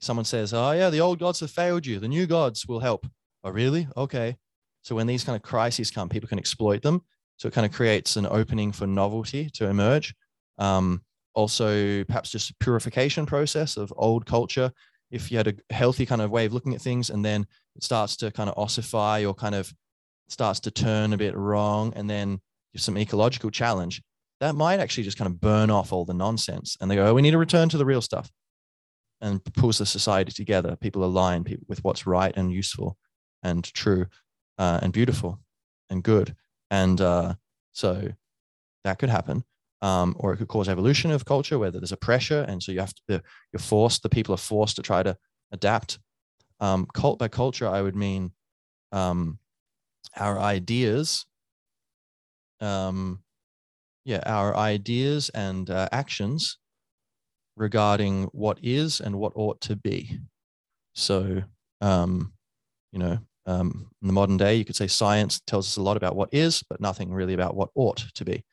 [0.00, 1.98] Someone says, "Oh yeah, the old gods have failed you.
[1.98, 3.06] The new gods will help."
[3.42, 3.88] Oh really?
[3.96, 4.36] Okay.
[4.82, 7.02] So when these kind of crises come, people can exploit them.
[7.36, 10.14] So it kind of creates an opening for novelty to emerge.
[10.58, 11.02] Um,
[11.34, 14.72] also, perhaps just a purification process of old culture
[15.10, 17.46] if you had a healthy kind of way of looking at things and then
[17.82, 19.72] starts to kind of ossify or kind of
[20.28, 22.40] starts to turn a bit wrong and then
[22.76, 24.02] some ecological challenge
[24.40, 26.76] that might actually just kind of burn off all the nonsense.
[26.80, 28.30] And they go oh, we need to return to the real stuff.
[29.20, 30.76] And pulls the society together.
[30.76, 32.96] People align people with what's right and useful
[33.42, 34.06] and true
[34.58, 35.40] uh, and beautiful
[35.90, 36.36] and good.
[36.70, 37.34] And uh,
[37.72, 38.10] so
[38.84, 39.42] that could happen.
[39.82, 42.80] Um, or it could cause evolution of culture where there's a pressure and so you
[42.80, 43.22] have to
[43.52, 45.16] you're forced the people are forced to try to
[45.52, 46.00] adapt
[46.60, 48.32] um, cult by culture i would mean
[48.92, 49.38] um,
[50.16, 51.26] our ideas.
[52.60, 53.22] Um,
[54.04, 56.58] yeah our ideas and uh, actions
[57.56, 60.18] regarding what is and what ought to be.
[60.94, 61.42] So
[61.80, 62.32] um,
[62.90, 65.96] you know um, in the modern day you could say science tells us a lot
[65.96, 68.44] about what is but nothing really about what ought to be.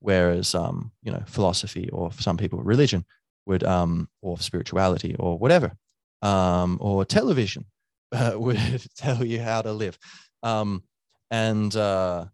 [0.00, 3.04] Whereas um, you know philosophy or for some people religion
[3.46, 5.76] would um, or spirituality or whatever
[6.22, 7.64] um, or television
[8.12, 8.58] uh, would
[8.96, 9.98] tell you how to live
[10.42, 10.82] um,
[11.30, 12.24] and uh,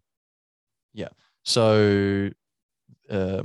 [0.93, 1.09] yeah
[1.43, 2.29] so
[3.09, 3.43] uh,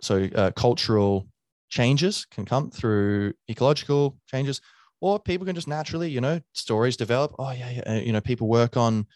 [0.00, 1.26] so uh, cultural
[1.68, 4.60] changes can come through ecological changes
[5.00, 8.48] or people can just naturally you know stories develop oh yeah, yeah you know people
[8.48, 9.06] work on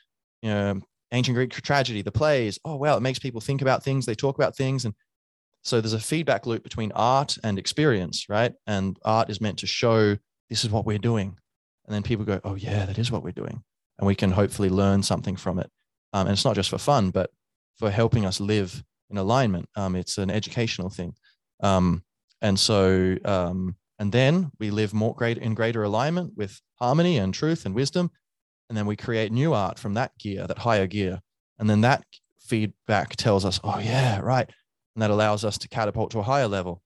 [0.42, 0.80] you know
[1.12, 2.58] ancient Greek tragedy, the plays.
[2.64, 4.84] Oh, wow, it makes people think about things, they talk about things.
[4.84, 4.94] And
[5.64, 8.52] so there's a feedback loop between art and experience, right?
[8.66, 10.16] And art is meant to show
[10.50, 11.36] this is what we're doing.
[11.86, 13.62] And then people go, oh, yeah, that is what we're doing.
[13.98, 15.70] And we can hopefully learn something from it.
[16.12, 17.30] Um, and it's not just for fun, but
[17.78, 19.68] for helping us live in alignment.
[19.76, 21.14] Um, it's an educational thing.
[21.62, 22.02] Um,
[22.42, 27.32] and so, um, and then we live more great in greater alignment with harmony and
[27.32, 28.10] truth and wisdom
[28.68, 31.20] and then we create new art from that gear that higher gear
[31.58, 32.04] and then that
[32.40, 34.50] feedback tells us oh yeah right
[34.94, 36.82] and that allows us to catapult to a higher level.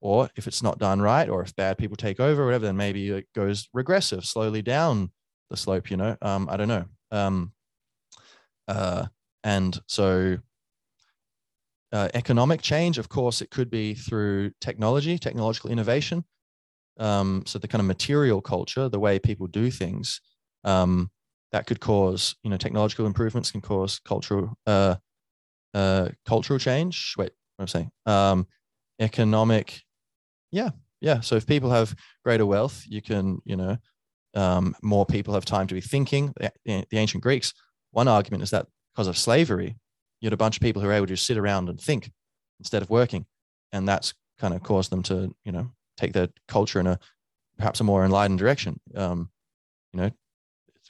[0.00, 2.76] Or if it's not done right or if bad people take over or whatever then
[2.76, 5.10] maybe it goes regressive slowly down
[5.48, 6.16] the slope you know?
[6.20, 6.84] Um, i don't know.
[7.10, 7.52] Um,
[8.68, 9.06] uh,
[9.42, 10.38] and so
[11.92, 16.24] uh, economic change of course it could be through technology technological innovation.
[16.98, 20.20] Um, so the kind of material culture the way people do things
[20.64, 21.10] um,
[21.52, 24.96] that could cause you know technological improvements can cause cultural uh,
[25.74, 27.14] uh, cultural change.
[27.18, 27.90] Wait, what I'm saying?
[28.06, 28.46] Um,
[29.00, 29.82] economic,
[30.50, 30.70] yeah,
[31.00, 31.20] yeah.
[31.20, 31.94] So if people have
[32.24, 33.76] greater wealth, you can you know
[34.34, 36.32] um, more people have time to be thinking.
[36.38, 37.52] The, the ancient Greeks,
[37.90, 39.76] one argument is that because of slavery,
[40.20, 42.10] you had a bunch of people who were able to just sit around and think
[42.60, 43.26] instead of working,
[43.72, 46.98] and that's kind of caused them to you know take their culture in a
[47.58, 48.80] perhaps a more enlightened direction.
[48.94, 49.30] Um,
[49.92, 50.10] you know,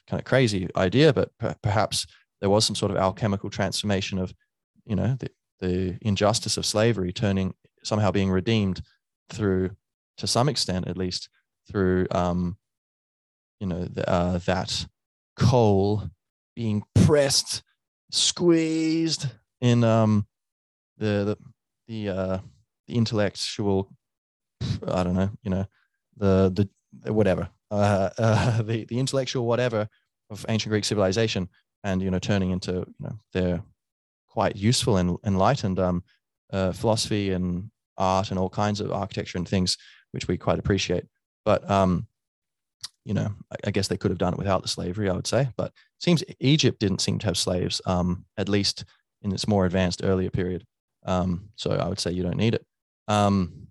[0.09, 1.31] kind of crazy idea, but
[1.63, 2.07] perhaps
[2.41, 4.35] there was some sort of alchemical transformation of,
[4.87, 5.31] you know, the,
[5.61, 8.83] the injustice of slavery turning somehow being redeemed
[9.31, 9.71] through,
[10.19, 11.29] to some extent at least,
[11.71, 12.57] through, um,
[13.61, 14.87] you know, the, uh, that
[15.37, 16.05] coal
[16.55, 17.63] being pressed,
[18.11, 19.27] squeezed
[19.61, 20.27] in um,
[20.99, 21.39] the the
[21.87, 22.39] the, uh,
[22.89, 23.91] the intellectual,
[24.87, 25.67] I don't know, you know,
[26.17, 26.69] the
[27.03, 29.89] the whatever uh, uh, the the intellectual whatever
[30.31, 31.49] of ancient Greek civilization,
[31.83, 33.63] and you know turning into you know their
[34.35, 36.03] quite useful and enlightened um,
[36.53, 39.79] uh, philosophy and art and all kinds of architecture and things
[40.11, 41.05] which we quite appreciate.
[41.45, 42.09] But um,
[43.05, 45.29] you know, I, I, guess they could have done it without the slavery, I would
[45.29, 45.51] say.
[45.57, 45.71] But
[46.01, 48.85] seems Egypt didn't seem to have slaves, um, at least
[49.23, 50.65] in its more advanced earlier period.
[51.07, 52.67] Um, so I would say you don't need it.
[53.07, 53.69] Um,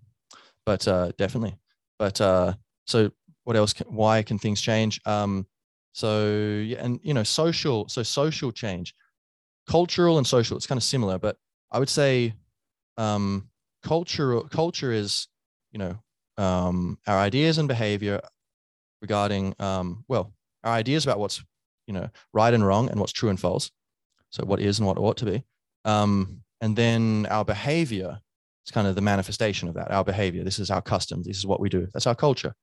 [0.64, 1.58] but uh, definitely.
[1.98, 2.54] But uh,
[2.86, 3.10] so
[3.42, 3.74] what else?
[3.74, 4.98] Can, why can things change?
[5.04, 5.46] Um,
[5.92, 6.26] so
[6.64, 7.86] yeah, and you know, social.
[7.88, 8.94] So social change,
[9.68, 10.56] cultural and social.
[10.56, 11.36] It's kind of similar, but
[11.70, 12.34] I would say
[12.96, 13.48] um,
[13.82, 14.40] culture.
[14.42, 15.28] Culture is
[15.72, 15.98] you know
[16.38, 18.20] um, our ideas and behavior
[19.02, 20.32] regarding um, well
[20.62, 21.42] our ideas about what's
[21.86, 23.70] you know right and wrong and what's true and false.
[24.30, 25.44] So what is and what ought to be.
[25.84, 28.18] Um, and then our behavior
[28.66, 29.90] is kind of the manifestation of that.
[29.90, 30.42] Our behavior.
[30.42, 31.26] This is our customs.
[31.26, 31.86] This is what we do.
[31.92, 32.54] That's our culture.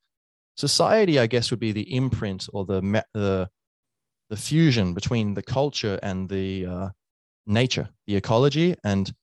[0.57, 3.49] Society, I guess, would be the imprint or the the
[4.31, 6.89] the fusion between the culture and the uh,
[7.45, 9.13] nature, the ecology, and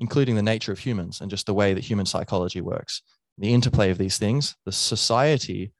[0.00, 3.02] including the nature of humans and just the way that human psychology works.
[3.36, 4.56] The interplay of these things.
[4.64, 5.72] The society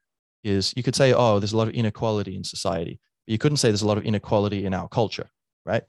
[0.43, 2.99] is you could say, oh, there's a lot of inequality in society.
[3.25, 5.27] But you couldn't say there's a lot of inequality in our culture,
[5.65, 5.83] right?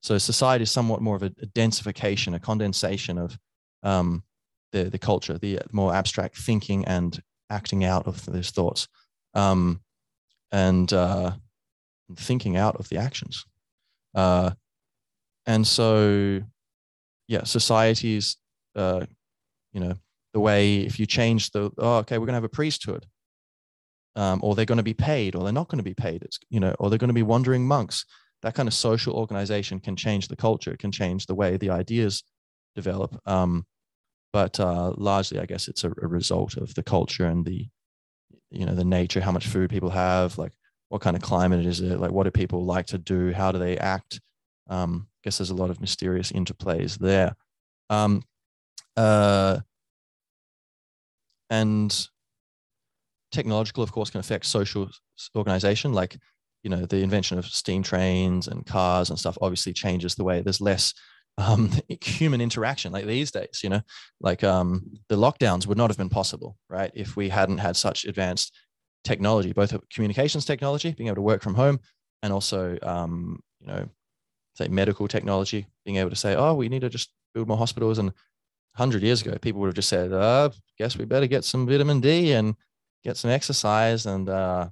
[0.00, 3.38] So society is somewhat more of a, a densification, a condensation of
[3.82, 4.24] um,
[4.72, 8.88] the the culture, the more abstract thinking and acting out of those thoughts,
[9.34, 9.82] um,
[10.52, 11.32] and uh,
[12.16, 13.44] thinking out of the actions.
[14.14, 14.50] Uh,
[15.46, 16.40] and so,
[17.28, 18.36] yeah, societies,
[18.76, 19.06] uh,
[19.72, 19.94] you know,
[20.32, 23.06] the way if you change the oh, okay, we're going to have a priesthood,
[24.16, 26.22] um, or they're going to be paid, or they're not going to be paid.
[26.22, 28.04] It's you know, or they're going to be wandering monks
[28.42, 31.70] that kind of social organization can change the culture, it can change the way the
[31.70, 32.22] ideas
[32.74, 33.20] develop.
[33.26, 33.66] Um,
[34.32, 37.66] but uh, largely, I guess it's a, a, result of the culture and the,
[38.50, 40.52] you know, the nature, how much food people have, like
[40.90, 43.58] what kind of climate is it, like what do people like to do, how do
[43.58, 44.20] they act.
[44.68, 47.34] Um, I guess there's a lot of mysterious interplays there.
[47.88, 48.22] Um,
[48.96, 49.60] uh,
[51.48, 52.08] and
[53.32, 54.90] technological, of course, can affect social
[55.34, 55.92] organization.
[55.92, 56.16] Like
[56.62, 60.40] you know the invention of steam trains and cars and stuff obviously changes the way
[60.40, 60.94] there's less
[61.38, 61.70] um,
[62.02, 63.80] human interaction like these days you know
[64.20, 68.04] like um, the lockdowns would not have been possible right if we hadn't had such
[68.04, 68.52] advanced
[69.04, 71.80] technology both communications technology being able to work from home
[72.22, 73.88] and also um, you know
[74.54, 77.98] say medical technology being able to say oh we need to just build more hospitals
[77.98, 78.08] and
[78.76, 82.00] 100 years ago people would have just said uh, guess we better get some vitamin
[82.00, 82.54] d and
[83.04, 84.68] get some exercise and uh,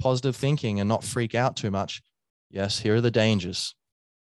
[0.00, 2.02] positive thinking and not freak out too much.
[2.50, 3.74] Yes, here are the dangers.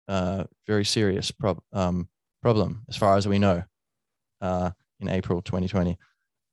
[0.09, 2.09] Uh, very serious prob- um,
[2.43, 3.63] problem, as far as we know,
[4.41, 4.71] uh,
[5.01, 5.97] in April 2020.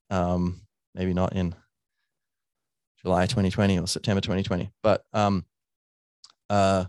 [0.10, 0.62] Um,
[0.96, 1.56] maybe not in
[3.02, 5.46] July 2020 or September 2020, but um,
[6.50, 6.86] uh,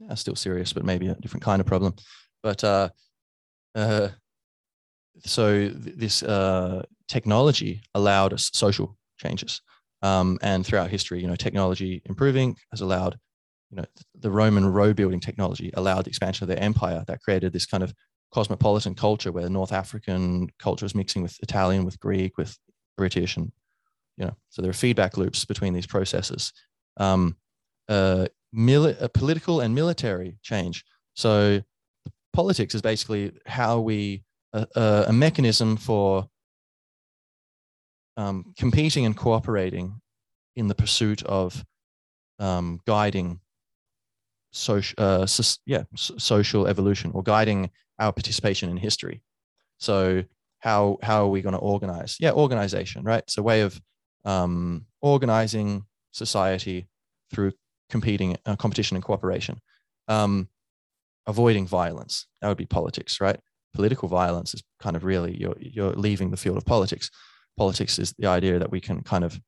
[0.00, 1.94] yeah, still serious, but maybe a different kind of problem.
[2.42, 2.88] But uh,
[3.74, 4.08] uh,
[5.20, 9.62] so th- this uh, technology allowed us social changes.
[10.02, 13.18] Um, and throughout history, you know, technology improving has allowed,
[13.70, 13.86] you know,
[14.20, 17.82] the Roman road building technology allowed the expansion of their empire that created this kind
[17.82, 17.94] of
[18.32, 22.58] cosmopolitan culture where North African culture is mixing with Italian, with Greek, with
[22.98, 23.50] British, and
[24.16, 26.52] you know, so there are feedback loops between these processes.
[26.96, 27.36] Um,
[27.88, 30.84] uh, mili- a political and military change.
[31.14, 31.62] So
[32.32, 36.28] politics is basically how we a, a mechanism for
[38.16, 40.00] um, competing and cooperating
[40.54, 41.64] in the pursuit of
[42.38, 43.40] um, guiding
[44.52, 49.22] social, uh, so, yeah, social evolution or guiding our participation in history.
[49.78, 50.24] So
[50.60, 52.16] how how are we going to organize?
[52.20, 53.22] Yeah, organization, right?
[53.24, 53.80] It's a way of
[54.24, 56.86] um, organizing society
[57.30, 57.52] through
[57.90, 59.60] competing, uh, competition, and cooperation.
[60.08, 60.48] Um,
[61.26, 63.40] avoiding violence that would be politics, right?
[63.72, 67.10] Political violence is kind of really you're you're leaving the field of politics
[67.56, 69.40] politics is the idea that we can kind of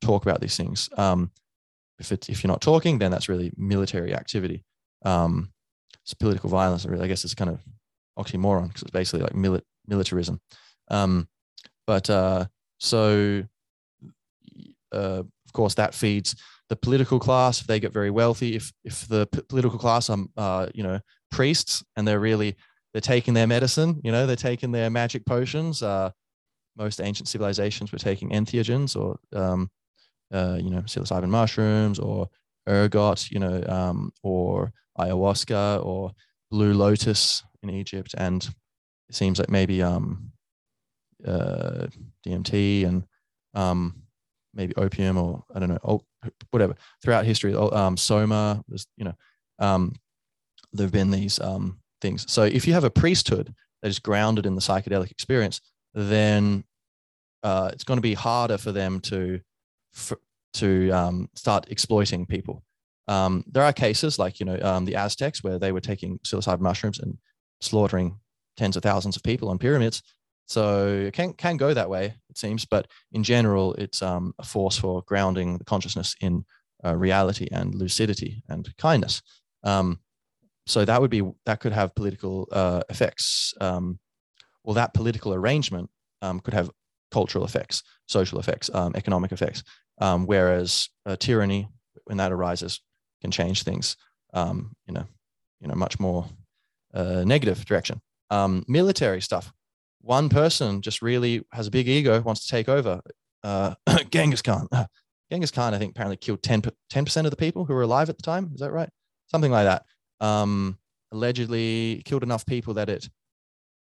[0.00, 0.88] talk about these things.
[0.96, 1.30] Um,
[1.98, 4.64] if it's if you're not talking, then that's really military activity.
[5.04, 5.52] Um,
[6.02, 6.86] it's political violence.
[6.86, 7.60] Really, I guess it's kind of
[8.18, 10.40] oxymoron because it's basically like mili- militarism.
[10.90, 11.28] Um,
[11.86, 12.46] but uh,
[12.78, 13.44] so,
[14.92, 16.36] uh, of course, that feeds
[16.68, 17.60] the political class.
[17.60, 21.00] If they get very wealthy, if if the p- political class are uh, you know
[21.30, 22.56] priests and they're really
[22.92, 25.82] they're taking their medicine, you know, they're taking their magic potions.
[25.82, 26.10] Uh,
[26.76, 29.70] most ancient civilizations were taking entheogens or um,
[30.32, 32.28] uh, you know psilocybin mushrooms or
[32.68, 36.12] ergot, you know, um, or ayahuasca or
[36.50, 38.48] blue lotus in Egypt, and
[39.08, 40.32] it seems like maybe um,
[41.26, 41.86] uh,
[42.26, 43.04] DMT and
[43.54, 44.02] um,
[44.54, 46.02] maybe opium or I don't know,
[46.50, 46.74] whatever.
[47.02, 48.62] Throughout history, um, soma
[48.96, 49.14] you know,
[49.58, 49.94] um,
[50.72, 52.30] there've been these um, things.
[52.30, 55.60] So if you have a priesthood that is grounded in the psychedelic experience,
[55.94, 56.64] then
[57.42, 59.40] uh, it's going to be harder for them to
[59.92, 60.18] for,
[60.54, 62.62] to um, start exploiting people.
[63.08, 66.60] Um, there are cases like you know um, the Aztecs where they were taking psilocybin
[66.60, 67.18] mushrooms and
[67.60, 68.18] slaughtering
[68.56, 70.02] tens of thousands of people on pyramids.
[70.50, 72.64] So it can can go that way, it seems.
[72.64, 76.44] But in general, it's um, a force for grounding the consciousness in
[76.84, 79.22] uh, reality and lucidity and kindness.
[79.62, 80.00] Um,
[80.66, 83.54] so that would be that could have political uh, effects.
[83.60, 84.00] Um,
[84.64, 85.88] well, that political arrangement
[86.20, 86.68] um, could have
[87.12, 89.62] cultural effects, social effects, um, economic effects.
[90.00, 90.88] Um, whereas
[91.20, 91.68] tyranny,
[92.06, 92.80] when that arises,
[93.20, 93.96] can change things
[94.34, 95.06] in a
[95.60, 96.26] you know much more
[96.92, 98.00] uh, negative direction.
[98.66, 99.52] Military stuff.
[100.02, 103.00] One person just really has a big ego, wants to take over.
[103.42, 103.74] Uh,
[104.10, 104.68] Genghis Khan.
[105.30, 108.16] Genghis Khan, I think, apparently killed 10 percent of the people who were alive at
[108.16, 108.50] the time.
[108.54, 108.88] Is that right?
[109.30, 109.84] Something like that.
[110.24, 110.78] Um,
[111.12, 113.08] allegedly killed enough people that it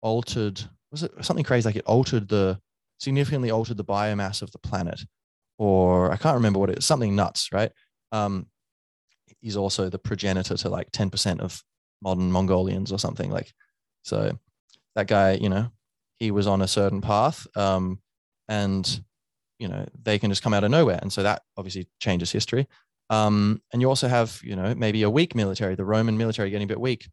[0.03, 0.63] altered.
[0.93, 2.59] Was it something crazy like it altered the
[2.99, 5.05] significantly altered the biomass of the planet,
[5.59, 6.85] or I can't remember what it is.
[6.85, 7.71] Something nuts, right?
[8.13, 8.47] Um,
[9.41, 11.63] he's also the progenitor to like 10% of
[12.03, 13.53] modern Mongolians or something like.
[14.03, 14.39] So
[14.95, 15.71] that guy, you know,
[16.25, 17.99] he was on a certain path, um,
[18.49, 19.05] and
[19.59, 22.67] you know they can just come out of nowhere, and so that obviously changes history.
[23.11, 26.65] Um, and you also have, you know, maybe a weak military, the Roman military getting
[26.65, 27.07] a bit weak.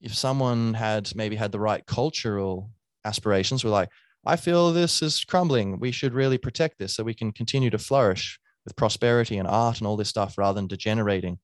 [0.00, 2.70] If someone had maybe had the right cultural
[3.04, 3.88] aspirations, we're like,
[4.24, 5.80] I feel this is crumbling.
[5.80, 9.78] We should really protect this so we can continue to flourish with prosperity and art
[9.78, 11.38] and all this stuff rather than degenerating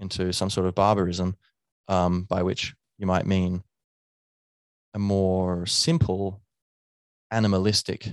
[0.00, 1.36] into some sort of barbarism,
[1.86, 3.62] um, by which you might mean
[4.94, 6.40] a more simple,
[7.30, 8.12] animalistic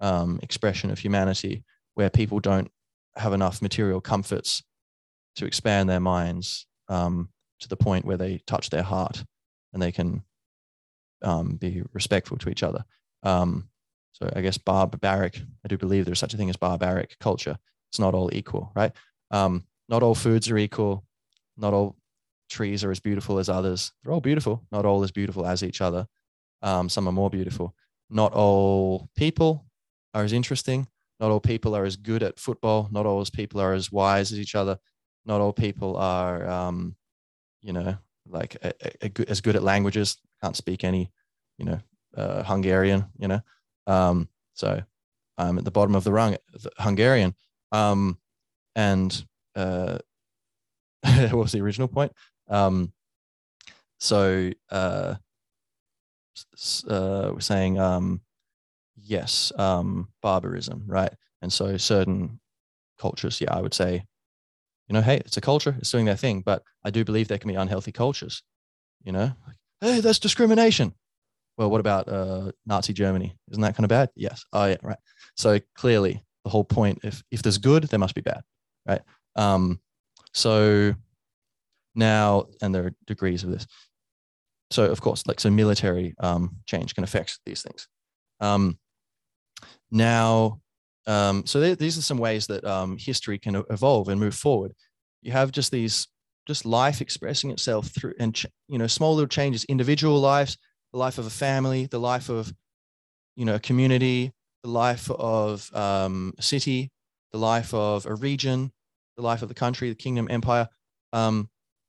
[0.00, 1.64] um, expression of humanity
[1.94, 2.70] where people don't
[3.16, 4.62] have enough material comforts
[5.36, 7.28] to expand their minds um,
[7.60, 9.24] to the point where they touch their heart
[9.72, 10.22] and they can
[11.22, 12.84] um, be respectful to each other.
[13.22, 13.68] Um,
[14.12, 17.58] so I guess barbaric, I do believe there's such a thing as barbaric culture.
[17.90, 18.92] It's not all equal, right?
[19.30, 21.04] Um, not all foods are equal.
[21.56, 21.96] Not all
[22.48, 23.92] trees are as beautiful as others.
[24.02, 26.06] They're all beautiful, not all as beautiful as each other.
[26.62, 27.74] Um, some are more beautiful.
[28.10, 29.66] Not all people
[30.14, 30.88] are as interesting.
[31.20, 32.88] Not all people are as good at football.
[32.90, 34.78] Not all people are as wise as each other.
[35.26, 36.96] Not all people are, um,
[37.60, 37.96] you know,
[38.26, 38.72] like a,
[39.02, 40.16] a, a, as good at languages.
[40.42, 41.10] Can't speak any,
[41.58, 41.80] you know,
[42.16, 43.06] uh, Hungarian.
[43.18, 43.40] You know,
[43.86, 44.82] um, so
[45.36, 47.34] I'm at the bottom of the rung, the Hungarian.
[47.72, 48.18] Um,
[48.74, 49.24] and
[49.56, 49.98] uh,
[51.02, 52.12] what was the original point?
[52.48, 52.92] Um,
[53.98, 55.16] so uh,
[56.88, 58.20] uh, we're saying um,
[58.96, 61.12] yes, um, barbarism, right?
[61.42, 62.40] And so certain
[62.98, 64.04] cultures, yeah, I would say,
[64.88, 67.38] you know, hey, it's a culture, it's doing their thing, but I do believe there
[67.38, 68.42] can be unhealthy cultures,
[69.04, 70.94] you know, like, hey, that's discrimination.
[71.56, 73.36] Well, what about uh, Nazi Germany?
[73.50, 74.10] Isn't that kind of bad?
[74.14, 74.44] Yes.
[74.52, 74.98] Oh, yeah, right.
[75.36, 78.42] So clearly, the whole point, if if there's good, there must be bad,
[78.86, 79.00] right?
[79.34, 79.80] Um,
[80.32, 80.94] so
[81.94, 83.66] now, and there are degrees of this.
[84.70, 87.88] So of course, like so, military um, change can affect these things.
[88.40, 88.78] Um,
[89.90, 90.60] now,
[91.06, 94.72] um, so th- these are some ways that um, history can evolve and move forward.
[95.22, 96.06] You have just these,
[96.46, 100.58] just life expressing itself through, and ch- you know, small little changes, individual lives,
[100.92, 102.52] the life of a family, the life of,
[103.36, 104.32] you know, a community,
[104.62, 106.90] the life of um, a city,
[107.32, 108.70] the life of a region,
[109.16, 110.68] the life of the country, the kingdom, empire.
[111.12, 111.48] Um,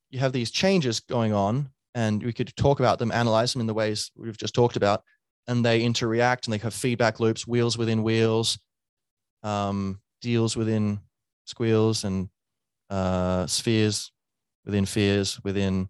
[0.09, 3.67] you have these changes going on, and we could talk about them, analyze them in
[3.67, 5.03] the ways we've just talked about,
[5.47, 8.59] and they interact and they have feedback loops, wheels within wheels,
[9.43, 10.99] um, deals within
[11.45, 12.29] squeals, and
[12.89, 14.11] uh, spheres
[14.65, 15.89] within fears, within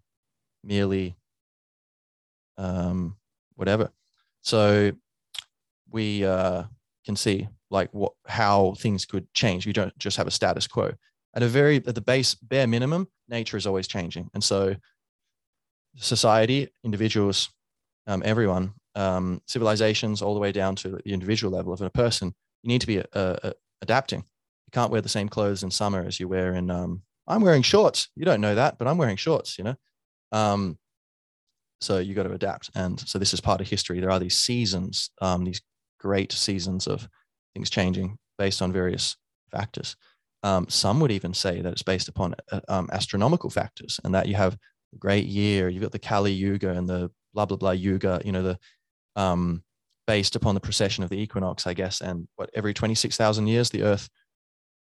[0.64, 1.16] merely
[2.58, 3.16] um,
[3.56, 3.92] whatever.
[4.42, 4.92] So
[5.90, 6.64] we uh,
[7.06, 9.66] can see like what how things could change.
[9.66, 10.94] You don't just have a status quo.
[11.36, 14.76] At a very at the base bare minimum, nature is always changing, and so
[15.96, 17.50] society, individuals,
[18.08, 22.34] um, everyone um, civilizations all the way down to the individual level of a person,
[22.64, 24.20] you need to be uh, uh, adapting.
[24.20, 26.70] You can't wear the same clothes in summer as you wear in.
[26.70, 28.10] Um, I'm wearing shorts.
[28.16, 29.58] You don't know that, but I'm wearing shorts.
[29.58, 29.76] You know,
[30.32, 30.78] um,
[31.82, 32.70] so you got to adapt.
[32.76, 34.00] And so this is part of history.
[34.00, 35.62] There are these seasons, um, these
[36.00, 37.08] great seasons of
[37.54, 39.16] things changing based on various
[39.52, 39.96] factors.
[40.44, 44.28] Um, some would even say that it's based upon uh, um, astronomical factors, and that
[44.28, 44.58] you have
[44.94, 45.70] a great year.
[45.70, 48.22] You've got the Kali Yuga and the blah blah blah Yuga.
[48.24, 48.60] You know the
[49.16, 49.64] um,
[50.10, 52.02] based upon the precession of the equinox, I guess.
[52.02, 54.10] And what every 26,000 years, the Earth,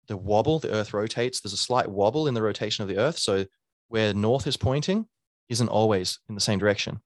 [0.07, 1.41] the wobble, the Earth rotates.
[1.41, 3.19] There's a slight wobble in the rotation of the Earth.
[3.19, 3.45] So
[3.89, 5.05] where north is pointing
[5.47, 7.01] isn't always in the same direction.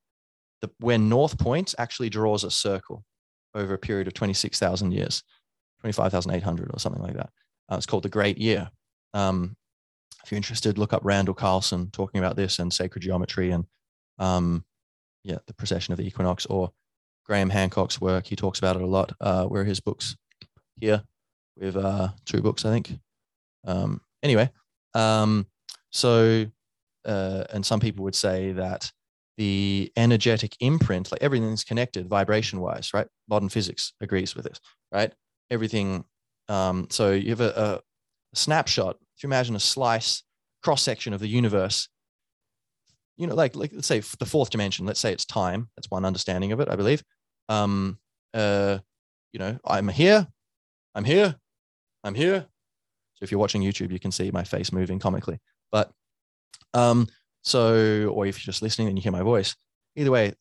[0.61, 3.03] The, where north points actually draws a circle
[3.53, 5.21] over a period of 26,000 years,
[5.81, 7.31] 25,800 or something like that.
[7.71, 8.69] Uh, it's called the Great Year.
[9.13, 9.55] Um,
[10.23, 13.65] if you're interested, look up Randall Carlson talking about this and sacred geometry and
[14.17, 14.65] um,
[15.23, 16.71] yeah, the precession of the equinox, or
[17.25, 18.27] Graham Hancock's work.
[18.27, 19.11] He talks about it a lot.
[19.19, 20.15] Uh, where his books?
[20.79, 21.03] Here,
[21.57, 22.99] with uh, two books, I think.
[23.65, 24.51] Um, anyway,
[24.93, 25.47] um,
[25.89, 26.45] so
[27.05, 28.91] uh, and some people would say that
[29.37, 33.07] the energetic imprint, like everything's connected vibration wise, right?
[33.29, 34.59] Modern physics agrees with this,
[34.91, 35.13] right?
[35.51, 36.05] Everything.
[36.47, 37.81] Um, so you have a, a,
[38.33, 38.97] snapshot.
[39.15, 40.23] If you imagine a slice,
[40.61, 41.87] cross section of the universe,
[43.17, 45.69] you know, like, like let's say the fourth dimension, let's say it's time.
[45.75, 47.01] That's one understanding of it, I believe.
[47.47, 47.97] Um,
[48.33, 48.79] uh,
[49.31, 50.27] you know, I'm here,
[50.93, 51.35] I'm here,
[52.03, 52.45] I'm here.
[53.15, 55.39] So if you're watching YouTube, you can see my face moving comically.
[55.71, 55.91] But
[56.73, 57.07] um,
[57.41, 59.55] so, or if you're just listening and you hear my voice,
[59.95, 60.33] either way,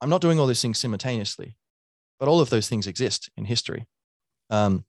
[0.00, 1.56] I'm not doing all these things simultaneously,
[2.18, 3.86] but all of those things exist in history.
[4.48, 4.84] Um,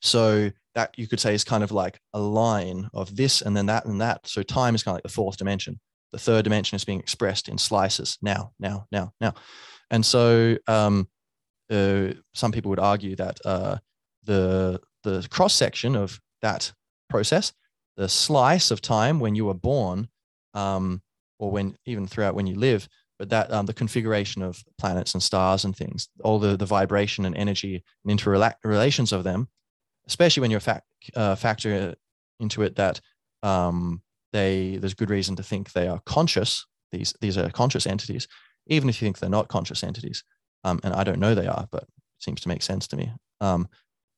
[0.00, 3.66] so that you could say is kind of like a line of this and then
[3.66, 4.26] that and that.
[4.26, 5.80] So time is kind of like the fourth dimension.
[6.12, 9.34] The third dimension is being expressed in slices now, now, now, now.
[9.90, 11.08] And so um,
[11.70, 13.78] uh, some people would argue that uh,
[14.24, 16.72] the the cross section of that
[17.08, 17.52] process,
[17.96, 20.08] the slice of time when you were born,
[20.54, 21.00] um,
[21.38, 25.22] or when even throughout when you live, but that um, the configuration of planets and
[25.22, 29.48] stars and things, all the, the vibration and energy and interrelations of them,
[30.08, 30.60] especially when you're
[31.14, 31.94] uh, factor
[32.40, 33.00] into it that
[33.42, 34.02] um,
[34.32, 36.66] they there's good reason to think they are conscious.
[36.92, 38.28] These these are conscious entities,
[38.66, 40.24] even if you think they're not conscious entities.
[40.64, 41.88] Um, and I don't know they are, but it
[42.18, 43.68] seems to make sense to me um,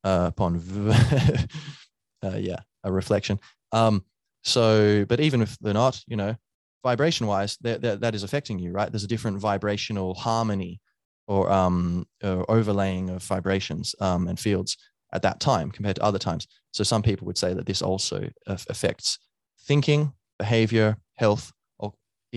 [0.03, 0.57] uh, upon
[2.23, 3.39] uh, yeah a reflection.
[3.71, 4.03] Um,
[4.43, 6.35] so, but even if they're not, you know,
[6.83, 8.91] vibration wise, that is affecting you, right?
[8.91, 10.79] There's a different vibrational harmony
[11.27, 14.77] or, um, or overlaying of vibrations um, and fields
[15.11, 16.47] at that time compared to other times.
[16.71, 19.19] So some people would say that this also affects
[19.61, 21.95] thinking, behavior, health, all,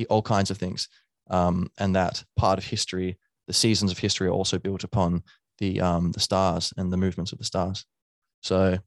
[0.09, 0.89] all kinds of things.
[1.31, 5.23] Um, and that part of history, the seasons of history are also built upon
[5.59, 7.85] the, um, the stars and the movements of the stars.
[8.40, 8.78] So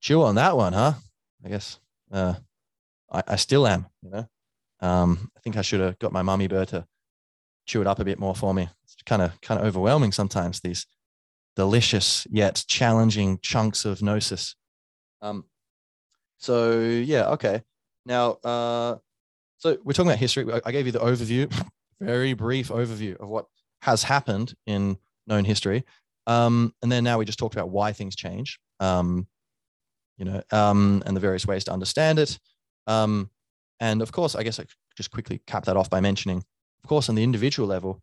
[0.00, 0.94] chew on that one, huh?
[1.44, 1.78] I guess
[2.10, 2.34] uh,
[3.10, 3.86] I, I still am.
[4.02, 4.28] You know,
[4.80, 6.86] um, I think I should have got my mummy bird to
[7.66, 8.68] chew it up a bit more for me.
[8.84, 10.60] It's kind of kind of overwhelming sometimes.
[10.60, 10.86] These
[11.56, 14.56] delicious yet challenging chunks of gnosis.
[15.22, 15.44] Um,
[16.38, 17.62] so yeah, okay.
[18.06, 18.96] Now, uh,
[19.58, 20.46] so we're talking about history.
[20.64, 21.52] I gave you the overview,
[22.00, 23.46] very brief overview of what
[23.82, 25.84] has happened in known history.
[26.26, 28.58] Um, and then now we just talked about why things change.
[28.80, 29.26] Um,
[30.16, 32.38] you know, um, and the various ways to understand it.
[32.86, 33.30] Um,
[33.80, 34.66] and of course, I guess I
[34.96, 36.44] just quickly cap that off by mentioning,
[36.82, 38.00] of course, on the individual level,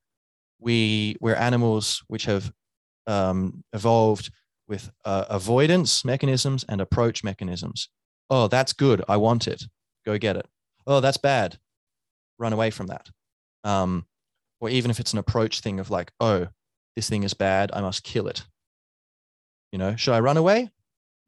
[0.59, 2.51] we we're animals which have
[3.11, 4.31] um, evolved
[4.67, 7.89] with uh, avoidance mechanisms and approach mechanisms.
[8.29, 9.03] Oh, that's good.
[9.07, 9.63] I want it.
[10.05, 10.47] Go get it.
[10.87, 11.57] Oh, that's bad.
[12.39, 13.09] Run away from that.
[13.63, 14.05] Um,
[14.59, 16.47] or even if it's an approach thing of like, oh,
[16.95, 17.71] this thing is bad.
[17.73, 18.45] I must kill it.
[19.71, 20.69] You know, should I run away?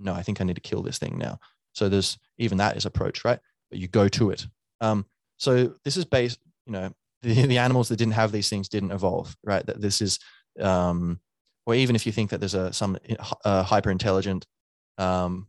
[0.03, 1.39] no, I think I need to kill this thing now.
[1.73, 3.39] So there's even that is approach, right?
[3.69, 4.45] But you go to it.
[4.81, 5.05] Um,
[5.37, 8.91] so this is based, you know, the, the animals that didn't have these things didn't
[8.91, 9.65] evolve, right?
[9.65, 10.19] That this is,
[10.59, 11.19] um,
[11.65, 12.97] or even if you think that there's a some
[13.45, 14.45] uh, hyper intelligent
[14.97, 15.47] um,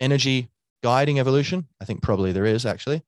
[0.00, 0.48] energy
[0.82, 3.02] guiding evolution, I think probably there is actually,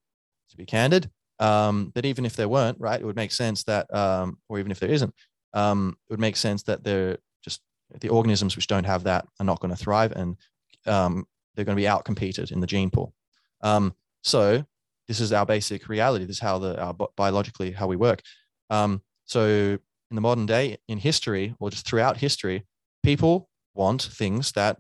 [0.51, 1.11] to be candid.
[1.39, 4.73] Um, but even if there weren't, right, it would make sense that, um, or even
[4.73, 5.15] if there isn't,
[5.55, 7.61] um, it would make sense that they're just
[8.01, 10.37] the organisms which don't have that are not going to thrive, and
[10.87, 13.15] um, they're going to be outcompeted in the gene pool.
[13.61, 14.65] Um, so
[15.07, 16.25] this is our basic reality.
[16.25, 18.21] This is how the our biologically how we work.
[18.71, 19.79] Um, so
[20.11, 22.65] in the modern day, in history, or just throughout history,
[23.03, 24.79] people want things that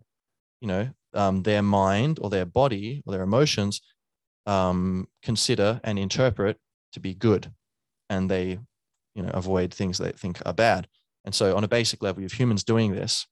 [0.60, 3.80] you know um, their mind or their body or their emotions
[4.46, 6.58] um, consider and interpret
[6.92, 7.52] to be good,
[8.08, 8.58] and they
[9.14, 10.88] you know avoid things they think are bad.
[11.24, 13.26] And so, on a basic level, you have humans doing this,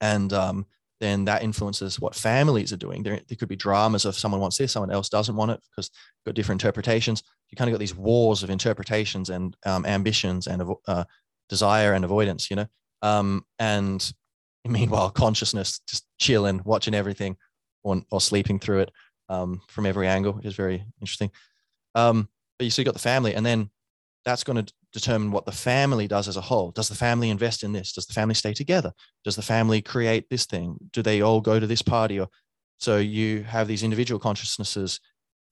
[0.00, 0.66] and um,
[1.00, 3.02] then that influences what families are doing.
[3.02, 5.90] There, there could be dramas of someone wants this, someone else doesn't want it because
[6.24, 7.22] got different interpretations.
[7.52, 11.04] You kind of got these wars of interpretations and um, ambitions and uh,
[11.48, 12.66] desire and avoidance, you know.
[13.02, 14.12] Um, and
[14.66, 17.36] meanwhile, consciousness just chilling, watching everything,
[17.84, 18.90] or, or sleeping through it
[19.28, 21.30] um, from every angle, which is very interesting.
[21.94, 23.70] Um, but you still got the family, and then
[24.24, 26.70] that's going to determine what the family does as a whole.
[26.70, 27.92] Does the family invest in this?
[27.92, 28.92] Does the family stay together?
[29.24, 30.76] Does the family create this thing?
[30.92, 32.20] Do they all go to this party?
[32.20, 32.28] Or
[32.78, 35.00] so you have these individual consciousnesses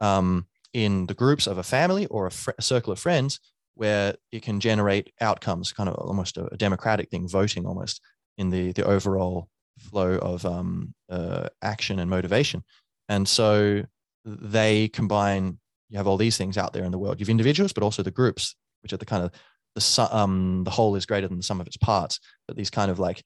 [0.01, 3.41] um, in the groups of a family or a, fr- a, circle of friends
[3.75, 8.01] where it can generate outcomes, kind of almost a, a democratic thing, voting almost
[8.39, 9.49] in the the overall
[9.79, 12.63] flow of um, uh, action and motivation.
[13.09, 13.85] And so
[14.25, 15.59] they combine.
[15.89, 17.19] You have all these things out there in the world.
[17.19, 19.33] You have individuals, but also the groups, which are the kind of
[19.75, 22.21] the um the whole is greater than the sum of its parts.
[22.47, 23.25] But these kind of like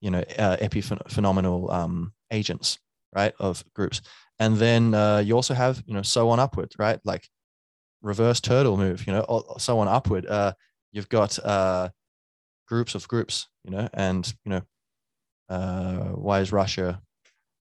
[0.00, 2.78] you know uh, epiphenomenal um, agents,
[3.14, 4.02] right, of groups.
[4.38, 7.28] And then uh, you also have you know so on upward, right, like
[8.02, 10.26] reverse turtle move, you know, so on upward.
[10.26, 10.52] Uh,
[10.92, 11.88] you've got uh,
[12.68, 14.62] groups of groups, you know, and you know,
[15.48, 17.00] uh, why is Russia,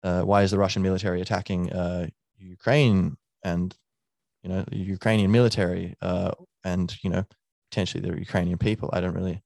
[0.03, 2.09] uh, why is the Russian military attacking uh,
[2.39, 3.75] Ukraine and
[4.43, 6.33] you know the Ukrainian military uh,
[6.65, 7.25] and you know
[7.71, 8.91] potentially the Ukrainian people?
[8.93, 9.43] I don't really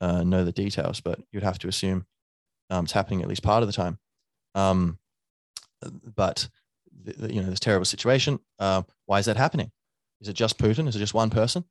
[0.00, 2.06] uh, know the details, but you'd have to assume
[2.70, 3.98] um, it's happening at least part of the time.
[4.54, 4.98] Um,
[6.16, 6.48] but
[7.04, 8.38] you know this terrible situation.
[8.58, 9.70] Uh, why is that happening?
[10.20, 10.88] Is it just Putin?
[10.88, 11.64] Is it just one person?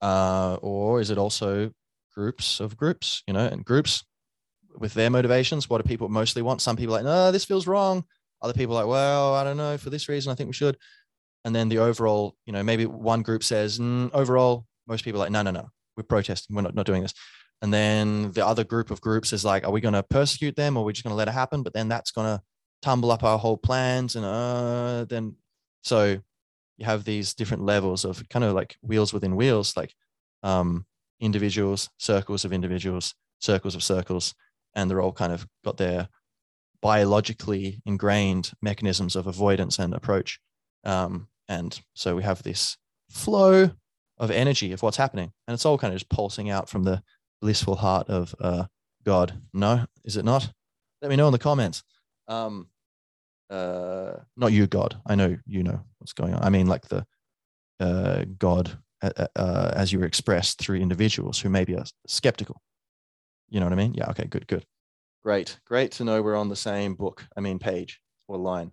[0.00, 1.70] Uh, or is it also
[2.14, 4.04] groups of groups, you know, and groups
[4.76, 5.70] with their motivations?
[5.70, 6.60] What do people mostly want?
[6.60, 8.04] Some people like, no, this feels wrong.
[8.40, 10.76] Other people like, well, I don't know, for this reason, I think we should.
[11.44, 15.30] And then the overall, you know, maybe one group says, mm, overall, most people like,
[15.30, 16.56] no, no, no, we're protesting.
[16.56, 17.14] We're not, not doing this.
[17.62, 20.76] And then the other group of groups is like, are we going to persecute them
[20.76, 21.62] or are we just going to let it happen?
[21.62, 22.42] But then that's going to
[22.82, 24.16] tumble up our whole plans.
[24.16, 25.36] And uh, then,
[25.82, 26.20] so
[26.76, 29.94] you have these different levels of kind of like wheels within wheels, like
[30.42, 30.84] um,
[31.20, 34.34] individuals, circles of individuals, circles of circles,
[34.74, 36.08] and they're all kind of got their
[36.80, 40.40] biologically ingrained mechanisms of avoidance and approach.
[40.84, 42.76] Um, and so we have this
[43.08, 43.70] flow
[44.18, 47.02] of energy of what's happening, and it's all kind of just pulsing out from the
[47.40, 48.64] blissful heart of uh,
[49.04, 49.40] God.
[49.52, 50.50] No, is it not?
[51.00, 51.82] Let me know in the comments.
[52.28, 52.68] Um,
[53.52, 55.00] uh, not you, God.
[55.06, 56.42] I know you know what's going on.
[56.42, 57.04] I mean, like the
[57.78, 62.60] uh, God uh, uh, uh, as you were expressed through individuals who maybe are skeptical.
[63.50, 63.94] You know what I mean?
[63.94, 64.08] Yeah.
[64.10, 64.24] Okay.
[64.24, 64.46] Good.
[64.46, 64.64] Good.
[65.22, 65.58] Great.
[65.66, 67.26] Great to know we're on the same book.
[67.36, 68.72] I mean, page or line.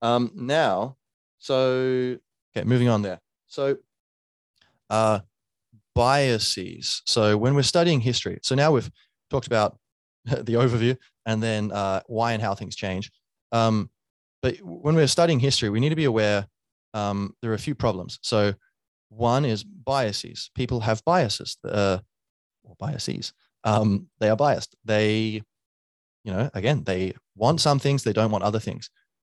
[0.00, 0.96] Um, now,
[1.38, 2.16] so
[2.56, 3.20] okay, moving on there.
[3.46, 3.78] So,
[4.88, 5.20] uh,
[5.94, 7.02] biases.
[7.06, 8.90] So when we're studying history, so now we've
[9.30, 9.78] talked about
[10.24, 10.96] the overview
[11.26, 13.10] and then uh, why and how things change.
[13.50, 13.90] Um,
[14.42, 16.46] but when we're studying history, we need to be aware
[16.94, 18.18] um, there are a few problems.
[18.22, 18.52] So
[19.08, 20.50] one is biases.
[20.54, 21.98] People have biases, uh,
[22.64, 23.32] or biases.
[23.64, 24.74] Um, they are biased.
[24.84, 25.42] They,
[26.24, 28.90] you know, again, they want some things, they don't want other things.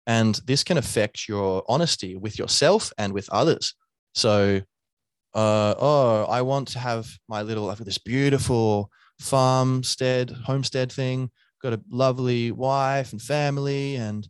[0.05, 3.73] And this can affect your honesty with yourself and with others.
[4.13, 4.61] So,
[5.33, 8.89] uh, oh, I want to have my little, I've got this beautiful
[9.19, 11.29] farmstead, homestead thing,
[11.61, 14.27] got a lovely wife and family, and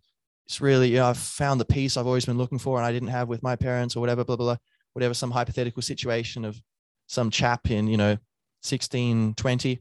[0.48, 2.92] it's really, you know, I've found the peace I've always been looking for and I
[2.92, 4.58] didn't have with my parents or whatever, blah, blah, blah
[4.98, 6.60] whatever, some hypothetical situation of
[7.06, 8.18] some chap in, you know,
[8.64, 9.80] 1620.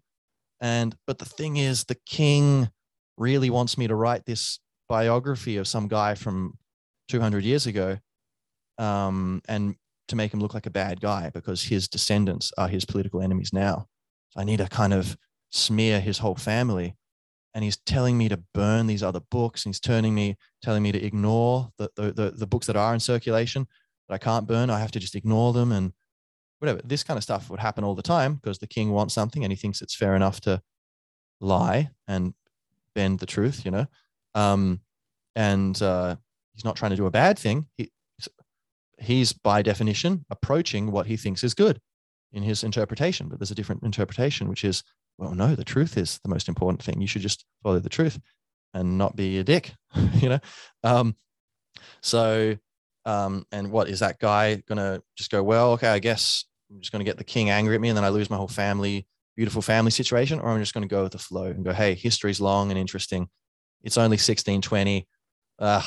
[0.61, 2.69] And, but the thing is, the king
[3.17, 4.61] really wants me to write this
[4.91, 6.59] biography of some guy from
[7.09, 7.97] 200 years ago
[8.77, 9.77] um, and
[10.09, 13.55] to make him look like a bad guy because his descendants are his political enemies
[13.55, 13.87] now.
[14.33, 15.17] So I need to kind of
[15.51, 16.95] smear his whole family.
[17.57, 19.65] And he's telling me to burn these other books.
[19.65, 22.93] And he's turning me, telling me to ignore the, the, the, the books that are
[22.93, 23.67] in circulation
[24.07, 24.69] that I can't burn.
[24.69, 25.95] I have to just ignore them and
[26.59, 26.83] whatever.
[26.85, 29.51] This kind of stuff would happen all the time because the king wants something and
[29.51, 30.61] he thinks it's fair enough to
[31.41, 32.35] lie and
[32.95, 33.87] bend the truth, you know.
[34.35, 34.81] Um,
[35.35, 36.17] and uh,
[36.53, 37.69] he's not trying to do a bad thing.
[37.79, 37.91] He,
[38.99, 41.81] he's by definition approaching what he thinks is good
[42.33, 43.29] in his interpretation.
[43.29, 44.83] But there's a different interpretation, which is,
[45.19, 47.01] well, no, the truth is the most important thing.
[47.01, 48.19] You should just follow the truth
[48.75, 49.73] and not be a dick,
[50.15, 50.41] you know.
[50.85, 51.17] Um,
[52.03, 52.57] so
[53.07, 55.43] um, and what is that guy gonna just go?
[55.43, 58.05] Well, okay, I guess I'm just gonna get the king angry at me, and then
[58.05, 59.07] I lose my whole family,
[59.37, 62.41] beautiful family situation, or I'm just gonna go with the flow and go, hey, history's
[62.41, 63.29] long and interesting.
[63.85, 65.07] It's only 1620.
[65.61, 65.85] Ugh,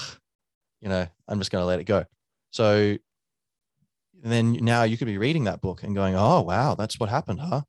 [0.82, 2.06] you know, I'm just gonna let it go.
[2.52, 2.98] So
[4.22, 7.42] then now you could be reading that book and going, oh wow, that's what happened,
[7.42, 7.62] huh?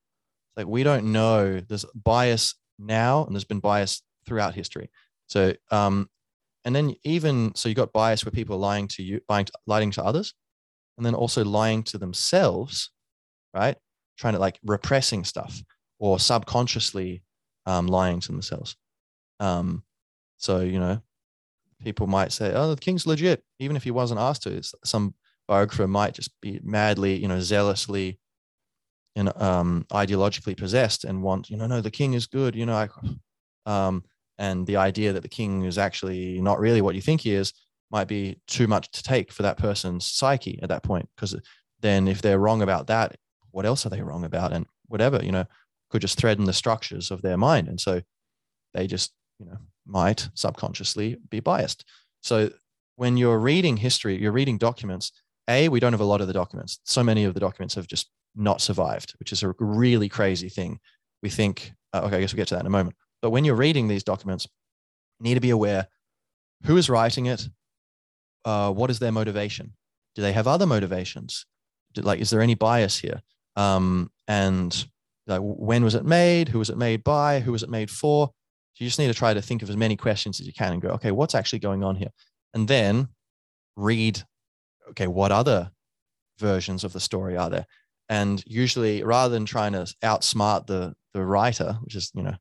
[0.57, 1.61] Like we don't know.
[1.61, 4.91] There's bias now, and there's been bias throughout history.
[5.29, 6.09] So um,
[6.65, 9.53] and then even so you got bias where people are lying to you lying to,
[9.67, 10.35] lying to others
[10.97, 12.91] and then also lying to themselves
[13.55, 13.77] right
[14.19, 15.63] trying to like repressing stuff
[15.99, 17.23] or subconsciously
[17.67, 18.77] um, lying to themselves
[19.41, 19.83] um,
[20.37, 21.01] so you know
[21.83, 25.15] people might say oh the king's legit even if he wasn't asked to some
[25.49, 28.19] biographer might just be madly you know zealously
[29.17, 32.75] and um, ideologically possessed and want you know no the king is good you know
[32.75, 32.89] I,
[33.67, 34.05] um,
[34.39, 37.53] and the idea that the king is actually not really what you think he is
[37.91, 41.35] might be too much to take for that person's psyche at that point because
[41.81, 43.17] then if they're wrong about that
[43.51, 45.45] what else are they wrong about and whatever you know
[45.91, 48.01] could just threaten the structures of their mind and so
[48.75, 49.59] they just you know
[49.91, 51.85] might subconsciously be biased.
[52.23, 52.51] So
[52.97, 55.13] when you're reading history, you're reading documents.
[55.49, 56.79] A, we don't have a lot of the documents.
[56.85, 60.79] So many of the documents have just not survived, which is a really crazy thing.
[61.23, 62.97] We think, uh, okay, I guess we'll get to that in a moment.
[63.23, 64.47] But when you're reading these documents,
[65.19, 65.89] you need to be aware
[66.65, 67.49] who is writing it,
[68.45, 69.75] uh, what is their motivation?
[70.15, 71.47] Do they have other motivations?
[71.93, 73.23] Do, like, is there any bias here?
[73.57, 74.87] Um, and
[75.27, 76.49] like, when was it made?
[76.49, 77.41] Who was it made by?
[77.41, 78.29] Who was it made for?
[78.75, 80.73] So you just need to try to think of as many questions as you can
[80.73, 82.11] and go, okay, what's actually going on here?
[82.55, 83.09] And then
[83.77, 84.23] read,
[84.91, 85.71] okay, what other
[86.39, 87.67] versions of the story are there?
[88.11, 92.35] And usually, rather than trying to outsmart the the writer, which is you know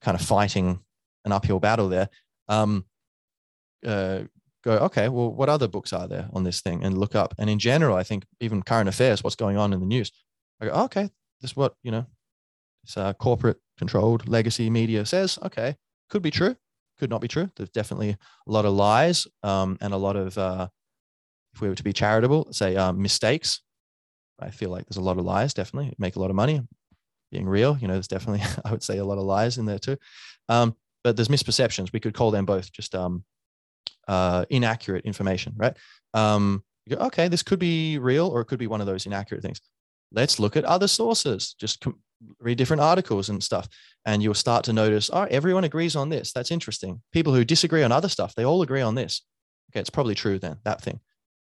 [0.00, 0.80] kind of fighting
[1.24, 2.08] an uphill battle there,
[2.48, 2.84] um,
[3.86, 4.22] uh,
[4.64, 7.32] go okay, well, what other books are there on this thing, and look up.
[7.38, 10.10] And in general, I think even current affairs, what's going on in the news,
[10.60, 11.08] I go, okay,
[11.40, 12.04] this is what you know,
[12.82, 15.38] this uh, corporate controlled legacy media says.
[15.44, 15.76] Okay,
[16.10, 16.56] could be true,
[16.98, 17.48] could not be true.
[17.54, 18.16] There's definitely
[18.48, 20.66] a lot of lies um, and a lot of, uh,
[21.54, 23.62] if we were to be charitable, say uh, mistakes
[24.40, 25.94] I feel like there's a lot of lies, definitely.
[25.98, 26.60] Make a lot of money
[27.30, 27.76] being real.
[27.80, 29.96] You know, there's definitely, I would say, a lot of lies in there too.
[30.48, 30.74] Um,
[31.04, 31.92] but there's misperceptions.
[31.92, 33.24] We could call them both just um,
[34.06, 35.76] uh, inaccurate information, right?
[36.14, 39.06] Um, you go, okay, this could be real or it could be one of those
[39.06, 39.60] inaccurate things.
[40.12, 41.54] Let's look at other sources.
[41.58, 42.00] Just com-
[42.40, 43.68] read different articles and stuff,
[44.04, 46.32] and you'll start to notice, oh, everyone agrees on this.
[46.32, 47.02] That's interesting.
[47.12, 49.22] People who disagree on other stuff, they all agree on this.
[49.70, 51.00] Okay, it's probably true then, that thing.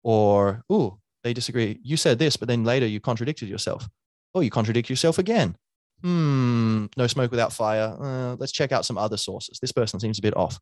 [0.02, 1.78] Or, ooh, they disagree.
[1.82, 3.88] You said this, but then later you contradicted yourself.
[4.34, 5.56] Oh, you contradict yourself again.
[6.02, 7.96] Hmm, no smoke without fire.
[8.00, 9.58] Uh, let's check out some other sources.
[9.60, 10.58] This person seems a bit off.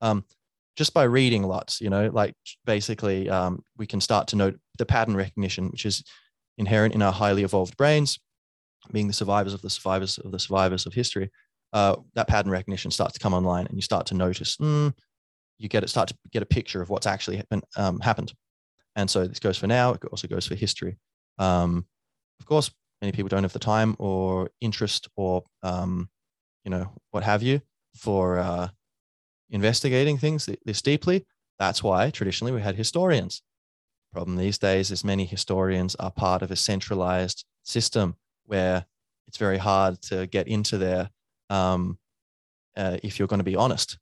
[0.00, 0.24] Um,
[0.76, 4.86] just by reading lots, you know, like basically um, we can start to note the
[4.86, 6.02] pattern recognition, which is
[6.56, 8.18] inherent in our highly evolved brains,
[8.92, 11.30] being the survivors of the survivors of the survivors of history.
[11.72, 14.56] Uh, that pattern recognition starts to come online, and you start to notice.
[14.56, 14.94] Mm,
[15.58, 18.32] you get it, start to get a picture of what's actually been, um, happened.
[18.96, 19.92] And so this goes for now.
[19.92, 20.98] It also goes for history.
[21.38, 21.86] Um,
[22.40, 26.08] of course, many people don't have the time or interest or um,
[26.64, 27.60] you know what have you
[27.94, 28.68] for uh,
[29.50, 31.26] investigating things this deeply.
[31.58, 33.42] That's why traditionally we had historians.
[34.12, 38.84] Problem these days is many historians are part of a centralized system where
[39.28, 41.10] it's very hard to get into there
[41.48, 41.98] um,
[42.76, 43.98] uh, if you're going to be honest,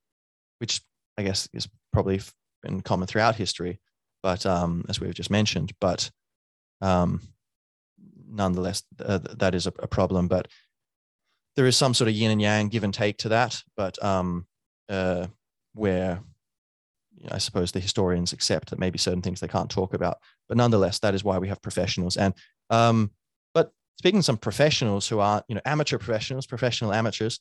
[0.58, 0.80] which
[1.18, 2.20] I guess is probably
[2.62, 3.80] been common throughout history
[4.28, 6.10] but um, as we've just mentioned, but
[6.82, 7.22] um,
[8.30, 10.28] nonetheless, uh, that is a, a, problem.
[10.28, 10.48] But
[11.56, 13.62] there is some sort of yin and yang, give and take to that.
[13.74, 14.46] But um,
[14.90, 15.28] uh,
[15.72, 16.20] where
[17.16, 20.18] you know, I suppose the historians accept that maybe certain things they can't talk about.
[20.46, 22.18] But nonetheless, that is why we have professionals.
[22.18, 22.34] And
[22.68, 23.10] um,
[23.54, 27.40] but speaking some professionals who aren't, you know, amateur professionals, professional amateurs,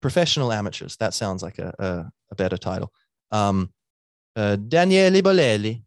[0.00, 0.96] professional amateurs.
[0.96, 2.90] That sounds like a, a, a better title.
[3.30, 3.70] Um,
[4.34, 5.82] uh, Daniele Bolelli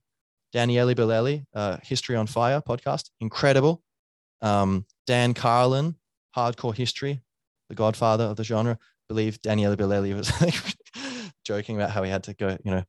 [0.55, 3.83] Daniele Bolelli, uh, History on Fire podcast, incredible.
[4.41, 5.95] Um, Dan Carlin,
[6.33, 7.21] Hardcore History,
[7.67, 8.77] the godfather of the genre.
[8.79, 10.55] I believe Daniele Bolelli was like
[11.43, 12.83] joking about how he had to go, you know,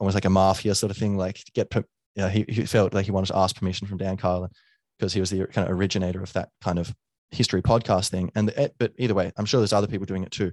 [0.00, 1.84] almost like a mafia sort of thing, like get, you
[2.16, 4.50] know, he, he felt like he wanted to ask permission from Dan Carlin
[4.98, 6.92] because he was the kind of originator of that kind of
[7.30, 8.32] history podcast thing.
[8.34, 10.50] And the, but either way, I'm sure there's other people doing it too.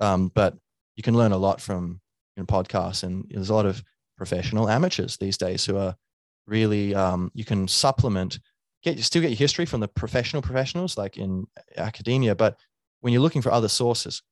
[0.00, 0.54] Um, but
[0.96, 2.02] you can learn a lot from
[2.36, 3.82] you know, podcasts, and there's a lot of
[4.16, 5.94] professional amateurs these days who are
[6.46, 8.38] really um, you can supplement
[8.82, 11.46] get still get your history from the professional professionals like in
[11.76, 12.58] academia but
[13.00, 14.22] when you're looking for other sources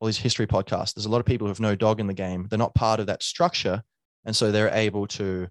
[0.00, 2.14] all these history podcasts there's a lot of people who have no dog in the
[2.14, 2.46] game.
[2.48, 3.82] They're not part of that structure
[4.24, 5.48] and so they're able to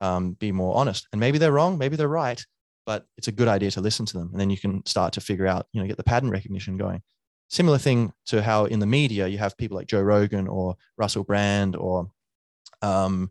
[0.00, 1.08] um, be more honest.
[1.12, 2.44] And maybe they're wrong maybe they're right
[2.86, 5.20] but it's a good idea to listen to them and then you can start to
[5.20, 7.02] figure out you know get the pattern recognition going.
[7.50, 11.24] Similar thing to how in the media you have people like joe rogan or russell
[11.24, 12.10] brand or
[12.82, 13.30] um,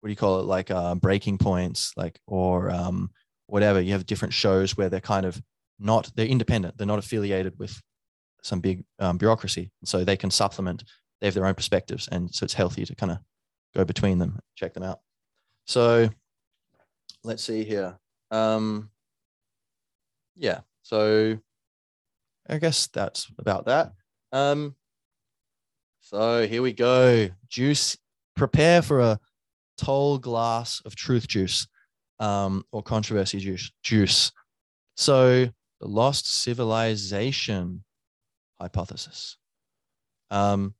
[0.00, 0.46] what do you call it?
[0.46, 3.10] Like uh, breaking points like or um,
[3.46, 3.80] whatever.
[3.80, 5.40] You have different shows where they're kind of
[5.78, 6.76] not they're independent.
[6.76, 7.80] They're not affiliated with
[8.42, 9.70] some big um, bureaucracy.
[9.84, 10.84] So they can supplement
[11.20, 12.08] they have their own perspectives.
[12.08, 13.18] And so it's healthy to kind of
[13.74, 15.00] go between them check them out.
[15.66, 16.08] So
[17.24, 17.98] let's see here.
[18.30, 18.90] Um,
[20.36, 20.60] yeah.
[20.82, 21.38] So
[22.48, 23.92] i guess that's about that.
[24.32, 24.74] Um,
[26.00, 27.28] so here we go.
[27.48, 27.96] Juice
[28.38, 29.18] prepare for a
[29.76, 31.66] tall glass of truth juice
[32.20, 33.70] um, or controversy juice.
[33.82, 34.32] Juice.
[34.96, 35.48] So
[35.80, 37.84] the lost civilization
[38.60, 39.36] hypothesis,
[40.30, 40.74] um,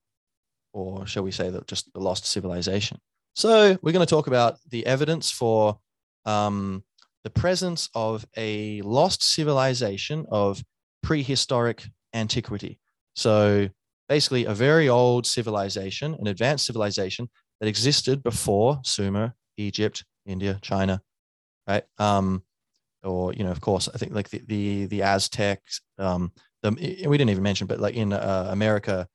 [0.73, 2.99] or shall we say that just the lost civilization.
[3.35, 5.79] So we're going to talk about the evidence for
[6.25, 6.83] um,
[7.23, 10.63] the presence of a lost civilization of
[11.03, 12.81] prehistoric antiquity.
[13.15, 13.69] So
[14.09, 17.29] basically a very old civilization, an advanced civilization
[17.61, 21.01] that existed before Sumer, Egypt, India, China,
[21.67, 21.85] right?
[21.99, 22.43] Um,
[23.03, 25.81] or you know, of course, I think like the the, the Aztecs.
[25.99, 26.33] Um,
[26.63, 26.71] the,
[27.07, 29.09] we didn't even mention, but like in uh, America,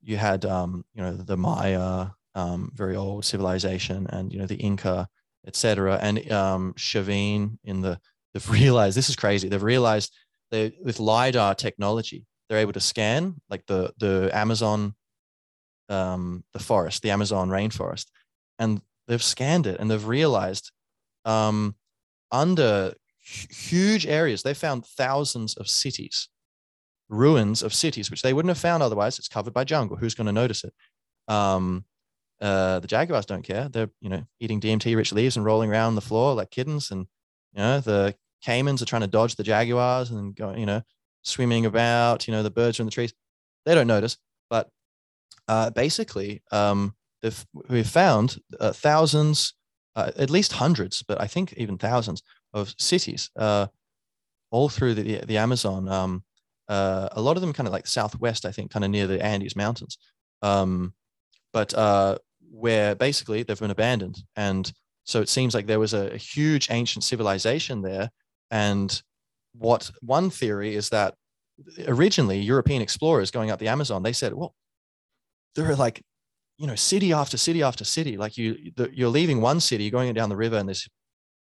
[0.00, 4.56] you had um, you know the Maya, um, very old civilization, and you know the
[4.56, 5.08] Inca,
[5.46, 5.98] etc.
[6.00, 7.98] And um, Chavin in the
[8.32, 9.48] they've realized this is crazy.
[9.48, 10.14] They've realized
[10.50, 14.94] they with lidar technology, they're able to scan like the the Amazon,
[15.92, 18.06] um, the forest, the Amazon rainforest,
[18.58, 20.72] and they've scanned it and they've realized
[21.24, 21.74] um,
[22.30, 26.28] under huge areas they found thousands of cities
[27.08, 29.18] ruins of cities which they wouldn't have found otherwise.
[29.18, 29.96] It's covered by jungle.
[29.96, 30.72] Who's going to notice it?
[31.28, 31.84] Um,
[32.40, 33.68] uh, the jaguars don't care.
[33.68, 37.06] They're you know eating dmt rich leaves and rolling around the floor like kittens and
[37.52, 40.82] you know the caimans are trying to dodge the jaguars and go you know
[41.22, 43.12] swimming about you know the birds are in the trees.
[43.66, 44.16] They don't notice
[44.50, 44.70] but
[45.52, 46.30] uh, basically
[46.60, 46.78] um,
[47.68, 48.28] we've found
[48.60, 49.54] uh, thousands
[49.96, 52.22] uh, at least hundreds but i think even thousands
[52.52, 53.66] of cities uh,
[54.50, 56.12] all through the, the amazon um,
[56.68, 59.24] uh, a lot of them kind of like southwest i think kind of near the
[59.24, 59.98] andes mountains
[60.42, 60.92] um,
[61.52, 62.16] but uh,
[62.52, 64.22] where basically they've been abandoned.
[64.36, 64.70] And
[65.04, 68.10] so it seems like there was a, a huge ancient civilization there.
[68.50, 69.02] And
[69.52, 71.14] what one theory is that
[71.86, 74.54] originally European explorers going up the Amazon, they said, well,
[75.54, 76.02] there are like,
[76.58, 78.16] you know, city after city after city.
[78.16, 80.88] Like you, the, you're leaving one city, you're going down the river, and this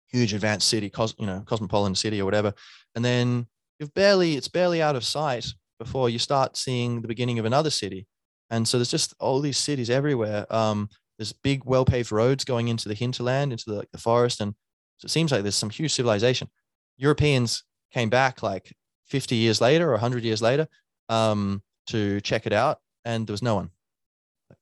[0.08, 2.52] huge advanced city, cos, you know, cosmopolitan city or whatever,
[2.94, 3.46] and then
[3.78, 5.46] you've barely, it's barely out of sight
[5.78, 8.06] before you start seeing the beginning of another city.
[8.50, 10.46] And so there's just all these cities everywhere.
[10.54, 10.88] Um,
[11.18, 14.54] there's big, well-paved roads going into the hinterland, into the, like, the forest, and
[14.98, 16.48] so it seems like there's some huge civilization.
[16.96, 18.72] Europeans came back like
[19.06, 20.68] 50 years later or 100 years later
[21.08, 23.70] um, to check it out, and there was no one.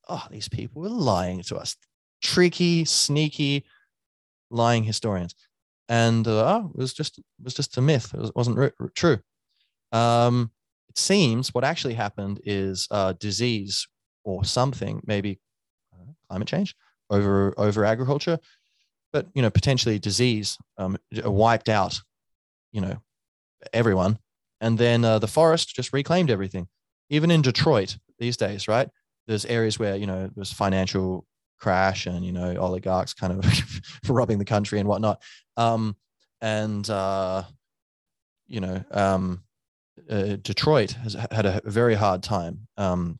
[0.07, 1.75] Oh, these people were lying to us.
[2.21, 3.65] Tricky, sneaky,
[4.49, 5.35] lying historians.
[5.89, 8.13] And uh, oh, it was just it was just a myth.
[8.13, 9.19] It was, not true.
[9.91, 10.51] Um,
[10.89, 13.87] it seems what actually happened is uh, disease
[14.23, 15.39] or something, maybe
[15.93, 16.75] uh, climate change
[17.09, 18.39] over over agriculture,
[19.11, 22.01] but you know potentially disease um, wiped out
[22.71, 22.97] you know
[23.73, 24.17] everyone
[24.59, 26.67] and then uh, the forest just reclaimed everything
[27.09, 28.89] even in detroit these days right
[29.27, 31.25] there's areas where you know there's financial
[31.59, 35.21] crash and you know oligarchs kind of robbing the country and whatnot.
[35.57, 35.95] Um,
[36.41, 37.43] and uh,
[38.47, 39.43] you know um,
[40.09, 42.67] uh, detroit has had a very hard time.
[42.77, 43.19] Um,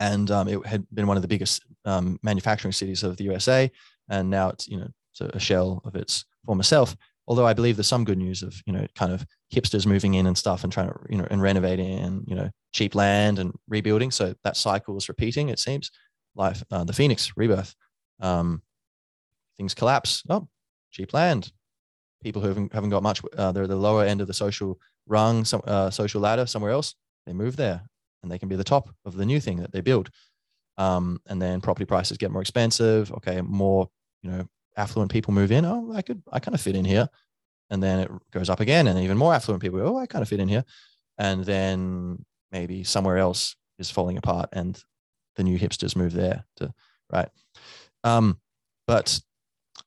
[0.00, 3.70] and um, it had been one of the biggest um, manufacturing cities of the usa
[4.08, 7.76] and now it's you know it's a shell of its former self although I believe
[7.76, 10.72] there's some good news of you know kind of hipsters moving in and stuff and
[10.72, 14.10] trying to you know and renovating and you know cheap land and rebuilding.
[14.10, 15.48] So that cycle is repeating.
[15.48, 15.90] It seems
[16.34, 17.74] life uh, the Phoenix rebirth.
[18.20, 18.62] Um,
[19.56, 20.22] things collapse.
[20.28, 20.48] Oh,
[20.90, 21.52] cheap land.
[22.22, 23.20] People who haven't, haven't got much.
[23.36, 26.94] Uh, they're the lower end of the social rung, some uh, social ladder somewhere else.
[27.26, 27.82] They move there
[28.22, 30.10] and they can be the top of the new thing that they build.
[30.76, 33.12] Um, and then property prices get more expensive.
[33.12, 33.88] Okay, more
[34.22, 35.64] you know affluent people move in.
[35.64, 37.08] Oh, I could, I kind of fit in here.
[37.70, 39.80] And then it goes up again, and even more affluent people.
[39.80, 40.64] Oh, I kind of fit in here.
[41.18, 44.80] And then maybe somewhere else is falling apart, and
[45.36, 46.72] the new hipsters move there to
[47.10, 47.28] right.
[48.04, 48.38] Um,
[48.86, 49.18] but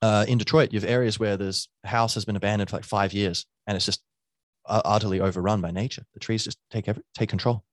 [0.02, 3.12] uh, in Detroit, you have areas where there's house has been abandoned for like five
[3.12, 4.02] years, and it's just
[4.66, 6.04] utterly overrun by nature.
[6.14, 7.64] The trees just take every, take control.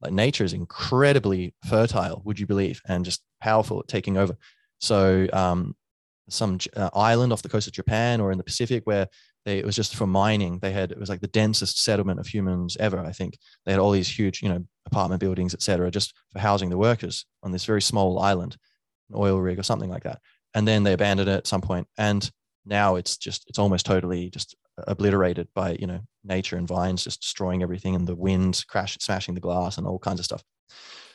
[0.00, 4.36] Like nature is incredibly fertile, would you believe, and just powerful at taking over.
[4.78, 5.74] So um,
[6.28, 9.08] some uh, island off the coast of Japan or in the Pacific where
[9.44, 10.58] they, it was just for mining.
[10.58, 12.98] They had it was like the densest settlement of humans ever.
[12.98, 16.70] I think they had all these huge, you know, apartment buildings, etc., just for housing
[16.70, 18.56] the workers on this very small island,
[19.10, 20.20] an oil rig or something like that.
[20.54, 22.28] And then they abandoned it at some point, and
[22.64, 24.56] now it's just it's almost totally just
[24.86, 29.34] obliterated by you know nature and vines just destroying everything and the wind crash smashing
[29.34, 30.42] the glass and all kinds of stuff.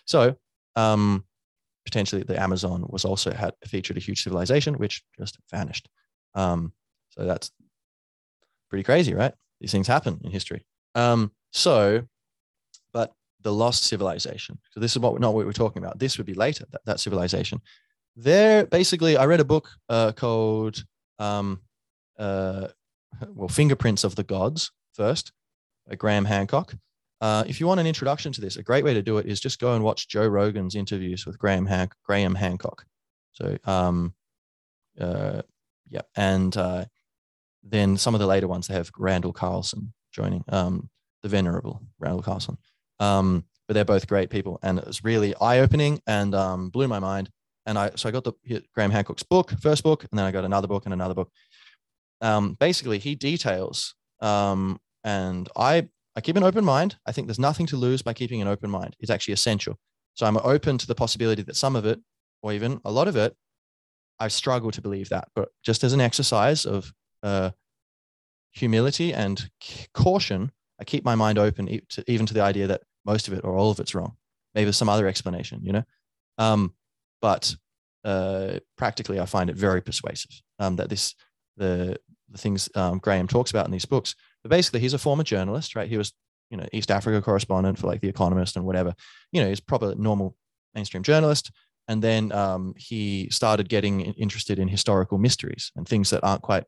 [0.05, 0.35] So
[0.75, 1.25] um,
[1.85, 5.89] potentially the Amazon was also had featured a huge civilization which just vanished.
[6.35, 6.73] Um,
[7.09, 7.51] so that's
[8.69, 9.33] pretty crazy, right?
[9.59, 10.65] These things happen in history.
[10.95, 12.03] Um, so,
[12.93, 14.59] but the lost civilization.
[14.71, 15.99] So this is what not what we're talking about.
[15.99, 16.65] This would be later.
[16.71, 17.61] That, that civilization.
[18.15, 20.83] There, basically, I read a book uh, called
[21.19, 21.61] um,
[22.17, 22.67] uh,
[23.33, 25.31] well, Fingerprints of the Gods first,
[25.87, 26.75] by Graham Hancock.
[27.21, 29.39] Uh, if you want an introduction to this, a great way to do it is
[29.39, 32.85] just go and watch Joe Rogan's interviews with Graham, Han- Graham Hancock.
[33.33, 34.13] So, um,
[34.99, 35.41] uh,
[35.89, 36.85] yeah, and uh,
[37.63, 40.89] then some of the later ones they have Randall Carlson joining, um,
[41.23, 42.57] the venerable Randall Carlson.
[42.99, 46.87] Um, but they're both great people, and it was really eye opening and um, blew
[46.87, 47.29] my mind.
[47.65, 48.33] And I so I got the
[48.73, 51.31] Graham Hancock's book, first book, and then I got another book and another book.
[52.19, 56.97] Um, basically, he details, um, and I I keep an open mind.
[57.05, 58.95] I think there's nothing to lose by keeping an open mind.
[58.99, 59.79] It's actually essential.
[60.15, 61.99] So I'm open to the possibility that some of it,
[62.41, 63.35] or even a lot of it,
[64.19, 65.29] I struggle to believe that.
[65.33, 67.51] But just as an exercise of uh,
[68.51, 69.49] humility and
[69.93, 73.43] caution, I keep my mind open to, even to the idea that most of it
[73.43, 74.17] or all of it's wrong.
[74.53, 75.83] Maybe there's some other explanation, you know.
[76.37, 76.73] Um,
[77.21, 77.55] but
[78.03, 81.15] uh, practically, I find it very persuasive um, that this
[81.57, 81.97] the
[82.29, 84.15] the things um, Graham talks about in these books.
[84.43, 85.89] But basically, he's a former journalist, right?
[85.89, 86.13] He was
[86.49, 88.93] you know East Africa correspondent for like The Economist and whatever.
[89.31, 90.35] You know, he's proper normal
[90.73, 91.51] mainstream journalist.
[91.87, 96.65] And then um, he started getting interested in historical mysteries and things that aren't quite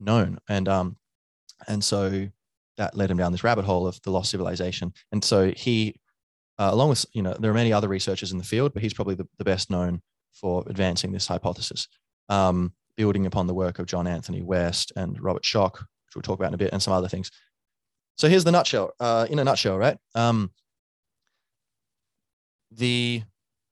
[0.00, 0.38] known.
[0.48, 0.96] And um,
[1.68, 2.28] and so
[2.78, 4.92] that led him down this rabbit hole of the lost civilization.
[5.12, 5.96] And so he,
[6.58, 8.94] uh, along with, you know, there are many other researchers in the field, but he's
[8.94, 10.02] probably the, the best known
[10.32, 11.88] for advancing this hypothesis,
[12.28, 15.76] um, building upon the work of John Anthony West and Robert which
[16.16, 17.30] we'll talk about in a bit, and some other things.
[18.16, 19.98] So here's the nutshell, uh, in a nutshell, right?
[20.14, 20.50] Um,
[22.70, 23.22] the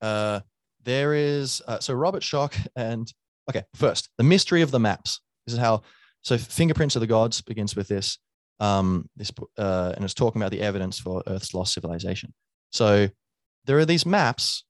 [0.01, 0.41] uh,
[0.83, 3.11] there is uh, so Robert Schoch and
[3.49, 5.21] okay, first the mystery of the maps.
[5.45, 5.81] This is how
[6.21, 8.17] so fingerprints of the gods begins with this
[8.59, 12.33] um, this uh, and it's talking about the evidence for Earth's lost civilization.
[12.71, 13.09] So
[13.65, 14.63] there are these maps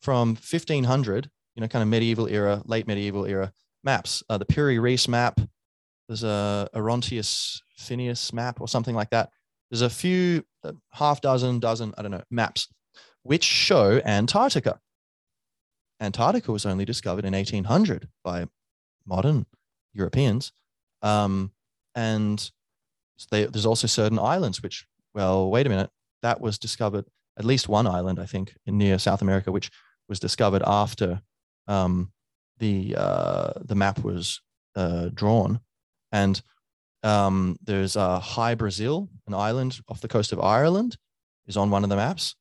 [0.00, 3.52] from 1500, you know, kind of medieval era, late medieval era
[3.84, 4.22] maps.
[4.28, 5.40] Uh, the Piri Reis map.
[6.12, 9.30] There's a Orontius Finaeus map or something like that.
[9.70, 12.68] There's a few, uh, half dozen, dozen, I don't know, maps
[13.22, 14.78] which show Antarctica.
[16.02, 18.46] Antarctica was only discovered in 1800 by
[19.06, 19.46] modern
[19.94, 20.52] Europeans.
[21.00, 21.52] Um,
[21.94, 22.50] and
[23.30, 25.88] they, there's also certain islands which, well, wait a minute,
[26.20, 27.06] that was discovered,
[27.38, 29.70] at least one island, I think, in near South America, which
[30.10, 31.22] was discovered after
[31.68, 32.12] um,
[32.58, 34.42] the, uh, the map was
[34.76, 35.60] uh, drawn.
[36.12, 36.40] And
[37.02, 40.96] um, there's uh, Hy Brasil, an island off the coast of Ireland,
[41.46, 42.36] is on one of the maps.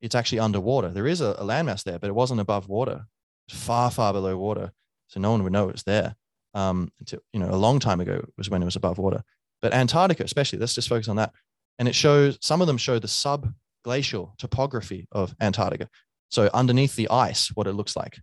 [0.00, 0.90] It's actually underwater.
[0.90, 3.06] There is a, a landmass there, but it wasn't above water.
[3.48, 4.72] It's far, far below water,
[5.06, 6.16] so no one would know it was there.
[6.54, 9.22] Um, until, you know, a long time ago was when it was above water.
[9.62, 11.32] But Antarctica, especially, let's just focus on that.
[11.78, 15.88] And it shows some of them show the subglacial topography of Antarctica.
[16.30, 18.18] So underneath the ice, what it looks like.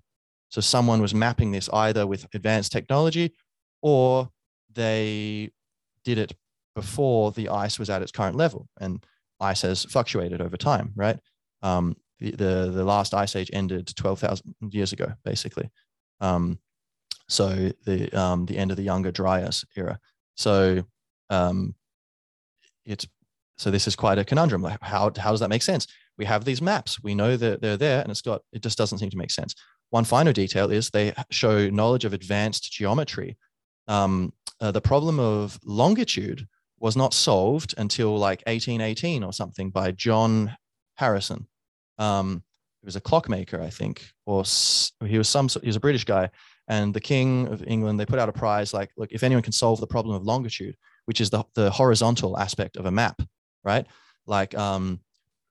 [0.50, 3.34] So someone was mapping this either with advanced technology
[3.82, 4.30] or
[4.74, 5.52] they
[6.04, 6.34] did it
[6.76, 8.68] before the ice was at its current level.
[8.80, 9.04] And
[9.40, 11.20] ice has fluctuated over time, right?
[11.62, 15.70] Um, the, the, the last ice age ended 12,000 years ago, basically.
[16.20, 16.60] Um,
[17.28, 20.00] so the, um, the end of the younger Dryas era.
[20.36, 20.84] So
[21.30, 21.76] um,
[22.86, 23.08] it's
[23.58, 24.62] so this is quite a conundrum.
[24.62, 25.86] Like how how does that make sense?
[26.18, 27.02] We have these maps.
[27.04, 29.54] We know that they're there, and it's got it just doesn't seem to make sense.
[29.90, 33.38] One final detail is they show knowledge of advanced geometry.
[33.88, 36.48] Um, uh, the problem of longitude
[36.80, 40.56] was not solved until like 1818 or something by John
[40.96, 41.48] Harrison.
[41.98, 42.44] Um,
[42.82, 44.44] he was a clockmaker, I think, or
[45.06, 45.50] he was some.
[45.50, 46.30] He was a British guy,
[46.70, 48.00] and the King of England.
[48.00, 50.78] They put out a prize like, look, if anyone can solve the problem of longitude,
[51.06, 53.22] which is the, the horizontal aspect of a map,
[53.66, 53.86] right?
[54.26, 55.02] Like um,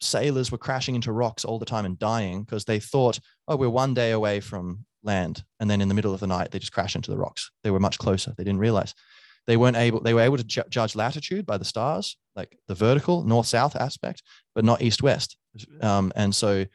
[0.00, 3.68] sailors were crashing into rocks all the time and dying because they thought, oh, we're
[3.68, 5.44] one day away from land.
[5.60, 7.50] And then in the middle of the night, they just crash into the rocks.
[7.62, 8.34] They were much closer.
[8.36, 8.94] They didn't realize.
[9.46, 12.74] They weren't able, they were able to ju- judge latitude by the stars, like the
[12.74, 14.22] vertical north south aspect,
[14.54, 15.36] but not east west.
[15.80, 16.66] Um, and so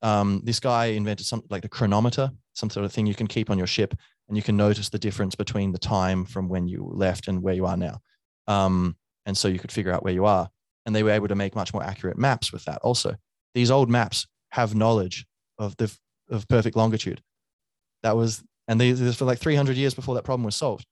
[0.00, 3.50] um, this guy invented something like the chronometer, some sort of thing you can keep
[3.50, 3.94] on your ship,
[4.28, 7.54] and you can notice the difference between the time from when you left and where
[7.54, 8.00] you are now.
[8.46, 8.96] Um,
[9.26, 10.48] and so you could figure out where you are.
[10.86, 12.78] And they were able to make much more accurate maps with that.
[12.82, 13.16] Also,
[13.54, 15.26] these old maps have knowledge
[15.58, 15.94] of the
[16.30, 17.22] of perfect longitude.
[18.04, 20.86] That was, and they, this for like 300 years before that problem was solved.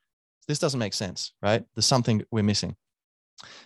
[0.48, 1.62] This doesn't make sense, right?
[1.74, 2.74] There's something we're missing.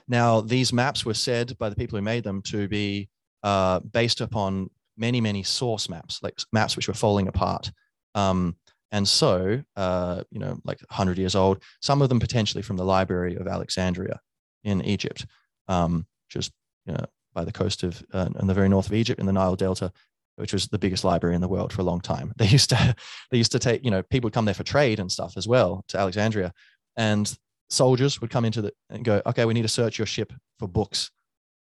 [0.08, 3.08] Now, these maps were said by the people who made them to be
[3.42, 7.70] uh, based upon many, many source maps, like maps which were falling apart.
[8.16, 8.56] Um,
[8.90, 12.84] and so, uh, you know, like 100 years old, some of them potentially from the
[12.84, 14.20] Library of Alexandria
[14.64, 15.24] in Egypt,
[15.68, 16.52] um, just
[16.84, 19.32] you know, by the coast of, uh, in the very north of Egypt in the
[19.32, 19.92] Nile Delta,
[20.36, 22.32] which was the biggest library in the world for a long time.
[22.38, 22.94] They used to,
[23.30, 25.48] they used to take, you know, people would come there for trade and stuff as
[25.48, 26.52] well to Alexandria.
[26.96, 27.32] And
[27.68, 30.68] soldiers would come into the and go, okay, we need to search your ship for
[30.68, 31.10] books.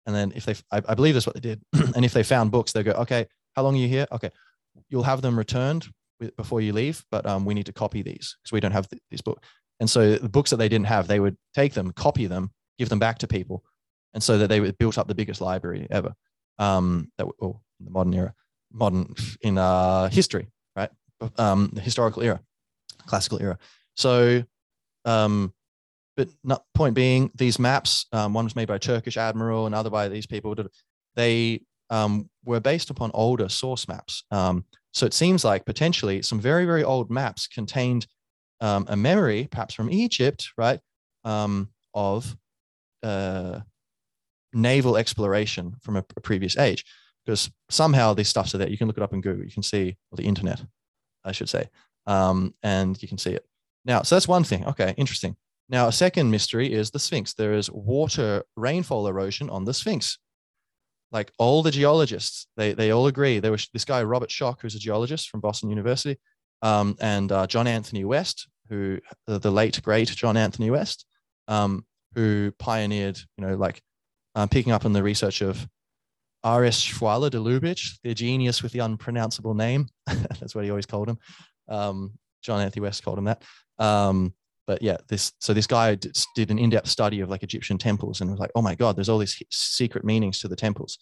[0.06, 1.62] And then if they, I, I believe that's what they did.
[1.96, 4.08] and if they found books, they go, okay, how long are you here?
[4.12, 4.30] Okay,
[4.90, 5.88] you'll have them returned
[6.38, 9.02] before you leave, but um, we need to copy these because we don't have th-
[9.10, 9.48] these books.
[9.80, 12.90] And so the books that they didn't have, they would take them, copy them, give
[12.90, 13.64] them back to people,
[14.14, 16.14] and so that they built up the biggest library ever.
[16.60, 18.34] um, that or the modern era,
[18.72, 20.90] modern in uh, history, right?
[21.38, 22.40] Um, the historical era,
[23.06, 23.58] classical era.
[23.96, 24.44] So,
[25.06, 25.54] um,
[26.16, 29.90] but not, point being, these maps, um, one was made by a Turkish admiral, another
[29.90, 30.56] by these people.
[31.16, 34.24] They um, were based upon older source maps.
[34.32, 38.08] Um, so it seems like potentially some very very old maps contained
[38.62, 40.80] um, a memory, perhaps from Egypt, right,
[41.24, 42.36] um, of
[43.04, 43.60] uh,
[44.54, 46.84] naval exploration from a, a, previous age.
[47.26, 48.70] Because somehow these stuffs are there.
[48.70, 49.46] You can look it up in Google.
[49.46, 50.64] You can see well, the internet,
[51.24, 51.70] I should say,
[52.08, 53.46] um, and you can see it.
[53.86, 54.66] Now, so that's one thing.
[54.66, 55.36] Okay, interesting.
[55.70, 57.34] Now, a second mystery is the Sphinx.
[57.34, 60.18] There is water rainfall erosion on the Sphinx.
[61.12, 63.40] Like all the geologists, they, they all agree.
[63.40, 66.20] There was this guy, Robert Schoch, who's a geologist from Boston University,
[66.62, 71.06] um, and uh, John Anthony West, who uh, the late great John Anthony West,
[71.48, 73.82] um, who pioneered, you know, like
[74.36, 75.68] um, picking up on the research of
[76.44, 76.82] R.S.
[76.82, 79.88] Schwaller de Lubicz, the genius with the unpronounceable name.
[80.08, 81.18] That's what he always called him.
[81.68, 83.44] Um, John Anthony West called him that.
[83.78, 84.34] Um,
[84.68, 88.22] but yeah, this so this guy did, did an in-depth study of like Egyptian temples
[88.22, 91.00] and was like, oh my god, there's all these secret meanings to the temples,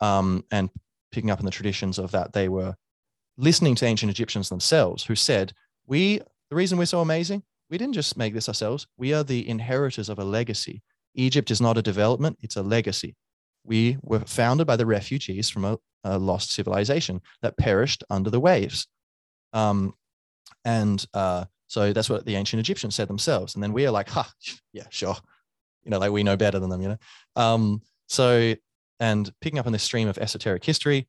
[0.00, 0.70] um, and
[1.12, 2.74] picking up on the traditions of that, they were
[3.36, 5.52] listening to ancient Egyptians themselves who said,
[5.86, 8.86] we the reason we're so amazing, we didn't just make this ourselves.
[8.96, 10.82] We are the inheritors of a legacy.
[11.14, 13.16] Egypt is not a development; it's a legacy.
[13.64, 18.40] We were founded by the refugees from a, a lost civilization that perished under the
[18.40, 18.88] waves.
[19.52, 19.94] Um,
[20.64, 23.54] and uh, so that's what the ancient Egyptians said themselves.
[23.54, 24.30] And then we are like, ha,
[24.72, 25.16] yeah, sure.
[25.84, 26.98] You know, like we know better than them, you know?
[27.36, 28.54] Um, so,
[28.98, 31.08] and picking up on this stream of esoteric history,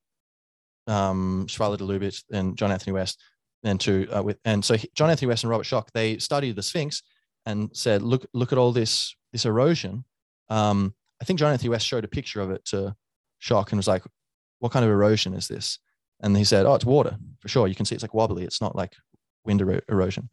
[0.87, 3.19] um, Schwaller de Lubicz and John Anthony West,
[3.63, 6.63] and to, uh, with, and so John Anthony West and Robert Schoch, they studied the
[6.63, 7.03] Sphinx
[7.45, 10.03] and said, look, look at all this, this erosion.
[10.49, 12.95] Um, I think John Anthony West showed a picture of it to
[13.41, 14.03] Schoch and was like,
[14.59, 15.77] what kind of erosion is this?
[16.19, 17.67] And he said, oh, it's water for sure.
[17.67, 18.43] You can see it's like wobbly.
[18.43, 18.93] It's not like
[19.45, 20.29] wind erosion.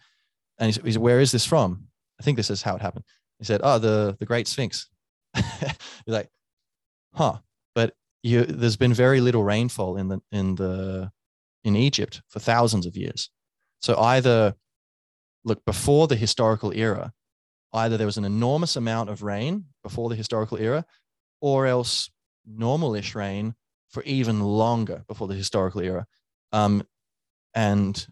[0.58, 1.88] And he said, he said, where is this from?
[2.20, 3.04] I think this is how it happened.
[3.38, 4.88] He said, oh, the, the Great Sphinx.
[5.36, 5.44] You're
[6.06, 6.28] like,
[7.14, 7.38] huh.
[7.74, 11.10] But you, there's been very little rainfall in the, in the,
[11.64, 13.30] in Egypt for thousands of years.
[13.80, 14.54] So either,
[15.44, 17.12] look, before the historical era,
[17.72, 20.84] either there was an enormous amount of rain before the historical era,
[21.40, 22.10] or else
[22.48, 23.54] normalish rain
[23.90, 26.06] for even longer before the historical era.
[26.52, 26.82] Um,
[27.54, 28.06] and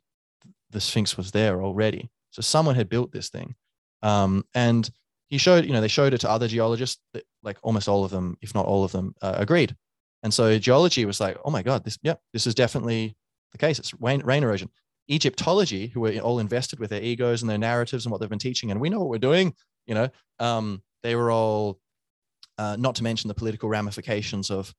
[0.71, 2.11] the Sphinx was there already.
[2.31, 3.55] So someone had built this thing.
[4.03, 4.89] Um, and
[5.29, 8.11] he showed, you know, they showed it to other geologists that like almost all of
[8.11, 9.75] them, if not all of them, uh, agreed.
[10.23, 13.17] And so geology was like, oh my God, this, yeah, this is definitely
[13.53, 13.79] the case.
[13.79, 14.71] It's rain, rain erosion.
[15.11, 18.39] Egyptology, who were all invested with their egos and their narratives and what they've been
[18.39, 19.55] teaching, and we know what we're doing,
[19.87, 20.09] you know,
[20.39, 21.79] um, they were all,
[22.59, 24.75] uh, not to mention the political ramifications of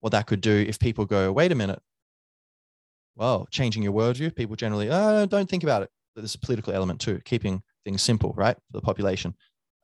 [0.00, 1.80] what that could do if people go, wait a minute,
[3.16, 5.90] well, changing your worldview, people generally, oh, don't think about it.
[6.16, 9.34] There's a political element too, keeping things simple, right, for the population.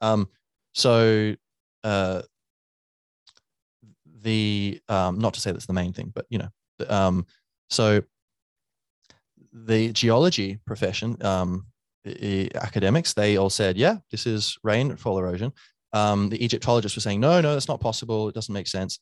[0.01, 0.29] Um,
[0.75, 1.35] so,
[1.85, 2.23] uh,
[4.23, 6.49] the um, not to say that's the main thing, but you know,
[6.89, 7.27] um,
[7.71, 8.03] so
[9.65, 11.67] the geology profession, um,
[12.55, 15.53] academics, they all said, yeah, this is rainfall erosion.
[15.93, 18.29] Um, the Egyptologists were saying, no, no, that's not possible.
[18.29, 18.99] It doesn't make sense.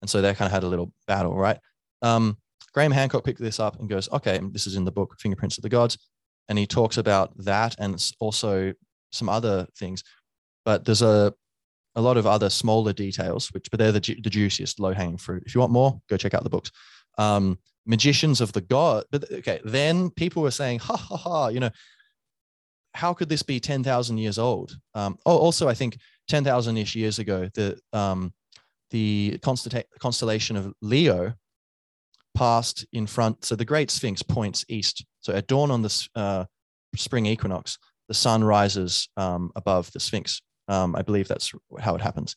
[0.00, 1.58] And so they kind of had a little battle, right?
[2.02, 2.38] Um,
[2.72, 5.62] Graham Hancock picked this up and goes, okay, this is in the book Fingerprints of
[5.62, 5.98] the Gods.
[6.48, 8.72] And he talks about that and also
[9.12, 10.02] some other things.
[10.64, 11.34] But there's a,
[11.94, 15.42] a lot of other smaller details, which, but they're the, the juiciest, low hanging fruit.
[15.46, 16.70] If you want more, go check out the books.
[17.18, 17.58] Um,
[17.88, 19.04] magicians of the god.
[19.10, 21.70] But okay, then people were saying, ha ha ha, you know,
[22.94, 24.76] how could this be 10,000 years old?
[24.94, 25.98] Um, oh, also, I think
[26.28, 28.32] 10,000 ish years ago, the, um,
[28.90, 29.38] the
[30.00, 31.34] constellation of Leo
[32.34, 33.44] passed in front.
[33.44, 35.04] So the Great Sphinx points east.
[35.20, 36.44] So at dawn on the uh,
[36.94, 37.78] spring equinox,
[38.08, 40.40] the sun rises um, above the Sphinx.
[40.68, 42.36] Um, I believe that's how it happens.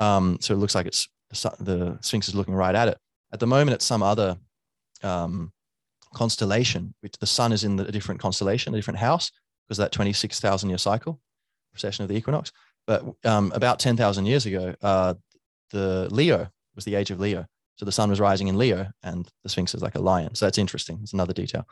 [0.00, 2.98] Um, so it looks like it's the Sphinx is looking right at it.
[3.32, 4.36] At the moment, it's some other
[5.02, 5.52] um,
[6.14, 9.30] constellation, which the sun is in the, a different constellation, a different house,
[9.66, 11.20] because that 26,000 year cycle,
[11.72, 12.52] precession of the equinox.
[12.86, 15.14] But um, about 10,000 years ago, uh,
[15.70, 17.46] the Leo was the age of Leo.
[17.76, 20.34] So the sun was rising in Leo and the Sphinx is like a lion.
[20.34, 20.98] So that's interesting.
[21.02, 21.66] It's another detail.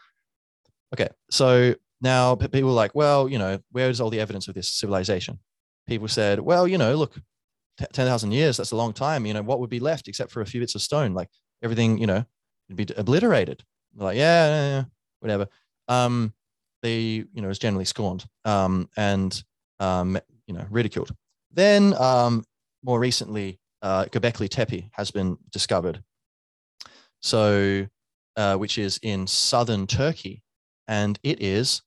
[0.92, 1.08] Okay.
[1.30, 5.40] So now people were like, well, you know, where's all the evidence of this civilization?
[5.88, 7.14] People said, well, you know, look,
[7.92, 9.26] 10,000 years, that's a long time.
[9.26, 11.12] You know, what would be left except for a few bits of stone?
[11.12, 11.28] Like
[11.62, 12.24] everything, you know,
[12.68, 13.62] it'd be obliterated.
[13.96, 14.84] Like, yeah, yeah, yeah,
[15.20, 15.48] whatever.
[15.88, 16.34] Um,
[16.82, 19.42] they, you know, is generally scorned um, and,
[19.80, 21.14] um, you know, ridiculed.
[21.52, 22.44] Then um,
[22.84, 26.02] more recently, uh, Göbekli Tepe has been discovered
[27.20, 27.86] So,
[28.36, 30.42] uh, which is in southern Turkey,
[30.86, 31.82] and it is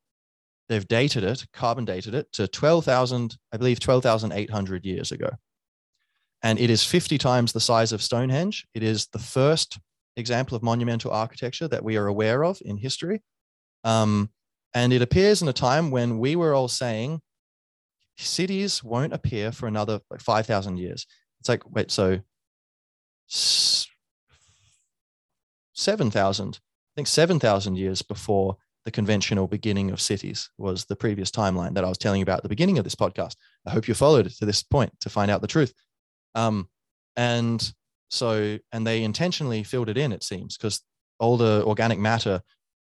[0.68, 5.30] they've dated it, carbon dated it to 12,000, I believe 12,800 years ago.
[6.42, 8.66] And it is 50 times the size of Stonehenge.
[8.74, 9.80] It is the first
[10.20, 13.22] example of monumental architecture that we are aware of in history.
[13.84, 14.30] Um,
[14.74, 17.22] and it appears in a time when we were all saying
[18.18, 21.08] cities won't appear for another like 5,000 years.
[21.40, 22.20] It's like, wait, so
[25.74, 26.60] 7,000, I
[26.96, 31.90] think 7,000 years before the conventional beginning of cities was the previous timeline that I
[31.90, 33.36] was telling you about at the beginning of this podcast.
[33.66, 35.74] I hope you followed to this point to find out the truth.
[36.36, 36.70] Um,
[37.16, 37.74] and
[38.10, 40.82] so, and they intentionally filled it in, it seems, because
[41.20, 42.42] all the organic matter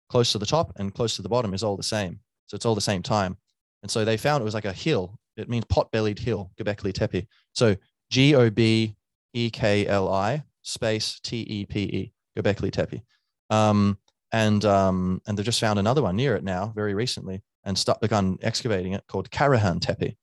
[0.10, 2.19] close to the top and close to the bottom is all the same.
[2.47, 3.38] So it's all the same time.
[3.81, 5.19] And so they found it was like a hill.
[5.38, 7.27] It means pot bellied hill, Göbekli Tepe.
[7.53, 7.76] So
[8.10, 8.95] G O B
[9.34, 13.02] E K L I space T E P E, Göbekli Tepe.
[13.49, 13.97] Um,
[14.31, 18.02] and um, and they've just found another one near it now, very recently, and start,
[18.02, 20.18] begun excavating it called Karahan Tepe,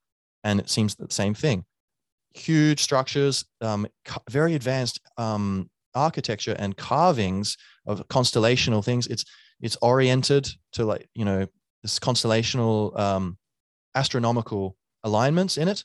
[0.44, 1.64] and it seems the same thing.
[2.34, 3.86] Huge structures, um,
[4.30, 7.56] very advanced um, architecture and carvings
[7.86, 9.06] of constellational things.
[9.06, 9.24] It's
[9.60, 11.46] it's oriented to like you know
[11.82, 13.38] this constellational um,
[13.94, 15.84] astronomical alignments in it,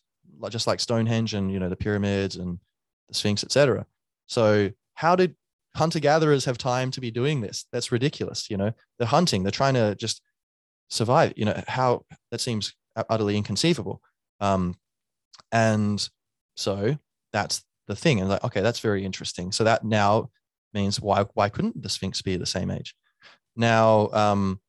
[0.49, 2.59] just like Stonehenge and you know the pyramids and
[3.07, 3.85] the Sphinx, etc.
[4.27, 5.35] So how did
[5.75, 7.65] hunter gatherers have time to be doing this?
[7.71, 8.49] That's ridiculous.
[8.49, 10.21] You know, they're hunting, they're trying to just
[10.89, 11.33] survive.
[11.35, 12.73] You know, how that seems
[13.09, 14.01] utterly inconceivable.
[14.39, 14.75] Um,
[15.51, 16.07] and
[16.57, 16.97] so
[17.31, 18.19] that's the thing.
[18.19, 19.51] And like, okay, that's very interesting.
[19.51, 20.29] So that now
[20.73, 22.93] means why why couldn't the Sphinx be the same age?
[23.55, 24.59] Now, um,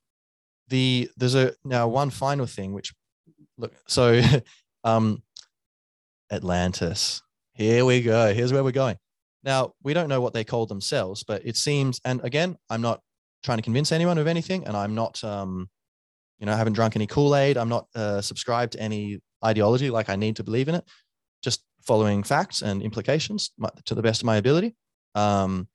[0.69, 2.94] the there's a now one final thing which
[3.56, 4.23] look so
[4.85, 5.23] um,
[6.31, 7.23] Atlantis.
[7.55, 8.32] Here we go.
[8.32, 8.97] Here's where we're going.
[9.44, 13.01] Now, we don't know what they call themselves, but it seems, and again, I'm not
[13.43, 15.69] trying to convince anyone of anything, and I'm not, um,
[16.39, 17.56] you know, I haven't drunk any Kool Aid.
[17.56, 20.85] I'm not uh, subscribed to any ideology like I need to believe in it.
[21.43, 23.50] Just following facts and implications
[23.84, 24.74] to the best of my ability.
[25.14, 25.68] Um,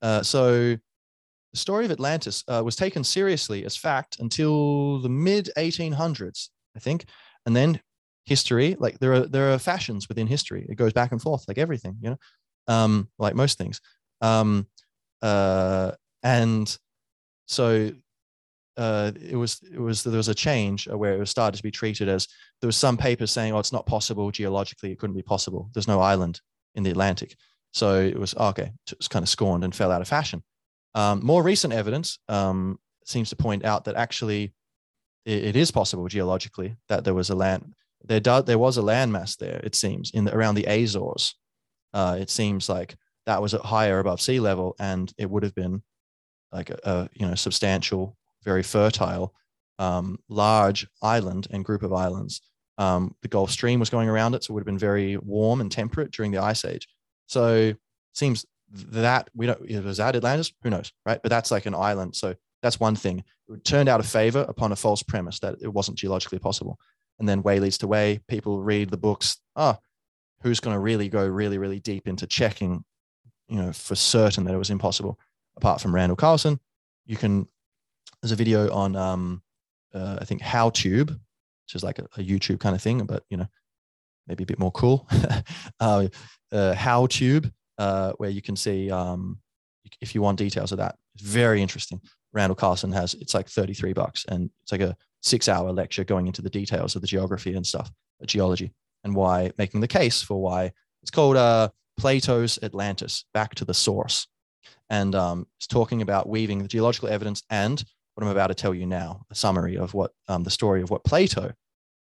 [0.00, 0.76] uh, so,
[1.52, 6.78] the story of Atlantis uh, was taken seriously as fact until the mid 1800s, I
[6.78, 7.04] think,
[7.44, 7.80] and then
[8.24, 10.66] history, like there are there are fashions within history.
[10.68, 12.16] It goes back and forth, like everything, you know
[12.68, 13.80] um, like most things.
[14.20, 14.66] Um,
[15.20, 15.92] uh,
[16.22, 16.76] and
[17.46, 17.90] so
[18.76, 21.70] uh, it was it was there was a change where it was started to be
[21.70, 22.26] treated as
[22.60, 25.70] there was some papers saying, oh, it's not possible geologically, it couldn't be possible.
[25.74, 26.40] There's no island
[26.74, 27.36] in the Atlantic,
[27.72, 28.72] so it was oh, okay.
[28.90, 30.42] It was kind of scorned and fell out of fashion.
[30.94, 34.52] Um, more recent evidence um, seems to point out that actually
[35.24, 37.74] it, it is possible geologically that there was a land
[38.04, 38.20] there.
[38.20, 39.60] Do, there was a landmass there.
[39.62, 41.34] It seems in the, around the Azores,
[41.94, 42.96] uh, it seems like
[43.26, 45.82] that was at higher above sea level, and it would have been
[46.52, 49.34] like a, a you know substantial, very fertile,
[49.78, 52.40] um, large island and group of islands.
[52.78, 55.60] Um, the Gulf Stream was going around it, so it would have been very warm
[55.60, 56.88] and temperate during the Ice Age.
[57.26, 57.74] So
[58.14, 60.52] seems that we don't it was that Atlantis?
[60.62, 61.20] Who knows, right?
[61.22, 63.24] But that's like an island, so that's one thing.
[63.48, 66.78] It turned out of favor upon a false premise that it wasn't geologically possible.
[67.18, 68.20] And then way leads to way.
[68.28, 69.38] People read the books.
[69.54, 69.76] Oh,
[70.42, 72.84] who's going to really go really, really deep into checking,
[73.48, 75.18] you know, for certain that it was impossible.
[75.56, 76.58] Apart from Randall Carlson,
[77.04, 77.46] you can.
[78.22, 79.42] There's a video on, um,
[79.94, 83.36] uh, I think, HowTube, which is like a, a, YouTube kind of thing, but you
[83.36, 83.46] know,
[84.26, 85.08] maybe a bit more cool.
[85.80, 86.08] uh,
[86.52, 89.38] uh, HowTube, uh, where you can see um,
[90.00, 90.96] if you want details of that.
[91.14, 92.00] It's very interesting.
[92.32, 96.42] Randall Carlson has it's like 33 bucks, and it's like a six-hour lecture going into
[96.42, 97.90] the details of the geography and stuff,
[98.24, 98.72] geology
[99.04, 100.72] and why making the case for why
[101.02, 101.68] it's called uh,
[101.98, 104.28] Plato's Atlantis, back to the source.
[104.88, 107.82] And um, it's talking about weaving the geological evidence and
[108.14, 110.90] what I'm about to tell you now, a summary of what um, the story of
[110.90, 111.52] what Plato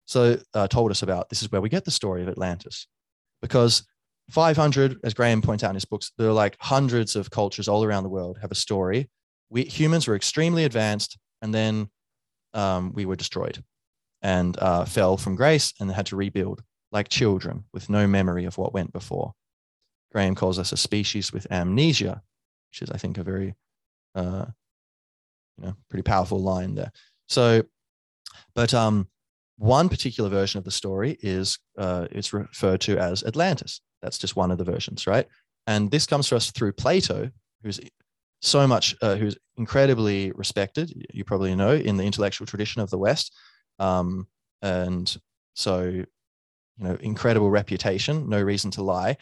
[0.06, 1.30] so uh, told us about.
[1.30, 2.88] This is where we get the story of Atlantis,
[3.41, 3.84] because
[4.31, 7.84] 500, as Graham points out in his books, there are like hundreds of cultures all
[7.84, 9.10] around the world have a story.
[9.49, 11.90] We humans were extremely advanced, and then
[12.53, 13.64] um, we were destroyed
[14.22, 16.61] and uh, fell from grace and had to rebuild
[16.91, 19.34] like children with no memory of what went before.
[20.11, 22.22] Graham calls us a species with amnesia,
[22.72, 23.56] which is, I think, a very,
[24.15, 24.45] uh,
[25.60, 26.91] you know, pretty powerful line there.
[27.27, 27.64] So,
[28.56, 29.07] but um,
[29.57, 33.81] one particular version of the story is uh, it's referred to as Atlantis.
[34.02, 35.27] That's just one of the versions, right?
[35.68, 37.30] And this comes to us through Plato,
[37.64, 37.80] who's
[38.41, 40.91] so much, uh, who's incredibly respected.
[41.14, 43.36] You probably know in the intellectual tradition of the West,
[43.80, 44.27] um,
[44.61, 45.15] and
[45.56, 46.06] so you
[46.80, 49.18] know, incredible reputation, no reason to lie.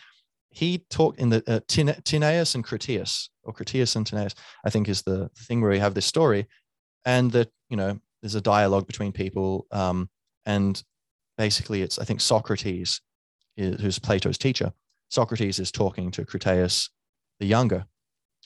[0.50, 5.30] He talked in the uh, and Critias, or Critias and Timaeus, I think is the
[5.38, 6.48] thing where we have this story,
[7.06, 10.10] and that you know there's a dialogue between people, um,
[10.46, 10.82] and
[11.38, 13.02] basically it's I think Socrates,
[13.56, 14.74] is, who's Plato's teacher.
[15.10, 16.90] Socrates is talking to Critias
[17.40, 17.86] the younger,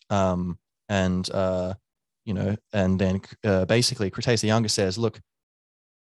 [0.09, 0.57] um,
[0.89, 1.75] and uh,
[2.25, 5.19] you know, and then uh, basically Critias the younger says, "Look,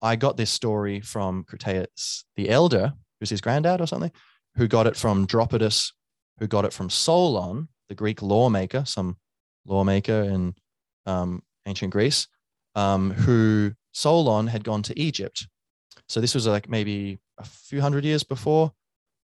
[0.01, 4.11] I got this story from Critias the elder, who's his granddad or something,
[4.57, 5.93] who got it from Dropidas,
[6.39, 9.17] who got it from Solon, the Greek lawmaker, some
[9.67, 10.55] lawmaker in
[11.07, 12.27] um, ancient Greece,
[12.75, 15.47] um, who Solon had gone to Egypt.
[16.09, 18.73] So this was like maybe a few hundred years before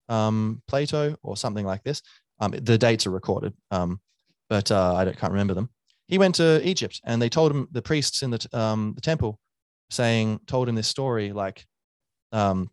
[0.09, 2.03] um, Plato or something like this.
[2.39, 4.01] Um, the dates are recorded, um,
[4.49, 5.71] but uh, I can't remember them.
[6.07, 9.41] He went to Egypt, and they told him the priests in the um, the temple,
[9.91, 11.67] saying, told him this story like,
[12.33, 12.71] um,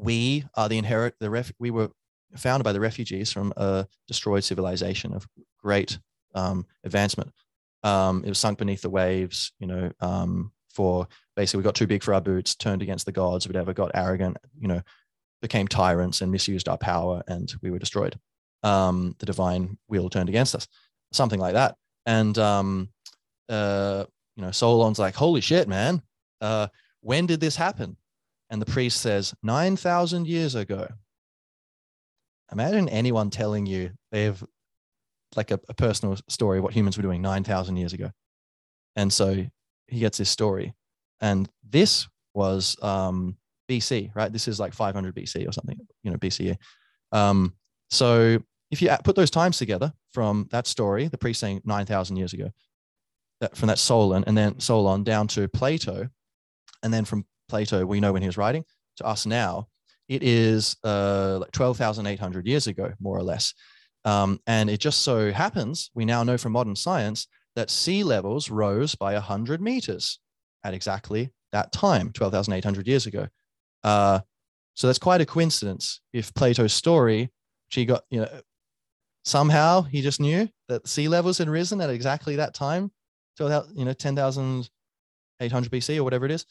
[0.00, 1.90] we are the inherit the ref we were
[2.36, 5.26] founded by the refugees from a destroyed civilization of
[5.62, 5.98] great
[6.34, 7.32] um, advancement.
[7.82, 11.86] Um, it was sunk beneath the waves, you know, um, for basically we got too
[11.86, 14.80] big for our boots, turned against the gods, whatever, got arrogant, you know,
[15.42, 18.18] became tyrants and misused our power, and we were destroyed.
[18.62, 20.68] Um, the divine will turned against us,
[21.12, 21.76] something like that.
[22.06, 22.90] And um,
[23.48, 24.04] uh,
[24.36, 26.02] you know, Solon's like, "Holy shit, man!
[26.40, 26.68] Uh,
[27.00, 27.96] when did this happen?"
[28.50, 30.88] And the priest says, 9,000 years ago.
[32.52, 34.44] Imagine anyone telling you they have
[35.36, 38.10] like a, a personal story of what humans were doing 9,000 years ago.
[38.96, 39.46] And so
[39.86, 40.74] he gets this story.
[41.20, 43.36] And this was um,
[43.68, 44.32] BC, right?
[44.32, 46.56] This is like 500 BC or something, you know, BCE.
[47.12, 47.54] Um,
[47.90, 48.38] so
[48.70, 52.50] if you put those times together from that story, the priest saying 9,000 years ago,
[53.40, 56.08] that, from that Solon, and then Solon down to Plato,
[56.82, 58.64] and then from Plato, we know when he was writing,
[58.96, 59.68] to us now,
[60.08, 63.54] it is uh, like 12,800 years ago, more or less.
[64.04, 68.50] Um, and it just so happens, we now know from modern science that sea levels
[68.50, 70.18] rose by 100 meters
[70.64, 73.28] at exactly that time, 12,800 years ago.
[73.84, 74.20] Uh,
[74.74, 76.00] so that's quite a coincidence.
[76.12, 77.30] If Plato's story,
[77.68, 78.40] she got, you know,
[79.24, 82.90] somehow he just knew that sea levels had risen at exactly that time,
[83.36, 86.46] 12, you know, 10,800 BC or whatever it is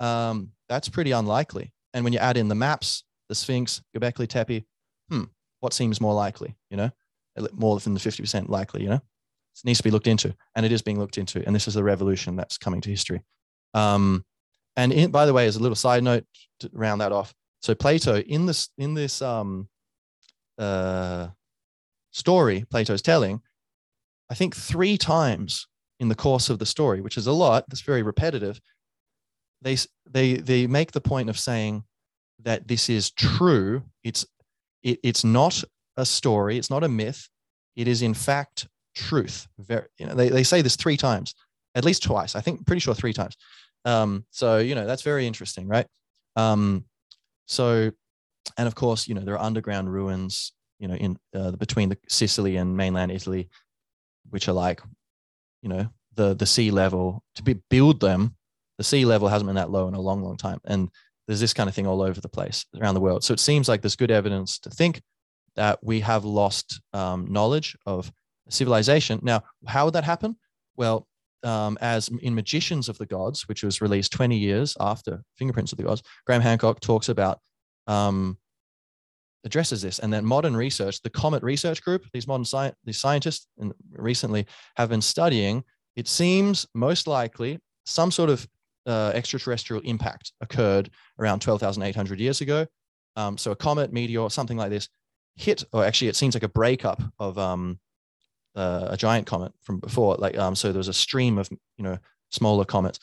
[0.00, 1.72] um, that's pretty unlikely.
[1.94, 4.64] And when you add in the maps, the Sphinx, Göbekli Tepe,
[5.08, 5.24] hmm,
[5.60, 6.56] what seems more likely?
[6.70, 6.90] You know,
[7.52, 9.00] more than the 50% likely, you know?
[9.56, 11.44] It needs to be looked into, and it is being looked into.
[11.44, 13.22] And this is the revolution that's coming to history.
[13.74, 14.24] Um,
[14.76, 16.24] and in, by the way, as a little side note
[16.60, 19.68] to round that off, so Plato in this in this um,
[20.58, 21.28] uh,
[22.12, 23.42] story Plato's telling,
[24.30, 25.66] I think three times
[25.98, 27.64] in the course of the story, which is a lot.
[27.68, 28.60] That's very repetitive
[29.62, 29.76] they
[30.08, 31.84] they they make the point of saying
[32.42, 33.82] that this is true.
[34.02, 34.26] It's
[34.82, 35.62] it, it's not
[35.96, 36.56] a story.
[36.58, 37.28] It's not a myth.
[37.76, 39.46] It is in fact truth.
[39.58, 41.34] Very, you know, they, they say this three times,
[41.74, 42.34] at least twice.
[42.34, 43.36] I think pretty sure three times.
[43.84, 45.86] Um, so you know that's very interesting, right?
[46.36, 46.84] Um,
[47.46, 47.90] so,
[48.56, 51.98] and of course, you know there are underground ruins, you know, in uh, between the
[52.08, 53.48] Sicily and mainland Italy,
[54.30, 54.82] which are like,
[55.62, 58.36] you know, the the sea level to be build them
[58.80, 60.58] the sea level hasn't been that low in a long, long time.
[60.64, 60.88] And
[61.26, 63.22] there's this kind of thing all over the place around the world.
[63.22, 65.02] So it seems like there's good evidence to think
[65.54, 68.10] that we have lost um, knowledge of
[68.48, 69.20] civilization.
[69.22, 70.34] Now, how would that happen?
[70.78, 71.06] Well,
[71.42, 75.76] um, as in Magicians of the Gods, which was released 20 years after Fingerprints of
[75.76, 77.38] the Gods, Graham Hancock talks about
[77.86, 78.38] um,
[79.44, 83.46] addresses this, and that modern research, the Comet Research Group, these modern sci- these scientists,
[83.92, 84.46] recently
[84.76, 85.64] have been studying.
[85.96, 88.48] It seems most likely some sort of
[88.86, 92.66] uh, extraterrestrial impact occurred around 12,800 years ago.
[93.16, 94.88] Um, so a comet, meteor, something like this
[95.36, 97.78] hit, or actually it seems like a breakup of um,
[98.54, 100.16] uh, a giant comet from before.
[100.16, 101.98] Like um, so, there was a stream of you know
[102.30, 102.98] smaller comets.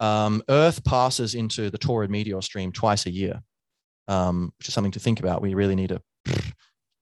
[0.00, 3.42] Um, Earth passes into the Taurid meteor stream twice a year,
[4.06, 5.42] um, which is something to think about.
[5.42, 6.02] We really need to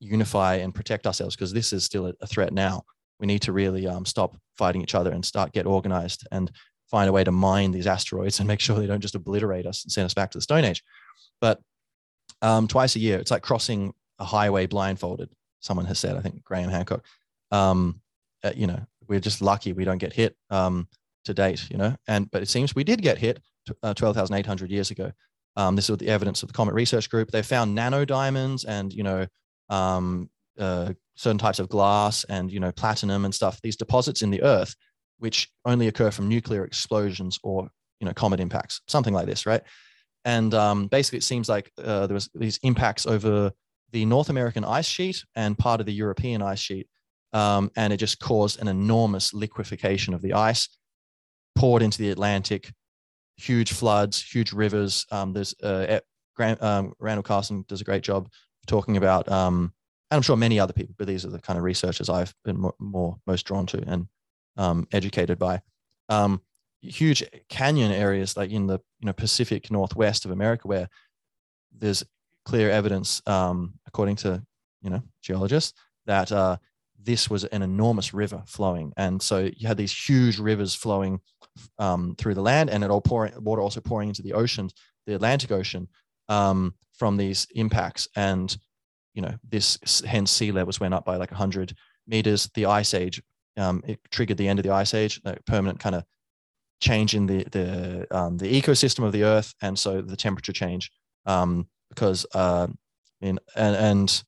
[0.01, 2.83] unify and protect ourselves because this is still a, a, threat now.
[3.19, 6.51] We need to really um, stop fighting each other and start get organized and
[6.91, 9.85] find a way to mine these asteroids and make sure they don't just obliterate us
[9.85, 10.83] and send us back to the Stone Age.
[11.41, 11.61] But
[12.43, 15.31] um, twice a year, it's like crossing a highway blindfolded.
[15.61, 17.05] Someone has said, I think Graham Hancock.
[17.51, 18.01] Um,
[18.45, 20.89] uh, you know, we're just lucky we don't get hit um,
[21.25, 21.69] to date.
[21.71, 23.41] You know, and but it seems we did get hit
[23.83, 25.13] uh, twelve thousand eight hundred years ago.
[25.57, 27.31] Um, this is the evidence of the Comet Research Group.
[27.31, 29.27] They found nano diamonds and you know
[29.71, 33.61] um, uh, certain types of glass and you know platinum and stuff.
[33.63, 34.75] These deposits in the Earth
[35.19, 37.69] which only occur from nuclear explosions or
[38.01, 39.63] you know comet impacts, something like this, right?
[40.25, 43.53] And um, basically, it seems like uh, there was these impacts over
[43.93, 46.89] the North American ice sheet and part of the European ice sheet.
[47.33, 50.69] Um, and it just caused an enormous liquefaction of the ice,
[51.55, 52.73] poured into the Atlantic,
[53.37, 55.07] huge floods, huge rivers.
[55.11, 56.01] Um, there's uh,
[56.35, 58.29] Grant, um, Randall Carlson does a great job
[58.67, 59.73] talking about, um,
[60.11, 62.59] and I'm sure many other people, but these are the kind of researchers I've been
[62.59, 64.07] more, more most drawn to and
[64.57, 65.61] um, educated by.
[66.09, 66.41] Um,
[66.83, 70.89] huge canyon areas like in the you know Pacific Northwest of America, where
[71.77, 72.05] there's
[72.45, 74.43] clear evidence, um, according to
[74.83, 76.57] you know geologists, that uh,
[77.03, 81.20] this was an enormous river flowing, and so you had these huge rivers flowing
[81.78, 84.74] um, through the land, and it all pouring water also pouring into the oceans,
[85.07, 85.89] the Atlantic Ocean,
[86.28, 88.57] um, from these impacts, and
[89.15, 91.74] you know this hence sea levels went up by like 100
[92.07, 92.49] meters.
[92.55, 93.23] The ice age
[93.57, 96.05] um, it triggered the end of the ice age, a permanent kind of
[96.81, 100.91] change in the the um, the ecosystem of the Earth, and so the temperature change
[101.27, 102.66] um, because uh,
[103.20, 104.24] in and, and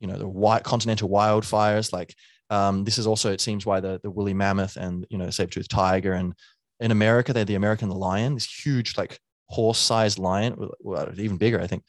[0.00, 2.14] you know the white continental wildfires like
[2.48, 5.70] um, this is also it seems why the the woolly mammoth and you know saber-toothed
[5.70, 6.34] tiger and
[6.80, 9.18] in America they're the American lion this huge like
[9.48, 11.84] horse-sized lion well, even bigger I think.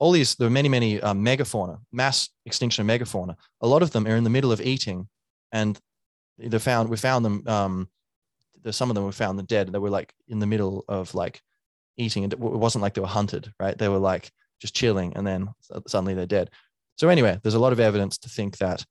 [0.00, 3.36] All these there are many many uh, megafauna mass extinction of megafauna.
[3.60, 5.08] A lot of them are in the middle of eating
[5.52, 5.78] and
[6.38, 7.88] they found we found them um
[8.70, 9.72] some of them were found dead.
[9.72, 11.42] They were like in the middle of like
[11.96, 12.24] eating.
[12.24, 13.76] It wasn't like they were hunted right?
[13.76, 14.30] They were like
[14.60, 15.48] just chilling and then
[15.86, 16.50] suddenly they're dead.
[16.96, 18.84] So anyway there's a lot of evidence to think that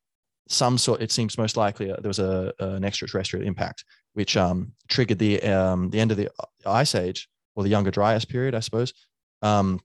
[0.48, 4.74] some sort it seems most likely uh, there was a, an extraterrestrial impact which um,
[4.90, 6.30] triggered the um, the end of the
[6.66, 8.94] ice age or the younger dryas period i suppose.
[9.42, 9.80] Um,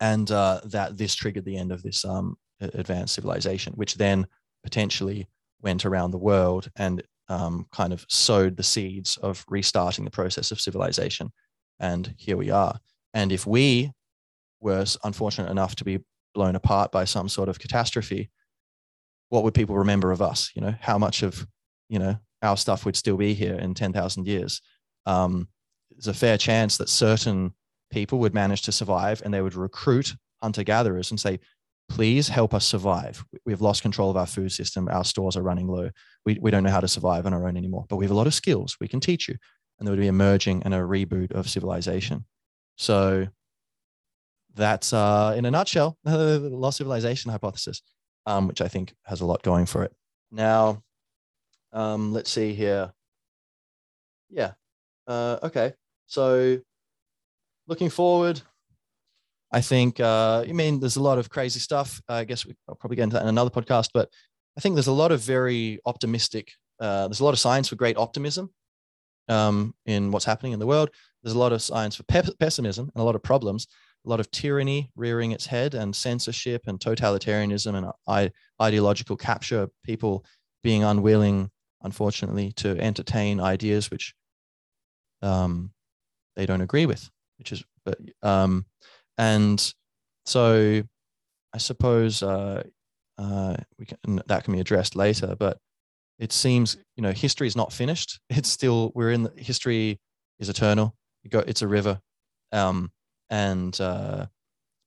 [0.00, 4.26] and uh, that this triggered the end of this um, advanced civilization which then
[4.62, 5.26] potentially
[5.62, 10.50] went around the world and um, kind of sowed the seeds of restarting the process
[10.50, 11.30] of civilization.
[11.80, 12.78] And here we are.
[13.14, 13.92] And if we
[14.60, 16.00] were unfortunate enough to be
[16.34, 18.30] blown apart by some sort of catastrophe,
[19.28, 20.50] what would people remember of us?
[20.54, 21.46] You know, how much of,
[21.88, 24.60] you know, our stuff would still be here in 10,000 years?
[25.06, 25.48] Um,
[25.90, 27.52] there's a fair chance that certain
[27.90, 31.40] people would manage to survive and they would recruit hunter gatherers and say,
[31.88, 33.24] please help us survive.
[33.44, 34.88] We've lost control of our food system.
[34.88, 35.90] Our stores are running low.
[36.24, 38.16] We, we don't know how to survive on our own anymore, but we have a
[38.16, 39.36] lot of skills we can teach you.
[39.78, 42.24] And there would be a merging and a reboot of civilization.
[42.76, 43.28] So
[44.54, 47.82] that's, uh, in a nutshell, the lost civilization hypothesis,
[48.26, 49.92] um, which I think has a lot going for it.
[50.30, 50.82] Now,
[51.72, 52.92] um, let's see here.
[54.30, 54.52] Yeah.
[55.06, 55.74] Uh, okay.
[56.06, 56.58] So
[57.66, 58.40] looking forward,
[59.50, 62.00] I think, uh, mean, there's a lot of crazy stuff.
[62.08, 64.10] Uh, I guess we, will probably get into that in another podcast, but
[64.56, 67.76] I think there's a lot of very optimistic, uh, there's a lot of science for
[67.76, 68.50] great optimism
[69.28, 70.90] um, in what's happening in the world.
[71.22, 73.66] There's a lot of science for pe- pessimism and a lot of problems,
[74.04, 79.68] a lot of tyranny rearing its head and censorship and totalitarianism and I- ideological capture,
[79.84, 80.24] people
[80.62, 81.50] being unwilling,
[81.82, 84.14] unfortunately, to entertain ideas which
[85.22, 85.72] um,
[86.36, 87.08] they don't agree with,
[87.38, 88.66] which is, but, um,
[89.18, 89.74] and
[90.24, 90.82] so
[91.52, 92.62] I suppose uh,
[93.18, 95.58] uh, we can, that can be addressed later, but
[96.18, 98.20] it seems you know history is not finished.
[98.30, 100.00] It's still we're in the, history
[100.38, 100.94] is eternal.
[101.24, 102.00] You go, it's a river,
[102.52, 102.90] um,
[103.28, 104.26] and uh,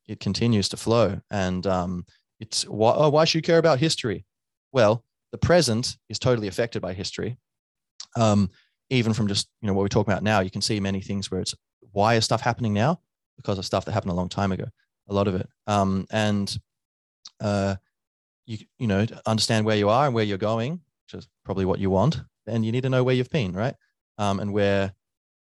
[0.08, 1.20] it continues to flow.
[1.30, 2.06] And um,
[2.40, 4.26] it's why, oh, why should you care about history?
[4.72, 7.38] Well, the present is totally affected by history.
[8.16, 8.49] Um,
[8.90, 11.30] even from just you know what we talk about now, you can see many things
[11.30, 11.56] where it's
[11.91, 12.99] why is stuff happening now?
[13.41, 14.65] Because of stuff that happened a long time ago.
[15.09, 16.57] A lot of it, um, and
[17.39, 17.76] uh,
[18.45, 21.80] you you know understand where you are and where you're going, which is probably what
[21.80, 22.22] you want.
[22.47, 23.76] And you need to know where you've been, right?
[24.18, 24.93] Um, and where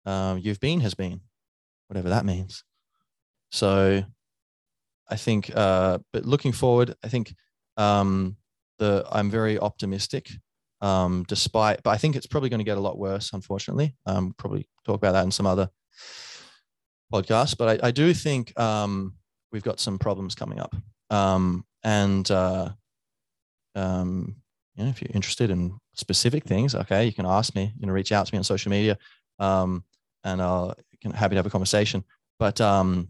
[0.04, 1.20] um, you've been has been,
[1.88, 2.64] whatever that means.
[3.50, 4.04] So,
[5.08, 7.34] I think, uh, but looking forward, I think
[7.76, 8.36] um,
[8.78, 10.30] the I'm very optimistic.
[10.80, 13.32] Um, despite, but I think it's probably going to get a lot worse.
[13.32, 15.70] Unfortunately, um, probably talk about that in some other
[17.12, 19.14] podcast, but I, I do think um,
[19.52, 20.74] we've got some problems coming up.
[21.10, 22.70] Um, and uh,
[23.74, 24.36] um,
[24.74, 27.72] you know, if you're interested in specific things, okay, you can ask me.
[27.78, 28.96] You know, reach out to me on social media,
[29.38, 29.84] um,
[30.24, 32.04] and I'll can happy to have a conversation.
[32.38, 33.08] But um,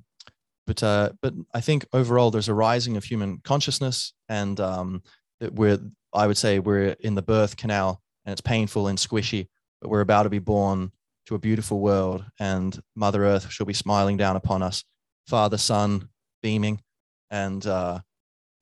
[0.67, 5.03] but uh, but I think overall there's a rising of human consciousness, and um,
[5.41, 5.79] that we're
[6.13, 9.49] I would say we're in the birth canal, and it's painful and squishy,
[9.81, 10.93] but we're about to be born
[11.33, 14.85] to a beautiful world, and Mother Earth shall be smiling down upon us,
[15.27, 16.11] Father, Sun,
[16.43, 16.83] beaming,
[17.31, 18.01] and uh,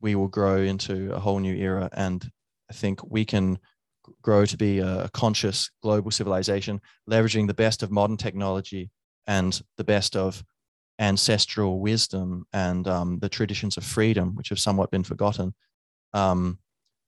[0.01, 1.91] we will grow into a whole new era.
[1.93, 2.31] And
[2.71, 3.59] I think we can
[4.23, 6.81] grow to be a conscious global civilization,
[7.11, 8.93] leveraging the best of modern technology
[9.27, 10.45] and the best of
[11.01, 15.53] ancestral wisdom and um, the traditions of freedom, which have somewhat been forgotten,
[16.13, 16.57] um,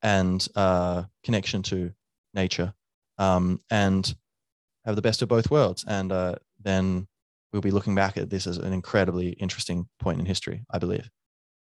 [0.02, 1.92] and uh, connection to
[2.34, 2.74] nature,
[3.18, 4.16] um, and
[4.84, 5.84] have the best of both worlds.
[5.86, 7.06] And uh, then
[7.52, 11.08] we'll be looking back at this as an incredibly interesting point in history, I believe.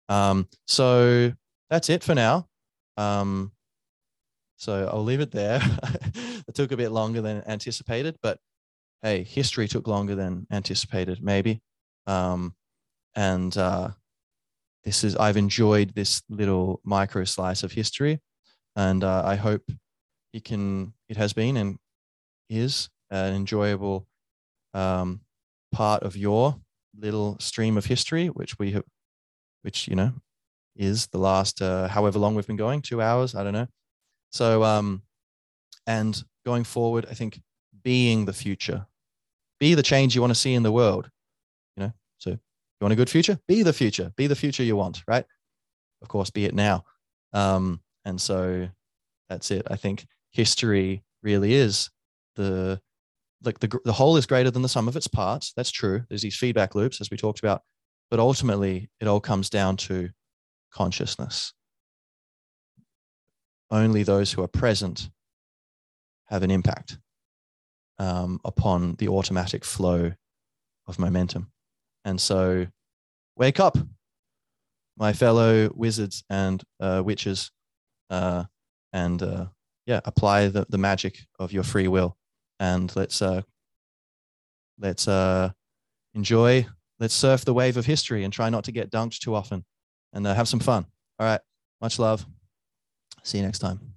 [0.09, 1.31] Um, so
[1.69, 2.47] that's it for now.
[2.97, 3.51] Um,
[4.57, 5.61] so I'll leave it there.
[6.47, 8.39] it took a bit longer than anticipated, but
[9.01, 11.61] hey, history took longer than anticipated, maybe.
[12.07, 12.55] Um,
[13.15, 13.89] and uh,
[14.83, 18.19] this is I've enjoyed this little micro slice of history,
[18.75, 19.63] and uh, I hope
[20.33, 21.77] it can it has been and
[22.49, 24.07] is an enjoyable
[24.73, 25.21] um,
[25.71, 26.55] part of your
[26.97, 28.83] little stream of history, which we have,
[29.63, 30.13] which you know
[30.75, 33.67] is the last uh, however long we've been going, two hours, I don't know.
[34.31, 35.03] So um,
[35.87, 37.41] and going forward, I think
[37.83, 38.87] being the future,
[39.59, 41.09] be the change you want to see in the world
[41.77, 42.39] You know, so you
[42.81, 43.39] want a good future?
[43.47, 44.11] Be the future.
[44.17, 45.25] Be the future you want, right?
[46.01, 46.83] Of course, be it now.
[47.33, 48.69] Um, and so
[49.29, 49.65] that's it.
[49.71, 51.89] I think history really is
[52.35, 52.81] the
[53.45, 55.53] like the the whole is greater than the sum of its parts.
[55.55, 56.03] That's true.
[56.09, 57.61] There's these feedback loops as we talked about,
[58.09, 60.09] but ultimately it all comes down to
[60.71, 61.53] consciousness.
[63.71, 65.09] Only those who are present
[66.27, 66.97] have an impact
[67.99, 70.13] um, upon the automatic flow
[70.87, 71.51] of momentum.
[72.03, 72.67] And so,
[73.35, 73.77] wake up,
[74.97, 77.51] my fellow wizards and uh, witches,
[78.09, 78.45] uh,
[78.93, 79.47] and uh,
[79.85, 82.17] yeah, apply the, the magic of your free will,
[82.59, 83.41] and let's uh,
[84.79, 85.51] let's uh,
[86.13, 86.65] enjoy.
[86.99, 89.65] Let's surf the wave of history and try not to get dunked too often,
[90.13, 90.85] and uh, have some fun.
[91.19, 91.41] All right,
[91.81, 92.25] much love.
[93.23, 93.94] See you next time.